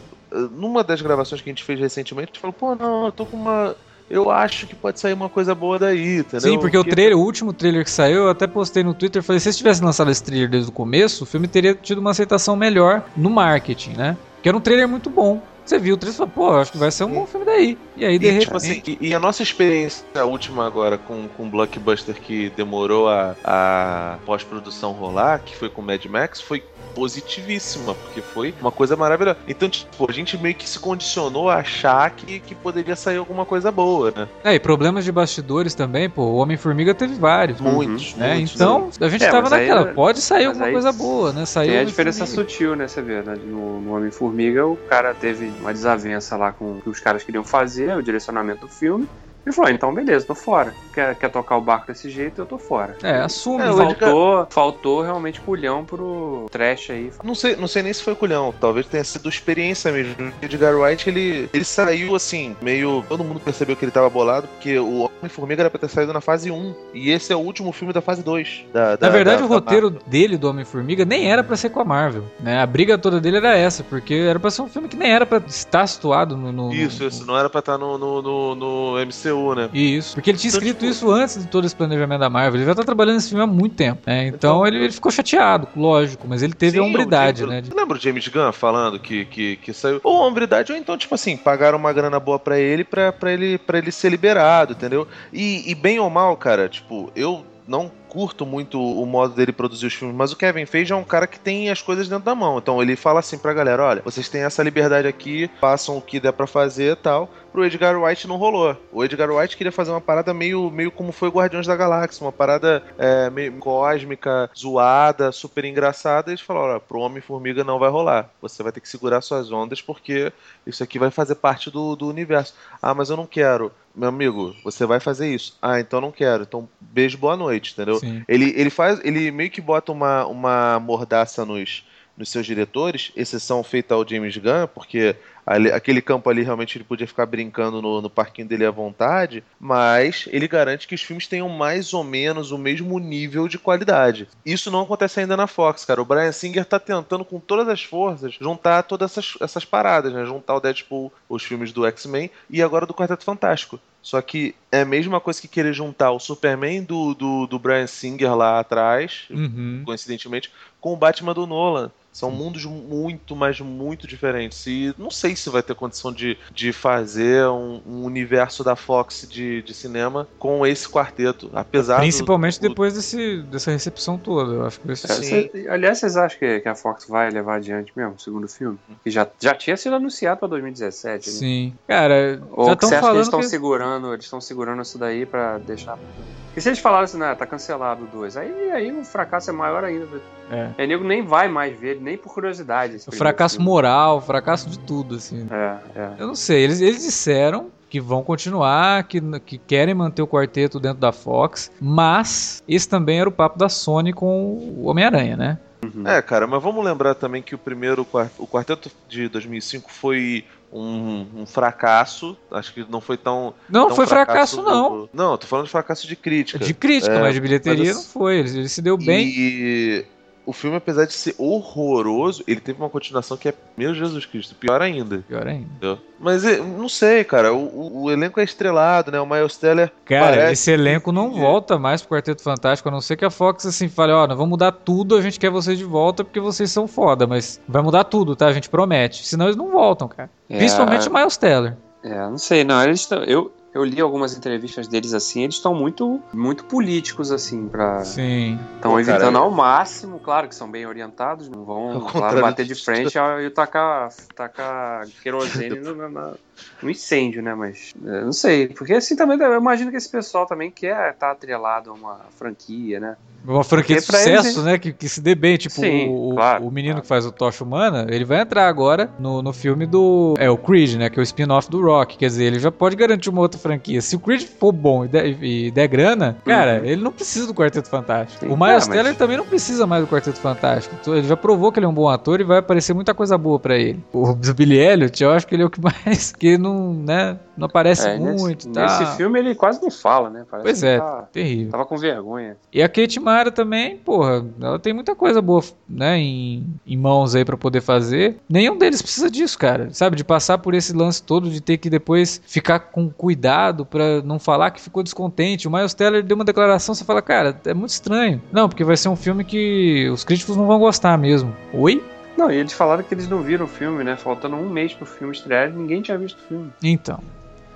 numa 0.50 0.82
das 0.82 1.02
gravações 1.02 1.42
que 1.42 1.50
a 1.50 1.52
gente 1.52 1.64
fez 1.64 1.78
recentemente, 1.78 2.30
a 2.30 2.32
gente 2.32 2.40
falou, 2.40 2.54
pô, 2.54 2.74
não, 2.74 3.06
eu 3.06 3.12
tô 3.12 3.26
com 3.26 3.36
uma 3.36 3.76
eu 4.12 4.30
acho 4.30 4.66
que 4.66 4.74
pode 4.74 5.00
sair 5.00 5.14
uma 5.14 5.30
coisa 5.30 5.54
boa 5.54 5.78
daí, 5.78 6.18
entendeu? 6.18 6.40
Sim, 6.40 6.58
porque, 6.58 6.76
porque... 6.76 6.90
o 6.90 6.94
trailer, 6.94 7.16
o 7.16 7.22
último 7.22 7.50
trailer 7.50 7.82
que 7.82 7.90
saiu, 7.90 8.24
eu 8.24 8.28
até 8.28 8.46
postei 8.46 8.82
no 8.82 8.92
Twitter, 8.92 9.22
falei, 9.22 9.40
se 9.40 9.48
eles 9.48 9.56
tivessem 9.56 9.82
lançado 9.82 10.10
esse 10.10 10.22
trailer 10.22 10.50
desde 10.50 10.68
o 10.68 10.72
começo, 10.72 11.24
o 11.24 11.26
filme 11.26 11.48
teria 11.48 11.74
tido 11.74 11.96
uma 11.96 12.10
aceitação 12.10 12.54
melhor 12.54 13.04
no 13.16 13.30
marketing, 13.30 13.92
né? 13.92 14.16
Que 14.42 14.50
era 14.50 14.58
um 14.58 14.60
trailer 14.60 14.86
muito 14.86 15.08
bom. 15.08 15.40
Você 15.64 15.78
viu 15.78 15.94
o 15.94 15.98
trailer 15.98 16.14
e 16.14 16.18
falou, 16.18 16.32
pô, 16.32 16.56
acho 16.56 16.72
que 16.72 16.78
vai 16.78 16.90
ser 16.90 17.04
um 17.04 17.14
bom 17.14 17.26
filme 17.26 17.46
daí. 17.46 17.78
E 17.96 18.04
aí, 18.04 18.18
de 18.18 18.26
e, 18.26 18.38
tipo 18.38 18.56
assim, 18.56 18.82
e, 18.86 19.08
e, 19.08 19.14
a 19.14 19.20
nossa 19.20 19.42
experiência 19.42 20.04
a 20.14 20.24
última 20.24 20.66
agora 20.66 20.96
com, 20.96 21.28
com 21.28 21.48
Blockbuster 21.48 22.14
que 22.14 22.50
demorou 22.50 23.08
a, 23.08 23.36
a 23.44 24.18
pós-produção 24.24 24.92
rolar, 24.92 25.40
que 25.40 25.56
foi 25.56 25.68
com 25.68 25.82
Mad 25.82 26.04
Max, 26.06 26.40
foi 26.40 26.62
positivíssima, 26.94 27.94
porque 27.94 28.20
foi 28.20 28.54
uma 28.60 28.70
coisa 28.70 28.96
maravilhosa. 28.96 29.38
Então, 29.48 29.68
tipo, 29.68 30.08
a 30.08 30.12
gente 30.12 30.36
meio 30.38 30.54
que 30.54 30.68
se 30.68 30.78
condicionou 30.78 31.48
a 31.48 31.56
achar 31.56 32.10
que, 32.10 32.40
que 32.40 32.54
poderia 32.54 32.94
sair 32.94 33.16
alguma 33.16 33.44
coisa 33.44 33.70
boa, 33.70 34.12
né? 34.14 34.28
É, 34.44 34.54
e 34.54 34.60
problemas 34.60 35.04
de 35.04 35.12
bastidores 35.12 35.74
também, 35.74 36.08
pô, 36.08 36.22
o 36.22 36.36
Homem-Formiga 36.36 36.94
teve 36.94 37.14
vários. 37.14 37.60
Muitos, 37.60 38.14
né? 38.14 38.34
Muitos, 38.34 38.54
então, 38.54 38.90
a 39.00 39.08
gente 39.08 39.24
é, 39.24 39.30
tava 39.30 39.50
naquela, 39.50 39.88
aí, 39.88 39.94
pode 39.94 40.20
sair 40.20 40.46
alguma 40.46 40.70
coisa 40.70 40.92
boa, 40.92 41.32
né? 41.32 41.46
Saiu 41.46 41.72
tem 41.72 41.80
a 41.80 41.84
diferença 41.84 42.26
sutil, 42.26 42.76
né? 42.76 42.86
Você 42.86 43.02
vê, 43.02 43.22
né? 43.22 43.36
No, 43.44 43.80
no 43.80 43.96
Homem-Formiga, 43.96 44.66
o 44.66 44.76
cara 44.76 45.14
teve 45.14 45.50
uma 45.60 45.72
desavença 45.72 46.36
lá 46.36 46.52
com 46.52 46.72
o 46.72 46.80
que 46.82 46.88
os 46.88 47.00
caras 47.00 47.22
queriam 47.22 47.44
fazer, 47.44 47.81
o 47.90 48.02
direcionamento 48.02 48.66
do 48.66 48.68
filme. 48.68 49.08
Ele 49.44 49.54
falou, 49.54 49.70
então 49.70 49.92
beleza, 49.92 50.26
tô 50.26 50.34
fora. 50.34 50.74
Quer, 50.92 51.14
quer 51.16 51.30
tocar 51.30 51.56
o 51.56 51.60
barco 51.60 51.86
desse 51.86 52.10
jeito, 52.10 52.40
eu 52.40 52.46
tô 52.46 52.58
fora. 52.58 52.96
É, 53.02 53.20
assume. 53.20 53.62
É, 53.62 53.72
faltou, 53.72 54.46
faltou 54.50 55.02
realmente 55.02 55.40
culhão 55.40 55.84
pro 55.84 56.46
trash 56.50 56.90
aí. 56.90 57.10
Não 57.24 57.34
sei, 57.34 57.56
não 57.56 57.66
sei 57.66 57.82
nem 57.82 57.92
se 57.92 58.02
foi 58.02 58.14
culhão, 58.14 58.54
talvez 58.60 58.86
tenha 58.86 59.04
sido 59.04 59.28
experiência 59.28 59.90
mesmo. 59.90 60.14
O 60.18 60.44
Edgar 60.44 60.76
Wright, 60.76 61.08
ele, 61.08 61.48
ele 61.52 61.64
saiu 61.64 62.14
assim, 62.14 62.56
meio... 62.60 63.04
Todo 63.08 63.24
mundo 63.24 63.40
percebeu 63.40 63.74
que 63.74 63.84
ele 63.84 63.92
tava 63.92 64.08
bolado, 64.08 64.46
porque 64.48 64.78
o 64.78 65.10
Homem-Formiga 65.20 65.62
era 65.62 65.70
pra 65.70 65.80
ter 65.80 65.88
saído 65.88 66.12
na 66.12 66.20
fase 66.20 66.50
1. 66.50 66.74
E 66.94 67.10
esse 67.10 67.32
é 67.32 67.36
o 67.36 67.40
último 67.40 67.72
filme 67.72 67.92
da 67.92 68.00
fase 68.00 68.22
2. 68.22 68.66
Da, 68.72 68.96
da, 68.96 69.06
na 69.06 69.12
verdade, 69.12 69.40
da, 69.40 69.46
o 69.46 69.48
roteiro 69.48 69.90
dele, 70.06 70.36
do 70.36 70.48
Homem-Formiga, 70.48 71.04
nem 71.04 71.30
era 71.30 71.42
pra 71.42 71.56
ser 71.56 71.70
com 71.70 71.80
a 71.80 71.84
Marvel. 71.84 72.24
Né? 72.38 72.60
A 72.60 72.66
briga 72.66 72.98
toda 72.98 73.20
dele 73.20 73.38
era 73.38 73.56
essa, 73.56 73.82
porque 73.82 74.14
era 74.14 74.38
pra 74.38 74.50
ser 74.50 74.62
um 74.62 74.68
filme 74.68 74.88
que 74.88 74.96
nem 74.96 75.10
era 75.10 75.24
pra 75.24 75.42
estar 75.46 75.86
situado 75.86 76.36
no... 76.36 76.52
no 76.52 76.72
isso, 76.72 77.02
no... 77.02 77.08
isso, 77.08 77.26
não 77.26 77.38
era 77.38 77.48
pra 77.48 77.60
estar 77.60 77.78
no, 77.78 77.96
no, 77.96 78.22
no, 78.22 78.54
no 78.54 79.06
MCU, 79.06 79.31
né? 79.54 79.68
Isso. 79.72 80.14
Porque 80.14 80.30
ele 80.30 80.38
tinha 80.38 80.50
então, 80.50 80.60
escrito 80.60 80.78
tipo... 80.80 80.90
isso 80.90 81.10
antes 81.10 81.38
de 81.38 81.46
todo 81.46 81.66
esse 81.66 81.74
planejamento 81.74 82.20
da 82.20 82.30
Marvel. 82.30 82.60
Ele 82.60 82.66
já 82.66 82.74
tá 82.74 82.84
trabalhando 82.84 83.16
nesse 83.16 83.28
filme 83.28 83.42
há 83.42 83.46
muito 83.46 83.74
tempo. 83.74 84.02
Né? 84.06 84.28
Então, 84.28 84.36
então 84.36 84.66
ele, 84.66 84.84
ele, 84.84 84.92
ficou 84.92 85.10
chateado, 85.10 85.68
lógico, 85.76 86.26
mas 86.28 86.42
ele 86.42 86.54
teve 86.54 86.72
Sim, 86.72 86.78
a 86.78 86.82
hombridade, 86.82 87.40
James, 87.40 87.54
né? 87.54 87.62
Você 87.62 87.74
lembra 87.74 87.96
o 87.96 88.00
James 88.00 88.28
Gunn 88.28 88.52
falando 88.52 88.98
que, 88.98 89.24
que, 89.24 89.56
que 89.56 89.72
saiu? 89.72 90.00
Ou 90.02 90.26
hombridade, 90.26 90.72
ou 90.72 90.78
então, 90.78 90.96
tipo 90.96 91.14
assim, 91.14 91.36
pagaram 91.36 91.78
uma 91.78 91.92
grana 91.92 92.18
boa 92.18 92.38
para 92.38 92.58
ele, 92.58 92.84
pra 92.84 93.12
ele 93.32 93.58
para 93.58 93.78
ele 93.78 93.92
ser 93.92 94.10
liberado, 94.10 94.72
entendeu? 94.72 95.06
E, 95.32 95.70
e 95.70 95.74
bem 95.74 95.98
ou 95.98 96.10
mal, 96.10 96.36
cara, 96.36 96.68
tipo, 96.68 97.10
eu 97.14 97.44
não 97.66 97.90
curto 98.08 98.44
muito 98.44 98.78
o 98.78 99.06
modo 99.06 99.34
dele 99.34 99.52
produzir 99.52 99.86
os 99.86 99.94
filmes, 99.94 100.14
mas 100.14 100.32
o 100.32 100.36
Kevin 100.36 100.66
Feige 100.66 100.92
é 100.92 100.96
um 100.96 101.04
cara 101.04 101.26
que 101.26 101.40
tem 101.40 101.70
as 101.70 101.80
coisas 101.80 102.08
dentro 102.08 102.24
da 102.24 102.34
mão. 102.34 102.58
Então 102.58 102.82
ele 102.82 102.96
fala 102.96 103.20
assim 103.20 103.38
pra 103.38 103.54
galera: 103.54 103.82
olha, 103.82 104.02
vocês 104.04 104.28
têm 104.28 104.42
essa 104.42 104.62
liberdade 104.62 105.08
aqui, 105.08 105.50
façam 105.60 105.96
o 105.96 106.02
que 106.02 106.20
der 106.20 106.32
para 106.32 106.46
fazer 106.46 106.92
e 106.92 106.96
tal. 106.96 107.30
Pro 107.52 107.64
Edgar 107.64 108.00
Wright 108.00 108.26
não 108.26 108.36
rolou. 108.36 108.76
O 108.90 109.04
Edgar 109.04 109.30
Wright 109.30 109.56
queria 109.56 109.70
fazer 109.70 109.90
uma 109.90 110.00
parada 110.00 110.32
meio, 110.32 110.70
meio 110.70 110.90
como 110.90 111.12
foi 111.12 111.28
Guardiões 111.28 111.66
da 111.66 111.76
Galáxia, 111.76 112.24
uma 112.24 112.32
parada 112.32 112.82
é, 112.98 113.28
meio 113.28 113.52
cósmica, 113.58 114.50
zoada, 114.56 115.30
super 115.30 115.64
engraçada. 115.64 116.30
E 116.30 116.32
eles 116.32 116.40
falaram: 116.40 116.70
olha, 116.70 116.80
pro 116.80 117.00
Homem-Formiga 117.00 117.62
não 117.62 117.78
vai 117.78 117.90
rolar. 117.90 118.30
Você 118.40 118.62
vai 118.62 118.72
ter 118.72 118.80
que 118.80 118.88
segurar 118.88 119.20
suas 119.20 119.52
ondas 119.52 119.82
porque 119.82 120.32
isso 120.66 120.82
aqui 120.82 120.98
vai 120.98 121.10
fazer 121.10 121.34
parte 121.34 121.70
do, 121.70 121.94
do 121.94 122.08
universo. 122.08 122.54
Ah, 122.80 122.94
mas 122.94 123.10
eu 123.10 123.16
não 123.16 123.26
quero 123.26 123.70
meu 123.94 124.08
amigo, 124.08 124.56
você 124.64 124.86
vai 124.86 124.98
fazer 125.00 125.32
isso. 125.32 125.56
Ah, 125.60 125.78
então 125.78 126.00
não 126.00 126.10
quero. 126.10 126.44
Então, 126.44 126.68
beijo, 126.80 127.18
boa 127.18 127.36
noite, 127.36 127.72
entendeu? 127.72 128.00
Ele, 128.26 128.52
ele 128.56 128.70
faz. 128.70 129.00
Ele 129.04 129.30
meio 129.30 129.50
que 129.50 129.60
bota 129.60 129.92
uma, 129.92 130.24
uma 130.26 130.80
mordaça 130.80 131.44
nos, 131.44 131.84
nos 132.16 132.30
seus 132.30 132.46
diretores, 132.46 133.12
exceção 133.14 133.62
feita 133.62 133.94
ao 133.94 134.06
James 134.08 134.36
Gunn, 134.36 134.66
porque 134.74 135.16
ali, 135.46 135.70
aquele 135.70 136.00
campo 136.00 136.28
ali 136.28 136.42
realmente 136.42 136.76
ele 136.76 136.84
podia 136.84 137.06
ficar 137.06 137.26
brincando 137.26 137.82
no, 137.82 138.00
no 138.00 138.10
parquinho 138.10 138.48
dele 138.48 138.64
à 138.64 138.70
vontade, 138.70 139.42
mas 139.58 140.28
ele 140.30 140.48
garante 140.48 140.86
que 140.86 140.94
os 140.94 141.02
filmes 141.02 141.26
tenham 141.26 141.48
mais 141.48 141.92
ou 141.92 142.04
menos 142.04 142.50
o 142.50 142.58
mesmo 142.58 142.98
nível 142.98 143.48
de 143.48 143.58
qualidade. 143.58 144.28
Isso 144.44 144.70
não 144.70 144.82
acontece 144.82 145.20
ainda 145.20 145.36
na 145.36 145.46
Fox, 145.46 145.84
cara. 145.84 146.02
O 146.02 146.04
Brian 146.04 146.32
Singer 146.32 146.64
tá 146.64 146.78
tentando 146.78 147.24
com 147.24 147.38
todas 147.38 147.68
as 147.68 147.82
forças 147.82 148.34
juntar 148.40 148.82
todas 148.82 149.12
essas, 149.12 149.34
essas 149.40 149.64
paradas, 149.64 150.12
né? 150.12 150.24
Juntar 150.24 150.56
o 150.56 150.60
Deadpool, 150.60 151.12
os 151.28 151.42
filmes 151.42 151.72
do 151.72 151.86
X-Men 151.86 152.30
e 152.48 152.62
agora 152.62 152.86
do 152.86 152.94
Quarteto 152.94 153.24
Fantástico. 153.24 153.78
Só 154.02 154.20
que 154.20 154.54
é 154.70 154.80
a 154.80 154.84
mesma 154.84 155.20
coisa 155.20 155.40
que 155.40 155.46
querer 155.46 155.72
juntar 155.72 156.10
o 156.10 156.18
Superman 156.18 156.82
do, 156.82 157.14
do, 157.14 157.46
do 157.46 157.58
Brian 157.58 157.86
Singer 157.86 158.34
lá 158.34 158.58
atrás, 158.58 159.26
uhum. 159.30 159.82
coincidentemente, 159.84 160.50
com 160.80 160.92
o 160.92 160.96
Batman 160.96 161.32
do 161.32 161.46
Nolan. 161.46 161.90
São 162.12 162.30
mundos 162.30 162.64
muito, 162.66 163.34
mas 163.34 163.58
muito 163.60 164.06
diferentes. 164.06 164.66
E 164.66 164.94
não 164.98 165.10
sei 165.10 165.31
se 165.34 165.50
vai 165.50 165.62
ter 165.62 165.74
condição 165.74 166.12
de, 166.12 166.38
de 166.52 166.72
fazer 166.72 167.46
um, 167.46 167.80
um 167.86 168.04
universo 168.04 168.62
da 168.62 168.76
Fox 168.76 169.26
de, 169.28 169.62
de 169.62 169.74
cinema 169.74 170.28
com 170.38 170.66
esse 170.66 170.88
quarteto. 170.88 171.50
Apesar 171.52 171.98
Principalmente 171.98 172.58
do, 172.58 172.62
do... 172.62 172.68
depois 172.70 172.94
desse, 172.94 173.42
dessa 173.42 173.70
recepção 173.70 174.18
toda. 174.18 174.52
Eu 174.52 174.66
acho 174.66 174.80
que 174.80 174.86
vai 174.86 174.96
ser... 174.96 175.08
Sim. 175.08 175.68
aliás, 175.68 175.98
vocês 175.98 176.16
acham 176.16 176.38
que, 176.38 176.60
que, 176.60 176.68
a 176.68 176.74
Fox 176.74 177.06
vai 177.08 177.30
levar 177.30 177.56
adiante 177.56 177.92
mesmo 177.96 178.14
o 178.14 178.20
segundo 178.20 178.48
filme? 178.48 178.78
Que 179.02 179.10
já, 179.10 179.26
já 179.38 179.54
tinha 179.54 179.76
sido 179.76 179.94
anunciado 179.96 180.40
para 180.40 180.48
2017. 180.48 181.30
Né? 181.30 181.36
Sim. 181.36 181.74
Cara, 181.86 182.40
Ou 182.52 182.66
já 182.66 182.72
estão 182.74 182.90
falando. 182.90 183.02
Que 183.02 183.16
eles 183.16 183.26
estão 183.26 183.40
que... 183.40 183.46
segurando, 183.46 184.12
eles 184.12 184.24
estão 184.24 184.40
segurando 184.40 184.82
isso 184.82 184.98
daí 184.98 185.26
para 185.26 185.58
deixar. 185.58 185.98
Porque 186.46 186.60
se 186.60 186.68
eles 186.68 186.80
falaram 186.80 187.04
assim, 187.04 187.18
né, 187.18 187.34
tá 187.34 187.46
cancelado 187.46 188.04
o 188.04 188.06
2, 188.08 188.36
aí, 188.36 188.70
aí 188.72 188.92
o 188.92 189.02
fracasso 189.04 189.48
é 189.48 189.52
maior 189.54 189.84
ainda. 189.84 190.06
É. 190.52 190.84
é 190.84 190.86
nego 190.86 191.02
nem 191.02 191.24
vai 191.24 191.48
mais 191.48 191.78
ver, 191.78 191.98
nem 192.00 192.16
por 192.16 192.32
curiosidade. 192.34 192.98
O 193.06 193.12
fracasso 193.12 193.56
filme. 193.56 193.70
moral, 193.70 194.20
fracasso 194.20 194.68
de 194.68 194.78
tudo, 194.78 195.16
assim. 195.16 195.48
É, 195.50 195.78
é. 195.98 196.10
Eu 196.18 196.26
não 196.26 196.34
sei, 196.34 196.62
eles, 196.62 196.80
eles 196.80 197.02
disseram 197.02 197.70
que 197.88 198.00
vão 198.00 198.22
continuar, 198.22 199.04
que, 199.04 199.20
que 199.40 199.58
querem 199.58 199.94
manter 199.94 200.22
o 200.22 200.26
quarteto 200.26 200.80
dentro 200.80 200.98
da 200.98 201.12
Fox, 201.12 201.70
mas 201.80 202.62
esse 202.66 202.88
também 202.88 203.20
era 203.20 203.28
o 203.28 203.32
papo 203.32 203.58
da 203.58 203.68
Sony 203.68 204.12
com 204.12 204.54
o 204.54 204.86
Homem-Aranha, 204.86 205.36
né? 205.36 205.58
Uhum. 205.84 206.06
É, 206.06 206.22
cara, 206.22 206.46
mas 206.46 206.62
vamos 206.62 206.84
lembrar 206.84 207.14
também 207.14 207.42
que 207.42 207.54
o 207.54 207.58
primeiro, 207.58 208.06
o 208.38 208.46
quarteto 208.46 208.90
de 209.08 209.28
2005 209.28 209.90
foi 209.90 210.44
um, 210.72 211.26
um, 211.36 211.46
fracasso. 211.46 212.36
Acho 212.50 212.72
que 212.72 212.86
não 212.88 213.00
foi 213.00 213.16
tão. 213.16 213.52
Não, 213.68 213.88
tão 213.88 213.96
foi 213.96 214.06
fracasso, 214.06 214.62
fracasso 214.62 214.62
não. 214.62 215.00
Do... 215.00 215.10
Não, 215.12 215.36
tô 215.36 215.46
falando 215.46 215.66
de 215.66 215.70
fracasso 215.70 216.06
de 216.06 216.16
crítica. 216.16 216.64
De 216.64 216.72
crítica, 216.72 217.14
é, 217.14 217.20
mas 217.20 217.34
de 217.34 217.40
bilheteria 217.40 217.92
mas, 217.92 217.96
não 217.96 218.04
foi. 218.04 218.38
Ele, 218.38 218.58
ele, 218.60 218.68
se 218.68 218.80
deu 218.80 218.96
bem. 218.96 219.28
E 219.28 220.06
o 220.44 220.52
filme, 220.52 220.76
apesar 220.76 221.04
de 221.04 221.12
ser 221.12 221.34
horroroso, 221.38 222.42
ele 222.46 222.60
teve 222.60 222.80
uma 222.80 222.90
continuação 222.90 223.36
que 223.36 223.48
é, 223.48 223.54
meu 223.76 223.94
Jesus 223.94 224.26
Cristo, 224.26 224.54
pior 224.54 224.82
ainda. 224.82 225.18
Pior 225.28 225.46
ainda. 225.46 225.68
Entendeu? 225.76 225.98
Mas 226.18 226.44
eh, 226.44 226.58
não 226.58 226.88
sei, 226.88 227.24
cara. 227.24 227.52
O, 227.52 227.64
o, 227.64 228.02
o, 228.02 228.10
elenco 228.10 228.40
é 228.40 228.44
estrelado, 228.44 229.10
né? 229.10 229.20
O 229.20 229.26
Miles 229.26 229.56
Teller. 229.56 229.92
Cara, 230.04 230.36
parece... 230.36 230.52
esse 230.52 230.70
elenco 230.70 231.12
não 231.12 231.32
volta 231.32 231.78
mais 231.78 232.02
pro 232.02 232.16
Quarteto 232.16 232.42
Fantástico, 232.42 232.88
a 232.88 232.92
não 232.92 233.00
ser 233.00 233.16
que 233.16 233.24
a 233.24 233.30
Fox 233.30 233.66
assim 233.66 233.88
fale: 233.88 234.12
ó, 234.12 234.26
nós 234.26 234.36
vamos 234.36 234.50
mudar 234.50 234.72
tudo, 234.72 235.16
a 235.16 235.22
gente 235.22 235.38
quer 235.38 235.50
vocês 235.50 235.78
de 235.78 235.84
volta 235.84 236.24
porque 236.24 236.40
vocês 236.40 236.70
são 236.70 236.86
foda, 236.86 237.26
mas 237.26 237.60
vai 237.68 237.82
mudar 237.82 238.04
tudo, 238.04 238.36
tá? 238.36 238.46
A 238.46 238.52
gente 238.52 238.68
promete. 238.68 239.26
Senão 239.26 239.46
eles 239.46 239.56
não 239.56 239.70
voltam, 239.70 240.08
cara. 240.08 240.30
É... 240.48 240.58
Principalmente 240.58 241.08
o 241.08 241.12
Miles 241.12 241.36
Teller. 241.36 241.76
É, 242.04 242.18
não 242.18 242.38
sei, 242.38 242.64
não. 242.64 242.82
Eles 242.82 243.00
estão. 243.00 243.22
Eu, 243.22 243.52
eu 243.74 243.84
li 243.84 244.00
algumas 244.00 244.36
entrevistas 244.36 244.86
deles 244.86 245.14
assim, 245.14 245.42
eles 245.44 245.56
estão 245.56 245.74
muito 245.74 246.20
muito 246.32 246.64
políticos 246.64 247.32
assim 247.32 247.68
para 247.68 248.04
Sim. 248.04 248.58
Estão 248.74 248.98
evitando 249.00 249.38
ao 249.38 249.50
máximo, 249.50 250.18
claro 250.18 250.48
que 250.48 250.54
são 250.54 250.70
bem 250.70 250.86
orientados, 250.86 251.48
não 251.48 251.64
vão 251.64 252.00
claro, 252.00 252.40
bater 252.40 252.66
de 252.66 252.74
frente 252.74 253.16
e 253.44 253.50
tacar 253.50 254.10
tacar 254.34 255.06
querosene 255.22 255.80
no, 255.80 255.94
no, 255.94 256.34
no, 256.82 256.90
incêndio, 256.90 257.42
né, 257.42 257.54
mas 257.54 257.94
é, 258.04 258.20
não 258.22 258.32
sei, 258.32 258.68
porque 258.68 258.94
assim 258.94 259.16
também 259.16 259.38
eu 259.38 259.56
imagino 259.56 259.90
que 259.90 259.96
esse 259.96 260.10
pessoal 260.10 260.46
também 260.46 260.70
quer 260.70 261.12
estar 261.12 261.26
tá 261.26 261.30
atrelado 261.32 261.90
a 261.90 261.94
uma 261.94 262.20
franquia, 262.36 263.00
né? 263.00 263.16
Uma 263.44 263.64
franquia 263.64 263.96
de 263.96 264.02
sucesso, 264.02 264.46
eles... 264.46 264.64
né? 264.64 264.78
Que, 264.78 264.92
que 264.92 265.08
se 265.08 265.20
dê 265.20 265.34
bem. 265.34 265.56
Tipo, 265.56 265.74
Sim, 265.74 266.08
o, 266.08 266.34
claro, 266.34 266.64
o 266.64 266.70
menino 266.70 266.94
claro. 266.94 267.02
que 267.02 267.08
faz 267.08 267.26
o 267.26 267.32
Tocha 267.32 267.64
Humana, 267.64 268.06
ele 268.08 268.24
vai 268.24 268.40
entrar 268.40 268.68
agora 268.68 269.10
no, 269.18 269.42
no 269.42 269.52
filme 269.52 269.84
do. 269.84 270.34
É, 270.38 270.48
o 270.48 270.56
Creed, 270.56 270.94
né? 270.94 271.10
Que 271.10 271.18
é 271.18 271.22
o 271.22 271.24
spin-off 271.24 271.68
do 271.68 271.82
Rock. 271.82 272.16
Quer 272.16 272.26
dizer, 272.26 272.44
ele 272.44 272.60
já 272.60 272.70
pode 272.70 272.94
garantir 272.94 273.30
uma 273.30 273.40
outra 273.40 273.58
franquia. 273.58 274.00
Se 274.00 274.14
o 274.14 274.20
Creed 274.20 274.44
for 274.44 274.70
bom 274.70 275.04
e 275.04 275.08
der, 275.08 275.42
e 275.42 275.70
der 275.72 275.88
grana, 275.88 276.36
cara, 276.44 276.80
uhum. 276.80 276.86
ele 276.86 277.02
não 277.02 277.10
precisa 277.10 277.46
do 277.46 277.54
Quarteto 277.54 277.88
Fantástico. 277.88 278.46
Sim, 278.46 278.52
o 278.52 278.56
Miles 278.56 278.86
é, 278.86 278.90
Teller 278.90 279.06
mas... 279.08 279.16
também 279.16 279.36
não 279.36 279.46
precisa 279.46 279.86
mais 279.86 280.04
do 280.04 280.08
Quarteto 280.08 280.38
Fantástico. 280.38 280.94
Então, 281.00 281.16
ele 281.16 281.26
já 281.26 281.36
provou 281.36 281.72
que 281.72 281.80
ele 281.80 281.86
é 281.86 281.88
um 281.88 281.94
bom 281.94 282.08
ator 282.08 282.40
e 282.40 282.44
vai 282.44 282.58
aparecer 282.58 282.94
muita 282.94 283.12
coisa 283.12 283.36
boa 283.36 283.58
para 283.58 283.76
ele. 283.76 284.02
O 284.12 284.34
Billy 284.34 284.78
Elliot, 284.78 285.22
eu 285.22 285.32
acho 285.32 285.46
que 285.46 285.54
ele 285.54 285.64
é 285.64 285.66
o 285.66 285.70
que 285.70 285.80
mais. 285.80 286.32
Que 286.42 286.58
não, 286.58 286.92
né? 286.92 287.38
Não 287.56 287.66
aparece 287.66 288.08
é, 288.08 288.18
muito. 288.18 288.68
Nesse, 288.68 288.72
tá. 288.72 288.98
nesse 288.98 289.16
filme 289.16 289.38
ele 289.38 289.54
quase 289.54 289.80
não 289.80 289.92
fala, 289.92 290.28
né? 290.28 290.44
Parece 290.50 290.64
pois 290.64 290.82
é, 290.82 290.98
tá, 290.98 291.28
terrível. 291.32 291.70
Tava 291.70 291.86
com 291.86 291.96
vergonha. 291.96 292.56
E 292.72 292.82
a 292.82 292.88
Kate 292.88 293.20
Mara 293.20 293.52
também, 293.52 293.96
porra, 293.96 294.44
ela 294.60 294.76
tem 294.76 294.92
muita 294.92 295.14
coisa 295.14 295.40
boa, 295.40 295.62
né, 295.88 296.18
em, 296.18 296.66
em 296.84 296.96
mãos 296.96 297.36
aí 297.36 297.44
para 297.44 297.56
poder 297.56 297.80
fazer. 297.80 298.38
Nenhum 298.48 298.76
deles 298.76 299.00
precisa 299.00 299.30
disso, 299.30 299.56
cara. 299.56 299.90
Sabe, 299.92 300.16
de 300.16 300.24
passar 300.24 300.58
por 300.58 300.74
esse 300.74 300.92
lance 300.92 301.22
todo 301.22 301.48
de 301.48 301.60
ter 301.60 301.76
que 301.76 301.88
depois 301.88 302.42
ficar 302.44 302.80
com 302.80 303.08
cuidado 303.08 303.86
para 303.86 304.20
não 304.22 304.40
falar 304.40 304.72
que 304.72 304.80
ficou 304.80 305.04
descontente. 305.04 305.68
O 305.68 305.70
Miles 305.70 305.94
Teller 305.94 306.24
deu 306.24 306.34
uma 306.34 306.44
declaração, 306.44 306.92
você 306.92 307.04
fala, 307.04 307.22
cara, 307.22 307.56
é 307.64 307.72
muito 307.72 307.90
estranho. 307.90 308.42
Não, 308.50 308.68
porque 308.68 308.82
vai 308.82 308.96
ser 308.96 309.08
um 309.08 309.16
filme 309.16 309.44
que 309.44 310.10
os 310.12 310.24
críticos 310.24 310.56
não 310.56 310.66
vão 310.66 310.80
gostar 310.80 311.16
mesmo. 311.16 311.54
Oi? 311.72 312.02
Não, 312.36 312.50
e 312.50 312.56
eles 312.56 312.72
falaram 312.72 313.02
que 313.02 313.14
eles 313.14 313.28
não 313.28 313.42
viram 313.42 313.66
o 313.66 313.68
filme, 313.68 314.02
né? 314.02 314.16
Faltando 314.16 314.56
um 314.56 314.68
mês 314.68 314.94
pro 314.94 315.06
filme 315.06 315.34
estrear, 315.34 315.70
ninguém 315.70 316.02
tinha 316.02 316.18
visto 316.18 316.38
o 316.38 316.48
filme. 316.48 316.72
Então. 316.82 317.20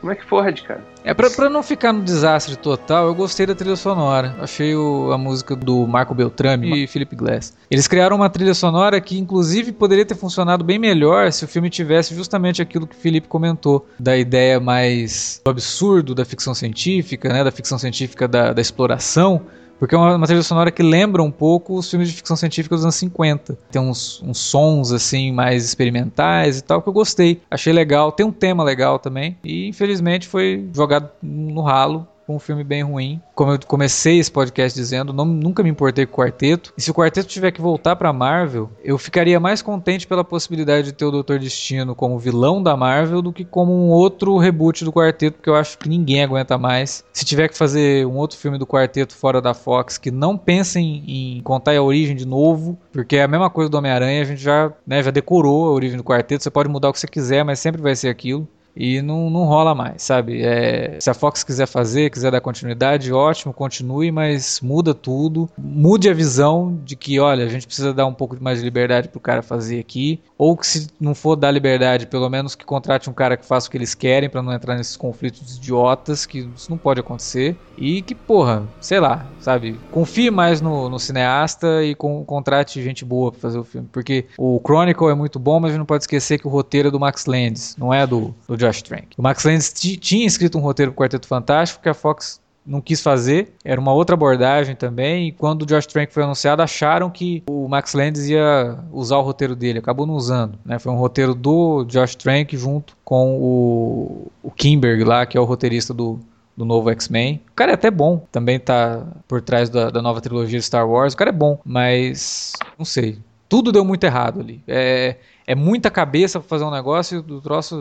Como 0.01 0.13
é 0.13 0.15
que 0.15 0.27
pode, 0.27 0.63
cara? 0.63 0.85
É, 1.03 1.15
pra, 1.15 1.31
pra 1.31 1.49
não 1.49 1.63
ficar 1.63 1.93
no 1.93 2.03
desastre 2.03 2.55
total, 2.55 3.07
eu 3.07 3.15
gostei 3.15 3.47
da 3.47 3.55
trilha 3.55 3.77
sonora. 3.77 4.37
Achei 4.41 4.75
o, 4.75 5.11
a 5.11 5.19
música 5.19 5.57
do 5.57 5.87
Marco 5.87 6.15
Beltrame 6.15 6.85
e 6.85 6.87
Philip 6.87 7.17
Glass. 7.17 7.55
Eles 7.71 7.89
criaram 7.89 8.17
uma 8.17 8.29
trilha 8.29 8.55
sonora 8.55 9.01
que, 9.01 9.19
inclusive, 9.19 9.73
poderia 9.73 10.05
ter 10.05 10.15
funcionado 10.15 10.63
bem 10.63 10.79
melhor 10.79 11.33
se 11.33 11.45
o 11.45 11.49
filme 11.49 11.71
tivesse 11.71 12.15
justamente 12.15 12.61
aquilo 12.61 12.87
que 12.87 12.95
o 12.95 13.01
Felipe 13.01 13.27
comentou, 13.27 13.89
da 13.99 14.17
ideia 14.17 14.61
mais 14.61 15.41
absurdo 15.45 16.15
da 16.15 16.25
ficção 16.25 16.55
científica, 16.55 17.33
né, 17.33 17.43
da 17.43 17.51
ficção 17.51 17.79
científica 17.79 18.29
da, 18.29 18.53
da 18.53 18.61
exploração 18.61 19.47
porque 19.79 19.95
é 19.95 19.99
uma, 19.99 20.17
uma, 20.17 20.27
trilha 20.27 20.43
sonora 20.43 20.71
que 20.71 20.83
lembra 20.83 21.23
um 21.23 21.31
pouco 21.31 21.77
os 21.79 21.91
filmes 21.91 22.09
de 22.09 22.15
ficção 22.15 22.37
científica 22.37 22.75
dos 22.75 22.85
anos 22.85 22.97
50. 22.97 23.59
Tem 23.71 23.81
uns, 23.81 24.23
uns 24.23 24.39
sons 24.39 24.93
assim 24.93 25.33
mais 25.33 25.65
experimentais 25.65 26.59
e 26.59 26.63
tal 26.63 26.83
que 26.83 26.89
eu 26.89 26.93
gostei. 26.93 27.41
Achei 27.51 27.73
legal. 27.73 28.13
Tem 28.13 28.25
um 28.25 28.33
tema 28.33 28.65
legal 28.65 28.99
também. 28.99 29.37
E 29.45 29.69
infelizmente 29.69 30.27
foi 30.27 30.69
jogado 30.73 31.11
no 31.23 31.63
ralo 31.63 32.07
um 32.29 32.39
filme 32.39 32.65
bem 32.65 32.83
ruim. 32.83 33.21
Como 33.35 33.53
eu 33.53 33.59
comecei 33.67 34.19
esse 34.19 34.31
podcast 34.31 34.79
dizendo, 34.79 35.13
não, 35.13 35.25
nunca 35.25 35.63
me 35.63 35.71
importei 35.71 36.07
com 36.07 36.13
o 36.13 36.25
quarteto. 36.25 36.73
E 36.77 36.83
se 36.83 36.91
o 36.91 36.95
quarteto 36.95 37.29
tiver 37.29 37.51
que 37.51 37.61
voltar 37.61 37.97
pra 37.97 38.13
Marvel, 38.13 38.71
eu 38.83 38.99
ficaria 38.99 39.39
mais 39.39 39.63
contente 39.63 40.07
pela 40.07 40.25
possibilidade 40.25 40.87
de 40.87 40.93
ter 40.93 41.05
o 41.05 41.11
Doutor 41.11 41.39
Destino 41.39 41.95
como 41.95 42.19
vilão 42.19 42.63
da 42.63 42.77
Marvel 42.77 43.23
do 43.23 43.33
que 43.33 43.45
como 43.45 43.73
um 43.73 43.91
outro 43.91 44.37
reboot 44.39 44.85
do 44.85 44.93
quarteto, 44.93 45.37
porque 45.37 45.51
eu 45.51 45.57
acho 45.57 45.79
que 45.79 45.89
ninguém 45.89 46.23
aguenta 46.23 46.59
mais. 46.59 47.05
Se 47.13 47.25
tiver 47.25 47.49
que 47.49 47.57
fazer 47.57 48.07
um 48.07 48.17
outro 48.17 48.39
filme 48.39 48.59
do 48.59 48.67
quarteto 48.67 49.15
fora 49.15 49.41
da 49.41 49.55
Fox, 49.55 49.99
que 49.99 50.11
não 50.11 50.37
pensem 50.37 51.05
em 51.07 51.43
contar 51.43 51.77
a 51.77 51.83
origem 51.83 52.17
de 52.17 52.27
novo, 52.27 52.79
porque 52.93 53.17
é 53.17 53.23
a 53.23 53.29
mesma 53.29 53.51
coisa 53.51 53.71
do 53.71 53.77
Homem-Aranha, 53.77 54.23
a 54.23 54.25
gente 54.25 54.43
já, 54.43 54.73
né, 54.87 55.03
já 55.03 55.11
decorou 55.11 55.67
a 55.67 55.73
origem 55.73 55.97
do 55.97 56.05
quarteto, 56.05 56.43
você 56.43 56.51
pode 56.51 56.69
mudar 56.69 56.89
o 56.89 56.93
que 56.93 57.01
você 57.01 57.07
quiser, 57.07 57.45
mas 57.45 57.59
sempre 57.59 57.81
vai 57.81 57.95
ser 57.95 58.09
aquilo 58.09 58.49
e 58.77 59.01
não, 59.01 59.31
não 59.31 59.45
rola 59.45 59.75
mais, 59.75 60.03
sabe? 60.03 60.43
É, 60.43 60.99
se 61.01 61.09
a 61.09 61.15
Fox 61.15 61.43
quiser 61.43 61.67
fazer, 61.67 62.11
quiser 62.11 62.31
dar 62.31 62.41
continuidade, 62.41 63.13
ótimo, 63.13 63.55
continue, 63.55 64.13
mas 64.13 64.61
muda 64.61 64.95
tudo. 64.95 65.49
Mude 65.57 66.11
a 66.11 66.15
visão 66.15 66.79
de 66.85 66.95
que, 66.95 67.19
olha, 67.19 67.45
a 67.45 67.49
gente 67.49 67.67
precisa 67.67 67.95
dar 67.95 68.07
um 68.07 68.13
pouco 68.13 68.37
mais 68.41 68.59
de 68.59 68.65
liberdade 68.65 69.09
pro 69.09 69.19
cara 69.19 69.43
fazer 69.43 69.81
aqui, 69.81 70.21
ou 70.37 70.57
que 70.57 70.67
se 70.67 70.89
não 71.01 71.15
for 71.15 71.37
dar 71.37 71.51
liberdade, 71.51 72.07
pelo 72.07 72.29
menos 72.29 72.55
que 72.55 72.65
contrate 72.65 73.09
um 73.09 73.15
cara 73.15 73.37
que 73.37 73.47
faça 73.47 73.69
o 73.69 73.71
que 73.71 73.79
eles 73.79 73.95
querem 73.95 74.29
para 74.29 74.43
não 74.43 74.53
entrar 74.53 74.77
nesses 74.77 74.97
conflitos 74.97 75.57
idiotas, 75.57 76.27
que 76.27 76.49
isso 76.55 76.71
não 76.71 76.77
pode 76.77 77.01
acontecer. 77.01 77.57
E 77.79 78.03
que, 78.03 78.15
porra, 78.15 78.67
sei 78.81 79.01
lá, 79.01 79.27
sabe? 79.41 79.79
Confie 79.91 80.31
mais 80.31 80.61
no, 80.61 80.89
no 80.89 80.99
cineasta 80.99 81.85
e 81.85 81.95
com, 81.95 82.25
contrate 82.25 82.83
gente 82.83 83.05
boa 83.05 83.31
pra 83.31 83.41
fazer 83.41 83.59
o 83.59 83.65
filme. 83.65 83.89
Porque 83.91 84.27
o 84.37 84.61
Chronicle 84.65 85.09
é 85.09 85.15
muito 85.15 85.39
bom, 85.39 85.61
mas 85.61 85.71
a 85.71 85.73
gente 85.73 85.79
não 85.79 85.87
pode 85.87 86.03
esquecer 86.03 86.39
que 86.39 86.47
o 86.47 86.51
roteiro 86.51 86.89
é 86.89 86.91
do 86.91 87.01
Max 87.01 87.27
Landis, 87.27 87.77
não 87.79 87.93
é 87.93 88.07
do, 88.07 88.35
do 88.49 88.57
Josh 88.67 88.83
Trank. 88.83 89.09
O 89.17 89.23
Max 89.23 89.45
Landis 89.45 89.73
tinha 89.73 90.27
escrito 90.27 90.59
um 90.59 90.61
roteiro 90.61 90.93
pro 90.93 91.05
Quarteto 91.05 91.27
Fantástico 91.27 91.83
que 91.83 91.89
a 91.89 91.95
Fox 91.95 92.41
não 92.67 92.81
quis 92.81 93.01
fazer, 93.01 93.53
era 93.65 93.81
uma 93.81 93.93
outra 93.93 94.15
abordagem 94.15 94.75
também, 94.75 95.29
e 95.29 95.33
quando 95.33 95.63
o 95.63 95.67
Josh 95.67 95.87
Trank 95.87 96.13
foi 96.13 96.25
anunciado, 96.25 96.63
acharam 96.63 97.09
que 97.09 97.45
o 97.49 97.69
Max 97.69 97.95
Landis 97.95 98.29
ia 98.29 98.79
usar 98.91 99.19
o 99.19 99.23
roteiro 99.23 99.55
dele, 99.55 99.79
acabou 99.79 100.05
não 100.05 100.15
usando, 100.15 100.59
né? 100.65 100.79
Foi 100.79 100.93
um 100.93 100.97
roteiro 100.97 101.33
do 101.33 101.85
Josh 101.85 102.17
Trank 102.17 102.57
junto 102.57 102.97
com 103.05 103.39
o, 103.39 104.33
o 104.43 104.51
Kimberg 104.51 105.05
lá, 105.05 105.25
que 105.25 105.39
é 105.39 105.41
o 105.41 105.45
roteirista 105.45 105.95
do, 105.95 106.19
do 106.57 106.65
novo 106.65 106.91
X-Men. 106.91 107.41
O 107.53 107.55
cara 107.55 107.71
é 107.71 107.75
até 107.75 107.91
bom, 107.91 108.27
também 108.33 108.59
tá 108.59 109.07
por 109.29 109.41
trás 109.41 109.71
da, 109.71 109.89
da 109.89 110.03
nova 110.03 110.21
trilogia 110.21 110.61
Star 110.61 110.89
Wars, 110.89 111.15
o 111.15 111.17
cara 111.17 111.31
é 111.31 111.33
bom, 111.33 111.61
mas 111.65 112.53
não 112.77 112.85
sei, 112.85 113.21
tudo 113.49 113.71
deu 113.71 113.85
muito 113.85 114.03
errado 114.03 114.41
ali. 114.41 114.61
É, 114.67 115.17
é 115.47 115.55
muita 115.55 115.91
cabeça 115.91 116.41
para 116.41 116.49
fazer 116.49 116.65
um 116.65 116.71
negócio 116.71 117.23
do 117.23 117.41
troço, 117.41 117.77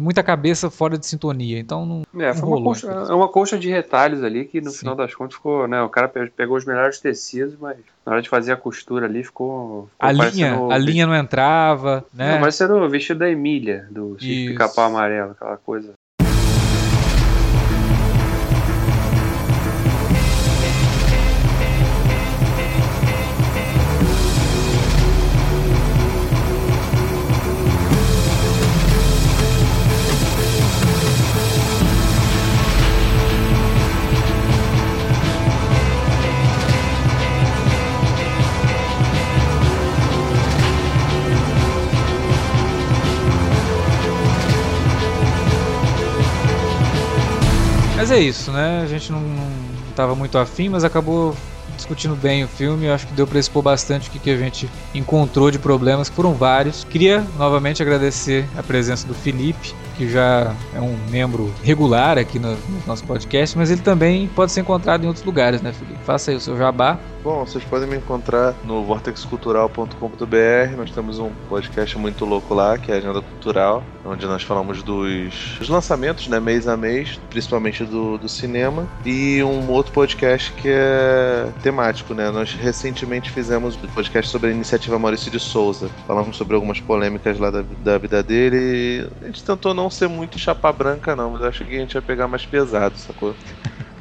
muita 0.00 0.22
cabeça 0.22 0.70
fora 0.70 0.96
de 0.96 1.06
sintonia. 1.06 1.58
Então 1.58 1.84
não. 1.84 2.22
É, 2.22 2.32
foi 2.32 2.48
uma, 2.48 2.62
coxa, 2.62 2.86
é 2.86 3.12
uma 3.12 3.28
coxa 3.28 3.58
de 3.58 3.68
retalhos 3.68 4.24
ali 4.24 4.46
que 4.46 4.60
no 4.60 4.70
Sim. 4.70 4.78
final 4.78 4.94
das 4.96 5.14
contas 5.14 5.34
ficou, 5.34 5.68
né? 5.68 5.82
O 5.82 5.90
cara 5.90 6.08
pegou 6.08 6.56
os 6.56 6.64
melhores 6.64 6.98
tecidos, 6.98 7.54
mas 7.60 7.76
na 8.06 8.12
hora 8.12 8.22
de 8.22 8.30
fazer 8.30 8.52
a 8.52 8.56
costura 8.56 9.04
ali 9.04 9.22
ficou. 9.22 9.90
ficou 9.92 10.08
a 10.08 10.10
linha, 10.10 10.58
a 10.70 10.78
linha 10.78 11.06
não 11.06 11.14
entrava, 11.14 12.04
né? 12.14 12.38
Não, 12.38 12.48
era 12.48 12.74
o 12.74 12.88
vestido 12.88 13.18
da 13.18 13.30
Emília, 13.30 13.86
do 13.90 14.16
Pica-Pau 14.18 14.86
Amarelo, 14.86 15.32
aquela 15.32 15.58
coisa. 15.58 15.92
Mas 48.10 48.18
é 48.18 48.22
isso, 48.24 48.50
né? 48.50 48.80
A 48.82 48.86
gente 48.86 49.12
não, 49.12 49.20
não 49.20 49.92
tava 49.94 50.16
muito 50.16 50.36
afim, 50.36 50.68
mas 50.68 50.82
acabou 50.82 51.32
discutindo 51.76 52.16
bem 52.16 52.42
o 52.42 52.48
filme. 52.48 52.86
Eu 52.86 52.92
acho 52.92 53.06
que 53.06 53.14
deu 53.14 53.24
para 53.24 53.38
expor 53.38 53.62
bastante 53.62 54.08
o 54.08 54.10
que, 54.10 54.18
que 54.18 54.30
a 54.30 54.36
gente 54.36 54.68
encontrou 54.92 55.48
de 55.48 55.60
problemas, 55.60 56.08
que 56.08 56.16
foram 56.16 56.34
vários. 56.34 56.82
Queria 56.82 57.24
novamente 57.38 57.80
agradecer 57.80 58.48
a 58.58 58.64
presença 58.64 59.06
do 59.06 59.14
Felipe, 59.14 59.76
que 60.00 60.08
já 60.08 60.56
é 60.74 60.80
um 60.80 60.96
membro 61.10 61.52
regular 61.62 62.16
aqui 62.16 62.38
no, 62.38 62.52
no 62.52 62.86
nosso 62.86 63.04
podcast, 63.04 63.58
mas 63.58 63.70
ele 63.70 63.82
também 63.82 64.26
pode 64.28 64.50
ser 64.50 64.62
encontrado 64.62 65.04
em 65.04 65.06
outros 65.06 65.26
lugares, 65.26 65.60
né, 65.60 65.74
Felipe? 65.74 66.02
Faça 66.04 66.30
aí 66.30 66.38
o 66.38 66.40
seu 66.40 66.56
jabá. 66.56 66.98
Bom, 67.22 67.44
vocês 67.44 67.62
podem 67.62 67.86
me 67.86 67.98
encontrar 67.98 68.54
no 68.64 68.82
vortexcultural.com.br. 68.82 70.76
Nós 70.78 70.90
temos 70.90 71.18
um 71.18 71.30
podcast 71.50 71.98
muito 71.98 72.24
louco 72.24 72.54
lá, 72.54 72.78
que 72.78 72.90
é 72.90 72.94
a 72.94 72.96
Agenda 72.96 73.20
Cultural, 73.20 73.84
onde 74.06 74.24
nós 74.24 74.42
falamos 74.42 74.82
dos, 74.82 75.58
dos 75.58 75.68
lançamentos, 75.68 76.28
né, 76.28 76.40
mês 76.40 76.66
a 76.66 76.78
mês, 76.78 77.20
principalmente 77.28 77.84
do, 77.84 78.16
do 78.16 78.26
cinema, 78.26 78.88
e 79.04 79.42
um 79.42 79.70
outro 79.70 79.92
podcast 79.92 80.50
que 80.52 80.68
é 80.70 81.50
temático, 81.62 82.14
né? 82.14 82.30
Nós 82.30 82.54
recentemente 82.54 83.30
fizemos 83.30 83.76
um 83.76 83.86
podcast 83.88 84.30
sobre 84.30 84.48
a 84.48 84.52
iniciativa 84.52 84.98
Maurício 84.98 85.30
de 85.30 85.38
Souza. 85.38 85.90
Falamos 86.06 86.38
sobre 86.38 86.54
algumas 86.54 86.80
polêmicas 86.80 87.38
lá 87.38 87.50
da, 87.50 87.62
da 87.84 87.98
vida 87.98 88.22
dele. 88.22 89.06
a 89.20 89.26
gente 89.26 89.44
tentou 89.44 89.74
não 89.74 89.89
ser 89.90 90.08
muito 90.08 90.38
chapa 90.38 90.72
branca, 90.72 91.14
não, 91.16 91.30
mas 91.32 91.42
acho 91.42 91.64
que 91.64 91.76
a 91.76 91.80
gente 91.80 91.94
ia 91.94 92.02
pegar 92.02 92.28
mais 92.28 92.46
pesado, 92.46 92.96
sacou? 92.96 93.34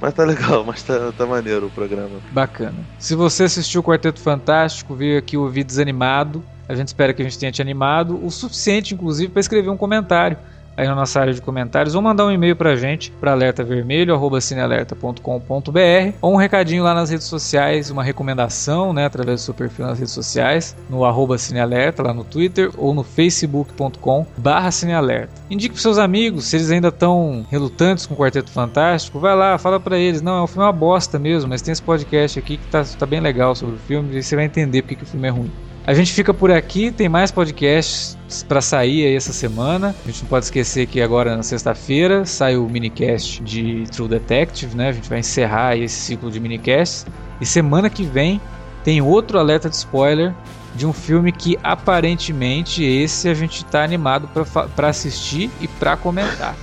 Mas 0.02 0.14
tá 0.14 0.24
legal, 0.24 0.64
mas 0.64 0.82
tá, 0.82 1.12
tá 1.12 1.26
maneiro 1.26 1.68
o 1.68 1.70
programa. 1.70 2.22
Bacana. 2.32 2.88
Se 2.98 3.16
você 3.16 3.44
assistiu 3.44 3.82
o 3.82 3.84
Quarteto 3.84 4.22
Fantástico, 4.22 4.96
veio 4.96 5.20
aqui 5.20 5.36
ouvir 5.36 5.66
desanimado, 5.66 6.42
a 6.70 6.74
gente 6.74 6.88
espera 6.88 7.14
que 7.14 7.22
a 7.22 7.26
gente 7.26 7.38
tenha 7.38 7.52
te 7.52 7.62
animado 7.62 8.18
o 8.26 8.32
suficiente, 8.32 8.94
inclusive, 8.94 9.30
para 9.30 9.42
escrever 9.42 9.70
um 9.70 9.76
comentário 9.76 10.38
aí 10.80 10.88
na 10.88 10.96
nossa 10.96 11.20
área 11.20 11.34
de 11.34 11.42
comentários 11.42 11.94
ou 11.94 12.02
mandar 12.02 12.26
um 12.26 12.32
e-mail 12.32 12.56
pra 12.56 12.78
gente 12.78 13.12
para 13.20 13.34
alertavermelho@cinealerta.com.br 13.34 16.14
ou 16.22 16.34
um 16.34 16.38
recadinho 16.38 16.84
lá 16.84 16.94
nas 16.94 17.10
redes 17.10 17.28
sociais, 17.28 17.90
uma 17.90 18.02
recomendação, 18.02 18.94
né, 18.94 19.06
através 19.06 19.42
do 19.42 19.44
seu 19.44 19.54
perfil 19.54 19.88
nas 19.88 20.00
redes 20.00 20.14
sociais, 20.14 20.74
no 20.90 21.04
arroba 21.04 21.38
cinealerta 21.38 22.02
lá 22.02 22.14
no 22.14 22.24
Twitter 22.24 22.72
ou 22.78 22.94
no 22.94 23.04
facebook.com/cinealerta. 23.04 25.34
Indique 25.50 25.74
pros 25.74 25.82
seus 25.82 25.98
amigos, 25.98 26.46
se 26.46 26.56
eles 26.56 26.72
ainda 26.72 26.88
estão 26.88 27.46
relutantes 27.52 28.06
com 28.06 28.14
o 28.14 28.18
Quarteto 28.18 28.50
Fantástico, 28.50 29.20
vai 29.20 29.36
lá, 29.36 29.58
fala 29.58 29.82
para 29.82 29.98
eles, 29.98 30.22
não, 30.22 30.38
é 30.38 30.44
um 30.44 30.48
filme 30.48 30.64
uma 30.64 30.72
bosta 30.72 31.20
mesmo, 31.20 31.50
mas 31.50 31.62
tem 31.62 31.74
esse 31.74 31.82
podcast 31.82 32.40
aqui 32.40 32.56
que 32.56 32.68
tá, 32.68 32.86
tá 32.98 33.06
bem 33.06 33.20
legal 33.20 33.54
sobre 33.54 33.76
o 33.76 33.80
filme 33.80 34.16
e 34.16 34.24
você 34.24 34.34
vai 34.34 34.46
entender 34.46 34.82
porque 34.82 34.96
que 34.96 35.04
o 35.04 35.08
filme 35.08 35.28
é 35.28 35.32
ruim. 35.32 35.52
A 35.90 35.94
gente 35.96 36.14
fica 36.14 36.32
por 36.32 36.52
aqui, 36.52 36.92
tem 36.92 37.10
mais 37.10 37.32
podcasts 37.32 38.16
para 38.48 38.62
sair 38.62 39.08
aí 39.08 39.16
essa 39.16 39.34
semana. 39.34 39.96
A 40.06 40.08
gente 40.08 40.22
não 40.22 40.30
pode 40.30 40.46
esquecer 40.46 40.86
que 40.86 41.02
agora 41.02 41.36
na 41.36 41.42
sexta-feira 41.42 42.26
sai 42.26 42.56
o 42.56 42.70
minicast 42.70 43.42
de 43.42 43.86
True 43.92 44.08
Detective, 44.08 44.78
né? 44.78 44.90
A 44.90 44.92
gente 44.92 45.10
vai 45.10 45.18
encerrar 45.18 45.76
esse 45.76 45.96
ciclo 45.96 46.30
de 46.30 46.40
minicasts. 46.40 47.08
E 47.42 47.46
semana 47.46 47.90
que 47.90 48.04
vem 48.04 48.40
tem 48.84 49.02
outro 49.02 49.40
alerta 49.40 49.68
de 49.68 49.78
spoiler 49.78 50.32
de 50.76 50.86
um 50.86 50.94
filme 50.94 51.32
que 51.32 51.58
aparentemente 51.64 52.84
esse 52.84 53.28
a 53.28 53.34
gente 53.34 53.66
está 53.66 53.84
animado 53.84 54.30
para 54.76 54.90
assistir 54.90 55.50
e 55.60 55.68
para 55.68 55.98
comentar. 55.98 56.56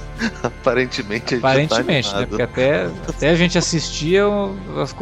Aparentemente 0.43 1.35
a 1.35 1.37
gente 1.37 1.43
tá 1.43 1.49
Aparentemente, 1.49 2.11
tá 2.11 2.21
né? 2.21 2.27
Porque 2.27 2.43
até, 2.43 2.87
até 3.09 3.31
a 3.31 3.35
gente 3.35 3.59
assistir 3.59 4.21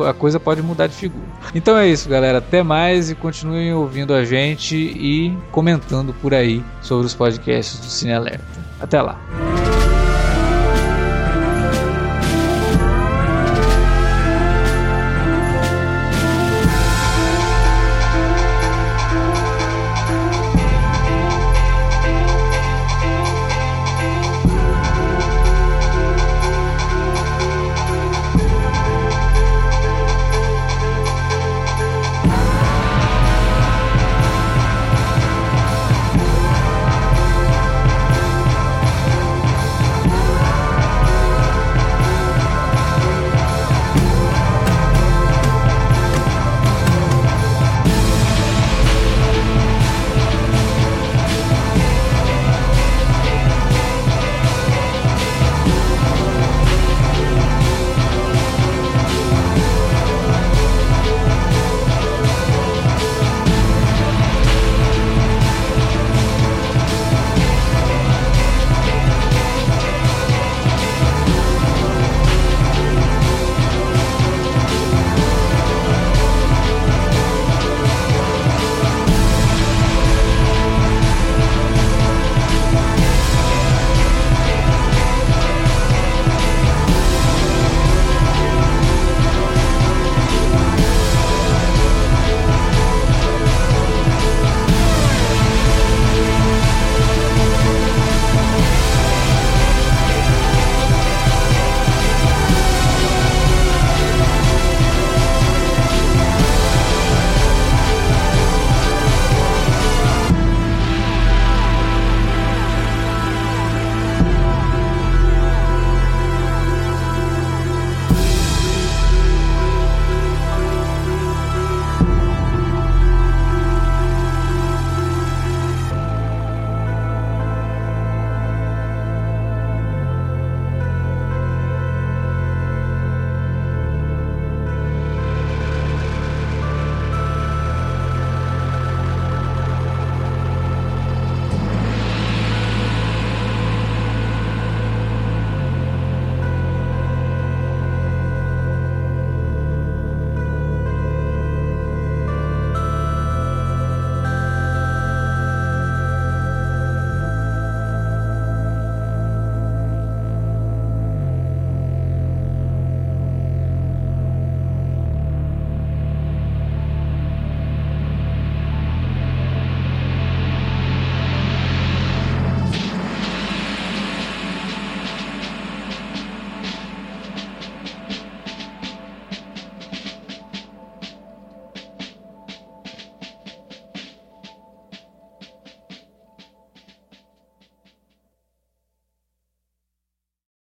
a 0.07 0.13
coisa 0.13 0.41
pode 0.41 0.63
mudar 0.63 0.87
de 0.87 0.95
figura. 0.95 1.25
Então 1.55 1.77
é 1.77 1.87
isso, 1.89 2.09
galera. 2.09 2.39
Até 2.39 2.63
mais 2.63 3.11
e 3.11 3.15
continuem 3.15 3.73
ouvindo 3.73 4.13
a 4.15 4.25
gente 4.25 4.77
e 4.77 5.37
comentando 5.51 6.13
por 6.15 6.35
aí 6.35 6.63
sobre 6.83 7.07
os 7.07 7.15
podcasts 7.15 7.79
do 7.79 7.87
Cine 7.87 8.13
Alerta. 8.13 8.45
Até 8.81 9.01
lá. 9.01 9.21